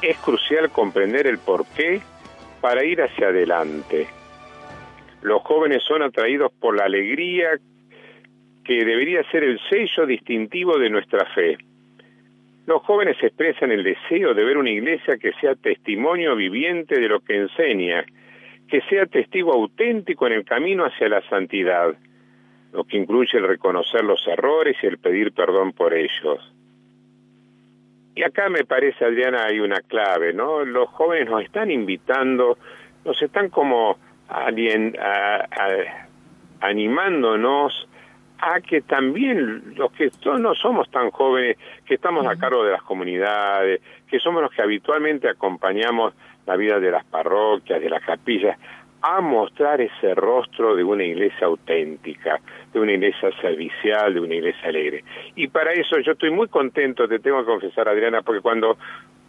Es 0.00 0.16
crucial 0.20 0.70
comprender 0.70 1.26
el 1.26 1.36
porqué 1.36 2.00
para 2.62 2.82
ir 2.82 3.02
hacia 3.02 3.28
adelante. 3.28 4.08
Los 5.20 5.42
jóvenes 5.42 5.82
son 5.86 6.00
atraídos 6.00 6.50
por 6.50 6.74
la 6.74 6.84
alegría 6.84 7.58
que 8.68 8.84
debería 8.84 9.22
ser 9.30 9.44
el 9.44 9.58
sello 9.70 10.04
distintivo 10.04 10.78
de 10.78 10.90
nuestra 10.90 11.24
fe. 11.34 11.56
Los 12.66 12.82
jóvenes 12.82 13.16
expresan 13.22 13.72
el 13.72 13.82
deseo 13.82 14.34
de 14.34 14.44
ver 14.44 14.58
una 14.58 14.68
iglesia 14.68 15.16
que 15.16 15.32
sea 15.40 15.54
testimonio 15.54 16.36
viviente 16.36 17.00
de 17.00 17.08
lo 17.08 17.20
que 17.20 17.34
enseña, 17.34 18.04
que 18.68 18.82
sea 18.82 19.06
testigo 19.06 19.54
auténtico 19.54 20.26
en 20.26 20.34
el 20.34 20.44
camino 20.44 20.84
hacia 20.84 21.08
la 21.08 21.22
santidad, 21.30 21.94
lo 22.74 22.84
que 22.84 22.98
incluye 22.98 23.38
el 23.38 23.48
reconocer 23.48 24.04
los 24.04 24.22
errores 24.28 24.76
y 24.82 24.86
el 24.86 24.98
pedir 24.98 25.32
perdón 25.32 25.72
por 25.72 25.94
ellos. 25.94 26.54
Y 28.16 28.22
acá 28.22 28.50
me 28.50 28.64
parece, 28.66 29.02
Adriana, 29.02 29.46
hay 29.46 29.60
una 29.60 29.80
clave, 29.80 30.34
¿no? 30.34 30.62
Los 30.66 30.90
jóvenes 30.90 31.30
nos 31.30 31.42
están 31.42 31.70
invitando, 31.70 32.58
nos 33.02 33.22
están 33.22 33.48
como 33.48 33.96
alien, 34.28 34.94
animándonos 36.60 37.87
a 38.40 38.60
que 38.60 38.80
también 38.82 39.74
los 39.76 39.90
que 39.92 40.10
no 40.38 40.54
somos 40.54 40.90
tan 40.90 41.10
jóvenes, 41.10 41.56
que 41.84 41.94
estamos 41.94 42.26
a 42.26 42.36
cargo 42.36 42.64
de 42.64 42.72
las 42.72 42.82
comunidades, 42.82 43.80
que 44.08 44.20
somos 44.20 44.42
los 44.42 44.52
que 44.52 44.62
habitualmente 44.62 45.28
acompañamos 45.28 46.14
la 46.46 46.56
vida 46.56 46.78
de 46.78 46.90
las 46.90 47.04
parroquias, 47.04 47.80
de 47.80 47.90
las 47.90 48.02
capillas, 48.04 48.58
a 49.00 49.20
mostrar 49.20 49.80
ese 49.80 50.14
rostro 50.14 50.74
de 50.74 50.82
una 50.82 51.04
iglesia 51.04 51.46
auténtica, 51.46 52.40
de 52.72 52.80
una 52.80 52.92
iglesia 52.92 53.30
servicial, 53.40 54.14
de 54.14 54.20
una 54.20 54.34
iglesia 54.34 54.68
alegre. 54.68 55.04
Y 55.36 55.48
para 55.48 55.72
eso 55.72 55.98
yo 56.00 56.12
estoy 56.12 56.30
muy 56.30 56.48
contento, 56.48 57.06
te 57.06 57.20
tengo 57.20 57.38
que 57.40 57.46
confesar, 57.46 57.88
Adriana, 57.88 58.22
porque 58.22 58.40
cuando 58.40 58.76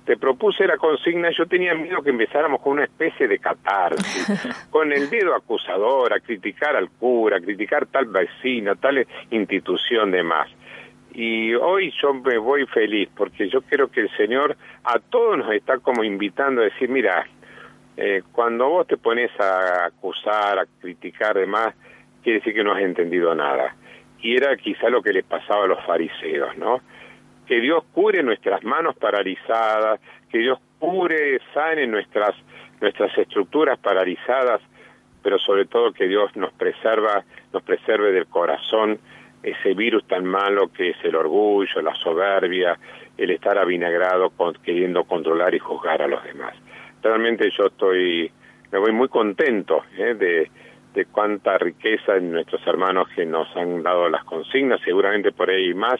te 0.09 0.17
propuse 0.17 0.65
la 0.65 0.77
consigna, 0.77 1.29
yo 1.29 1.45
tenía 1.45 1.75
miedo 1.75 2.01
que 2.01 2.09
empezáramos 2.09 2.61
con 2.61 2.73
una 2.73 2.85
especie 2.85 3.27
de 3.27 3.37
catarsis, 3.37 4.65
con 4.71 4.91
el 4.91 5.07
dedo 5.07 5.35
acusador, 5.35 6.11
a 6.11 6.19
criticar 6.19 6.75
al 6.75 6.89
cura, 6.89 7.37
a 7.37 7.39
criticar 7.39 7.85
tal 7.85 8.07
vecino, 8.07 8.75
tal 8.77 9.05
institución 9.29 10.09
de 10.09 10.23
más. 10.23 10.49
Y 11.13 11.53
hoy 11.53 11.93
yo 12.01 12.15
me 12.15 12.39
voy 12.39 12.65
feliz, 12.65 13.07
porque 13.15 13.49
yo 13.49 13.61
creo 13.61 13.91
que 13.91 14.01
el 14.01 14.09
Señor 14.17 14.57
a 14.83 14.97
todos 14.97 15.37
nos 15.37 15.51
está 15.51 15.77
como 15.77 16.03
invitando 16.03 16.61
a 16.61 16.63
decir, 16.63 16.89
mira, 16.89 17.27
eh, 17.95 18.23
cuando 18.31 18.67
vos 18.67 18.87
te 18.87 18.97
pones 18.97 19.29
a 19.39 19.85
acusar, 19.85 20.57
a 20.57 20.65
criticar 20.81 21.35
demás, 21.35 21.75
quiere 22.23 22.39
decir 22.39 22.55
que 22.55 22.63
no 22.63 22.73
has 22.73 22.81
entendido 22.81 23.35
nada. 23.35 23.75
Y 24.23 24.35
era 24.35 24.57
quizá 24.57 24.89
lo 24.89 25.03
que 25.03 25.13
les 25.13 25.23
pasaba 25.23 25.65
a 25.65 25.67
los 25.67 25.85
fariseos, 25.85 26.57
¿no? 26.57 26.81
Que 27.49 27.59
Dios 27.59 27.83
cure 27.93 28.21
nuestras 28.21 28.63
manos 28.63 28.95
paralizadas, 28.95 29.99
que 30.31 30.37
Dios 30.37 30.59
cure, 30.77 31.39
sane 31.51 31.87
nuestras, 31.87 32.35
nuestras 32.79 33.17
estructuras 33.17 33.79
paralizadas, 33.79 34.61
pero 35.23 35.39
sobre 35.39 35.65
todo 35.65 35.91
que 35.91 36.07
Dios 36.07 36.35
nos 36.35 36.53
preserva, 36.53 37.23
nos 37.51 37.63
preserve 37.63 38.11
del 38.11 38.27
corazón 38.27 38.99
ese 39.41 39.73
virus 39.73 40.05
tan 40.05 40.25
malo 40.25 40.71
que 40.71 40.91
es 40.91 40.97
el 41.03 41.15
orgullo, 41.15 41.81
la 41.81 41.95
soberbia, 41.95 42.77
el 43.17 43.31
estar 43.31 43.57
avinagrado 43.57 44.31
queriendo 44.63 45.05
controlar 45.05 45.55
y 45.55 45.59
juzgar 45.59 46.03
a 46.03 46.07
los 46.07 46.23
demás. 46.23 46.53
Realmente 47.01 47.49
yo 47.57 47.65
estoy, 47.65 48.31
me 48.71 48.77
voy 48.77 48.91
muy 48.91 49.07
contento 49.07 49.85
¿eh? 49.97 50.13
de, 50.13 50.51
de 50.93 51.05
cuánta 51.05 51.57
riqueza 51.57 52.17
en 52.17 52.31
nuestros 52.31 52.61
hermanos 52.67 53.09
que 53.15 53.25
nos 53.25 53.47
han 53.55 53.81
dado 53.81 54.07
las 54.07 54.23
consignas, 54.25 54.79
seguramente 54.85 55.31
por 55.31 55.49
ahí 55.49 55.73
más, 55.73 55.99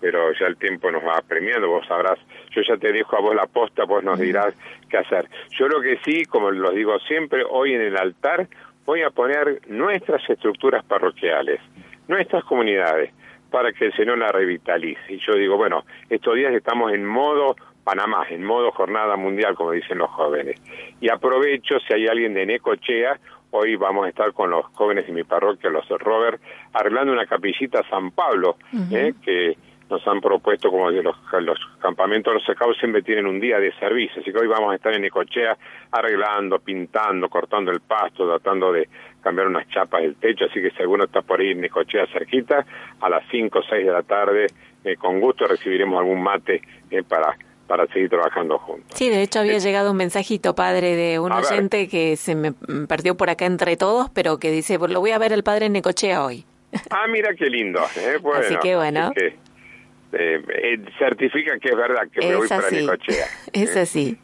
pero 0.00 0.32
ya 0.32 0.46
el 0.46 0.56
tiempo 0.56 0.90
nos 0.90 1.02
va 1.02 1.22
premiando, 1.26 1.68
vos 1.68 1.86
sabrás, 1.86 2.18
yo 2.50 2.62
ya 2.62 2.76
te 2.76 2.92
dejo 2.92 3.16
a 3.16 3.20
vos 3.20 3.34
la 3.34 3.46
posta, 3.46 3.84
vos 3.84 4.02
nos 4.04 4.18
dirás 4.18 4.54
qué 4.88 4.98
hacer. 4.98 5.28
Yo 5.58 5.68
lo 5.68 5.80
que 5.80 5.98
sí, 6.04 6.24
como 6.24 6.50
lo 6.50 6.70
digo 6.70 6.98
siempre, 7.00 7.42
hoy 7.48 7.74
en 7.74 7.82
el 7.82 7.96
altar 7.96 8.48
voy 8.84 9.02
a 9.02 9.10
poner 9.10 9.60
nuestras 9.68 10.28
estructuras 10.28 10.84
parroquiales, 10.84 11.60
nuestras 12.08 12.44
comunidades, 12.44 13.12
para 13.50 13.72
que 13.72 13.86
el 13.86 13.92
Señor 13.94 14.18
la 14.18 14.28
revitalice. 14.28 15.14
Y 15.14 15.18
yo 15.18 15.34
digo, 15.34 15.56
bueno, 15.56 15.84
estos 16.10 16.34
días 16.34 16.52
estamos 16.52 16.92
en 16.92 17.04
modo 17.04 17.56
Panamá, 17.84 18.26
en 18.30 18.42
modo 18.42 18.72
jornada 18.72 19.16
mundial, 19.16 19.54
como 19.54 19.70
dicen 19.70 19.98
los 19.98 20.10
jóvenes. 20.10 20.60
Y 21.00 21.08
aprovecho, 21.08 21.78
si 21.86 21.94
hay 21.94 22.08
alguien 22.08 22.34
de 22.34 22.44
Necochea, 22.44 23.18
hoy 23.50 23.76
vamos 23.76 24.06
a 24.06 24.08
estar 24.08 24.32
con 24.32 24.50
los 24.50 24.66
jóvenes 24.74 25.06
de 25.06 25.12
mi 25.12 25.22
parroquia, 25.22 25.70
los 25.70 25.88
Robert, 25.88 26.40
arreglando 26.72 27.12
una 27.12 27.26
capillita 27.26 27.80
a 27.80 27.88
San 27.88 28.10
Pablo, 28.10 28.56
¿eh? 28.90 29.14
que 29.22 29.56
nos 29.88 30.06
han 30.06 30.20
propuesto 30.20 30.70
como 30.70 30.90
de 30.90 31.02
los, 31.02 31.16
los 31.40 31.58
campamentos 31.80 32.34
los 32.34 32.42
scouts 32.44 32.78
siempre 32.78 33.02
tienen 33.02 33.26
un 33.26 33.38
día 33.40 33.58
de 33.58 33.72
servicio, 33.78 34.20
así 34.20 34.32
que 34.32 34.38
hoy 34.38 34.48
vamos 34.48 34.72
a 34.72 34.76
estar 34.76 34.92
en 34.92 35.02
Necochea 35.02 35.56
arreglando, 35.92 36.58
pintando, 36.58 37.28
cortando 37.28 37.70
el 37.70 37.80
pasto, 37.80 38.26
tratando 38.26 38.72
de 38.72 38.88
cambiar 39.22 39.46
unas 39.46 39.68
chapas 39.68 40.02
del 40.02 40.16
techo, 40.16 40.46
así 40.46 40.60
que 40.60 40.70
si 40.70 40.82
alguno 40.82 41.04
está 41.04 41.22
por 41.22 41.40
ahí 41.40 41.50
en 41.50 41.60
Necochea 41.60 42.06
cerquita, 42.12 42.64
a 43.00 43.08
las 43.08 43.24
5 43.30 43.58
o 43.58 43.62
6 43.62 43.86
de 43.86 43.92
la 43.92 44.02
tarde, 44.02 44.46
eh, 44.84 44.96
con 44.96 45.20
gusto 45.20 45.46
recibiremos 45.46 45.98
algún 45.98 46.22
mate 46.22 46.62
eh, 46.90 47.02
para 47.02 47.36
para 47.66 47.84
seguir 47.88 48.08
trabajando 48.08 48.58
juntos. 48.58 48.96
Sí, 48.96 49.08
de 49.08 49.22
hecho 49.22 49.40
había 49.40 49.58
llegado 49.58 49.90
un 49.90 49.96
mensajito, 49.96 50.54
padre, 50.54 50.94
de 50.94 51.18
un 51.18 51.30
ver. 51.30 51.38
oyente 51.44 51.88
que 51.88 52.14
se 52.14 52.36
me 52.36 52.50
mm, 52.52 52.86
perdió 52.88 53.16
por 53.16 53.28
acá 53.28 53.44
entre 53.46 53.76
todos, 53.76 54.08
pero 54.10 54.38
que 54.38 54.52
dice, 54.52 54.78
"Pues 54.78 54.92
lo 54.92 55.00
voy 55.00 55.10
a 55.10 55.18
ver 55.18 55.32
al 55.32 55.42
padre 55.42 55.66
en 55.66 55.72
Necochea 55.72 56.24
hoy. 56.24 56.44
Ah, 56.90 57.06
mira 57.10 57.34
qué 57.36 57.46
lindo. 57.50 57.80
¿eh? 57.96 58.18
Bueno, 58.22 58.38
Así 58.40 58.56
que 58.62 58.76
bueno. 58.76 59.10
que, 59.16 59.36
eh, 60.18 60.42
eh, 60.48 60.78
certifica 60.98 61.58
que 61.58 61.68
es 61.68 61.76
verdad 61.76 62.08
que 62.12 62.26
me 62.26 62.36
voy 62.36 62.44
Es 62.46 62.48
para 62.48 62.66
así. 62.66 62.76
Necochea. 62.76 63.26
Es 63.52 63.76
así. 63.76 64.18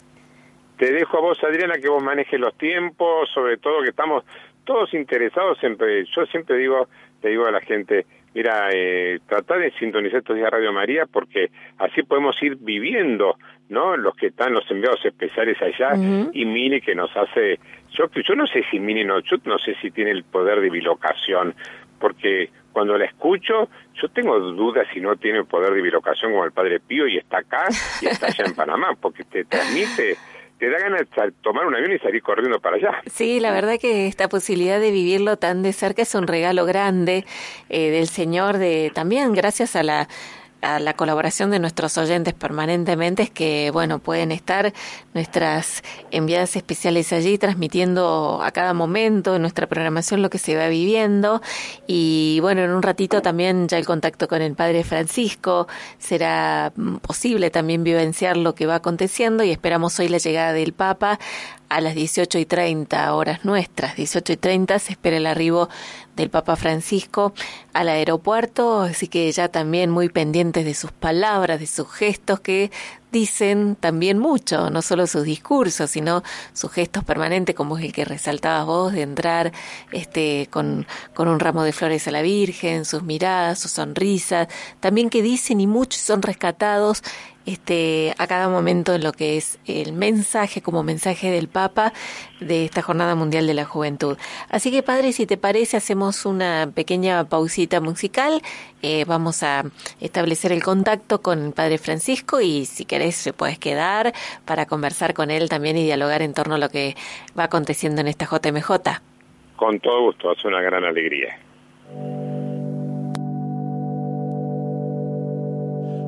Te 0.78 0.93
dejo 0.93 1.18
a 1.18 1.20
vos, 1.20 1.38
Adriana, 1.45 1.74
que 1.74 1.88
vos 1.88 2.03
manejes 2.03 2.40
los 2.40 2.57
tiempos, 2.57 3.28
sobre 3.32 3.59
todo 3.59 3.82
que 3.82 3.90
estamos 3.90 4.24
todos 4.64 4.93
interesados 4.95 5.59
en... 5.62 5.76
Yo 5.78 6.26
siempre 6.26 6.57
digo, 6.57 6.88
le 7.22 7.30
digo 7.30 7.47
a 7.47 7.51
la 7.51 7.61
gente, 7.61 8.07
mira, 8.34 8.68
eh, 8.72 9.20
tratá 9.28 9.59
de 9.59 9.70
sintonizar 9.72 10.20
estos 10.20 10.36
días 10.36 10.51
Radio 10.51 10.72
María 10.72 11.07
porque 11.07 11.51
así 11.78 12.03
podemos 12.03 12.40
ir 12.43 12.57
viviendo, 12.57 13.36
¿no? 13.68 13.97
Los 13.97 14.16
que 14.16 14.28
están, 14.28 14.55
los 14.55 14.68
enviados 14.70 15.05
especiales 15.05 15.61
allá 15.61 15.95
y 16.32 16.45
Mini 16.45 16.80
que 16.80 16.95
nos 16.95 17.14
hace... 17.16 17.59
Yo, 17.90 18.07
yo 18.11 18.34
no 18.34 18.47
sé 18.47 18.64
si 18.70 18.80
Mini, 18.80 19.05
no, 19.05 19.20
yo 19.20 19.36
no 19.45 19.59
sé 19.59 19.76
si 19.82 19.90
tiene 19.90 20.12
el 20.12 20.24
poder 20.24 20.61
de 20.61 20.70
bilocación, 20.70 21.55
porque 22.01 22.51
cuando 22.73 22.97
la 22.97 23.05
escucho, 23.05 23.68
yo 23.95 24.09
tengo 24.09 24.39
dudas 24.39 24.87
si 24.93 25.01
no 25.01 25.16
tiene 25.16 25.45
poder 25.45 25.73
de 25.75 25.83
bilocación 25.83 26.33
como 26.33 26.45
el 26.45 26.53
Padre 26.53 26.81
Pío 26.81 27.07
y 27.07 27.18
está 27.18 27.39
acá 27.39 27.66
y 28.01 28.07
está 28.07 28.27
allá 28.27 28.45
en 28.47 28.55
Panamá, 28.57 28.97
porque 29.01 29.25
te 29.25 29.45
transmite, 29.45 30.16
te 30.59 30.70
da 30.70 30.79
ganas 30.79 31.01
de 31.01 31.33
tomar 31.43 31.66
un 31.66 31.75
avión 31.75 31.93
y 31.93 31.99
salir 31.99 32.23
corriendo 32.23 32.61
para 32.61 32.77
allá. 32.77 33.03
Sí, 33.07 33.41
la 33.41 33.53
verdad 33.53 33.79
que 33.81 34.07
esta 34.07 34.29
posibilidad 34.29 34.81
de 34.81 34.91
vivirlo 34.91 35.37
tan 35.37 35.62
de 35.62 35.73
cerca 35.73 36.03
es 36.03 36.14
un 36.14 36.27
regalo 36.27 36.64
grande 36.66 37.25
eh, 37.68 37.91
del 37.91 38.07
Señor, 38.07 38.59
de 38.59 38.91
también 38.95 39.33
gracias 39.33 39.77
a 39.77 39.83
la 39.83 40.09
a 40.63 40.79
la 40.79 40.95
colaboración 40.95 41.51
de 41.51 41.59
nuestros 41.59 41.99
oyentes 41.99 42.35
permanentemente 42.35 43.25
es 43.25 43.31
que 43.31 43.71
bueno 43.73 43.99
pueden 43.99 44.33
estar 44.33 44.73
nuestras 45.13 45.83
enviadas 46.11 46.57
especiales 46.57 47.13
allí 47.13 47.37
transmitiendo 47.37 48.41
a 48.43 48.51
cada 48.53 48.73
momento 48.73 49.37
en 49.37 49.43
nuestra 49.43 49.67
programación 49.67 50.23
lo 50.23 50.31
que 50.31 50.39
se 50.39 50.57
va 50.57 50.69
viviendo. 50.69 51.43
Y 51.87 52.39
bueno 52.41 52.63
en 52.63 52.71
un 52.71 52.83
ratito 52.83 53.23
también 53.23 53.69
ya 53.69 53.77
el 53.77 53.87
contacto 53.87 54.29
con 54.29 54.41
el 54.41 54.55
padre 54.55 54.85
Francisco. 54.85 55.67
Será 55.99 56.73
mm, 56.75 56.97
posible 56.97 57.51
también 57.51 57.85
vivenciar 57.85 58.37
lo 58.37 58.55
que 58.55 58.67
va 58.67 58.77
aconteciendo 58.77 59.43
y 59.45 59.51
esperamos 59.51 59.99
hoy 59.99 60.09
la 60.09 60.19
llegada 60.19 60.53
del 60.53 60.73
Papa 60.73 61.19
a 61.69 61.81
las 61.81 61.95
18 61.95 62.39
y 62.39 62.45
30 62.45 63.15
horas 63.15 63.45
nuestras, 63.45 63.97
18 63.97 64.35
y 64.35 64.37
30 64.37 64.79
se 64.79 64.93
espera 64.93 65.17
el 65.17 65.27
arribo 65.27 65.71
del 66.17 66.31
Papa 66.31 66.57
Francisco 66.57 67.33
al 67.73 67.89
aeropuerto, 67.89 68.83
así 68.83 69.09
que 69.09 69.31
ya 69.33 69.49
también 69.49 69.91
muy 69.91 70.09
pendientes 70.09 70.65
de 70.65 70.75
sus 70.75 70.93
palabras, 70.93 71.61
de 71.61 71.67
sus 71.67 71.91
gestos 71.91 72.41
que 72.41 72.71
dicen 73.13 73.77
también 73.79 74.19
mucho, 74.19 74.71
no 74.71 74.83
solo 74.83 75.07
sus 75.07 75.25
discursos, 75.25 75.91
sino 75.91 76.23
sus 76.55 76.73
gestos 76.73 77.05
permanentes, 77.05 77.55
como 77.55 77.79
es 77.79 77.85
el 77.85 77.93
que 77.93 78.05
resaltabas 78.05 78.67
vos, 78.67 78.93
de 78.93 79.03
entrar 79.03 79.53
este, 79.93 80.49
con, 80.51 80.87
con 81.15 81.29
un 81.29 81.39
ramo 81.39 81.63
de 81.63 81.73
flores 81.73 82.09
a 82.09 82.11
la 82.11 82.23
Virgen, 82.23 82.85
sus 82.85 83.03
miradas, 83.03 83.59
sus 83.59 83.73
sonrisas, 83.73 84.49
también 84.81 85.11
que 85.11 85.23
dicen 85.23 85.61
y 85.61 85.67
muchos 85.67 86.01
son 86.01 86.23
rescatados 86.23 87.03
este, 87.45 88.15
a 88.19 88.27
cada 88.27 88.49
momento 88.49 88.95
en 88.95 89.03
lo 89.03 89.13
que 89.13 89.37
es 89.37 89.59
el 89.67 89.93
mensaje 89.93 90.63
como 90.63 90.83
mensaje 90.83 91.31
del 91.31 91.49
Papa 91.49 91.93
de 92.41 92.65
esta 92.65 92.83
Jornada 92.83 93.15
Mundial 93.15 93.47
de 93.47 93.55
la 93.55 93.65
Juventud. 93.65 94.17
Así 94.49 94.71
que, 94.71 94.83
padre, 94.83 95.13
si 95.13 95.27
te 95.27 95.37
parece, 95.37 95.77
hacemos 95.77 96.25
una 96.25 96.71
pequeña 96.73 97.25
pausita 97.25 97.81
musical. 97.81 98.43
Eh, 98.83 99.05
vamos 99.07 99.43
a 99.43 99.65
establecer 100.01 100.53
el 100.53 100.63
contacto 100.63 101.21
con 101.21 101.47
el 101.47 101.53
Padre 101.53 101.79
Francisco 101.79 102.41
y 102.41 102.65
si 102.65 102.85
querés 102.85 103.02
te 103.11 103.33
puedes 103.33 103.59
quedar 103.59 104.13
para 104.45 104.67
conversar 104.67 105.15
con 105.15 105.31
él 105.31 105.49
también 105.49 105.77
y 105.77 105.85
dialogar 105.85 106.23
en 106.23 106.35
torno 106.35 106.55
a 106.55 106.59
lo 106.59 106.69
que 106.69 106.95
va 107.39 107.45
aconteciendo 107.45 108.01
en 108.01 108.09
esta 108.09 108.27
JMJ. 108.27 108.71
Con 109.57 109.81
todo 109.81 110.03
gusto, 110.03 110.33
es 110.33 110.45
una 110.45 110.61
gran 110.61 110.85
alegría. 110.85 111.39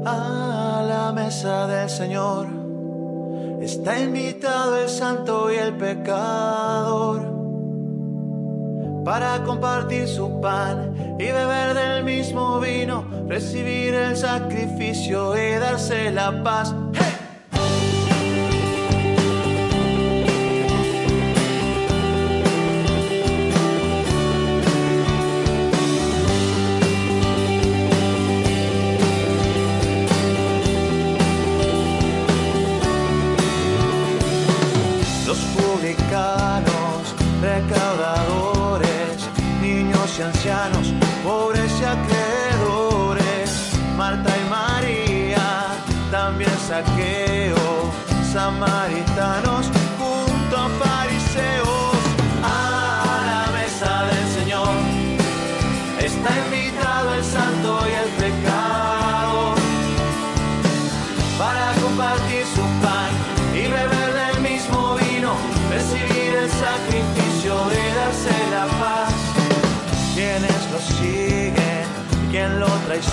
A 0.06 0.84
la 0.86 1.12
mesa 1.12 1.66
del 1.66 1.88
Señor 1.88 2.46
está 3.62 3.98
invitado 3.98 4.82
el 4.82 4.88
santo 4.88 5.52
y 5.52 5.56
el 5.56 5.74
pecador 5.74 7.03
para 9.04 9.42
compartir 9.44 10.08
su 10.08 10.40
pan 10.40 11.16
y 11.18 11.24
beber 11.24 11.74
del 11.74 12.04
mismo 12.04 12.58
vino, 12.58 13.04
recibir 13.28 13.94
el 13.94 14.16
sacrificio 14.16 15.36
y 15.36 15.58
darse 15.58 16.10
la 16.10 16.42
paz. 16.42 16.74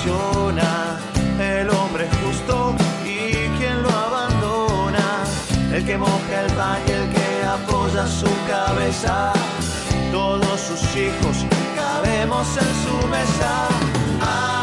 El 0.03 1.69
hombre 1.69 2.09
justo 2.23 2.75
y 3.05 3.47
quien 3.59 3.83
lo 3.83 3.89
abandona, 3.89 5.23
el 5.71 5.85
que 5.85 5.95
moja 5.97 6.41
el 6.45 6.51
pan 6.53 6.79
y 6.87 6.91
el 6.91 7.09
que 7.09 7.43
apoya 7.45 8.07
su 8.07 8.25
cabeza. 8.47 9.31
Todos 10.11 10.59
sus 10.59 10.81
hijos 10.95 11.45
cabemos 11.75 12.47
en 12.57 12.73
su 12.83 13.07
mesa. 13.09 14.60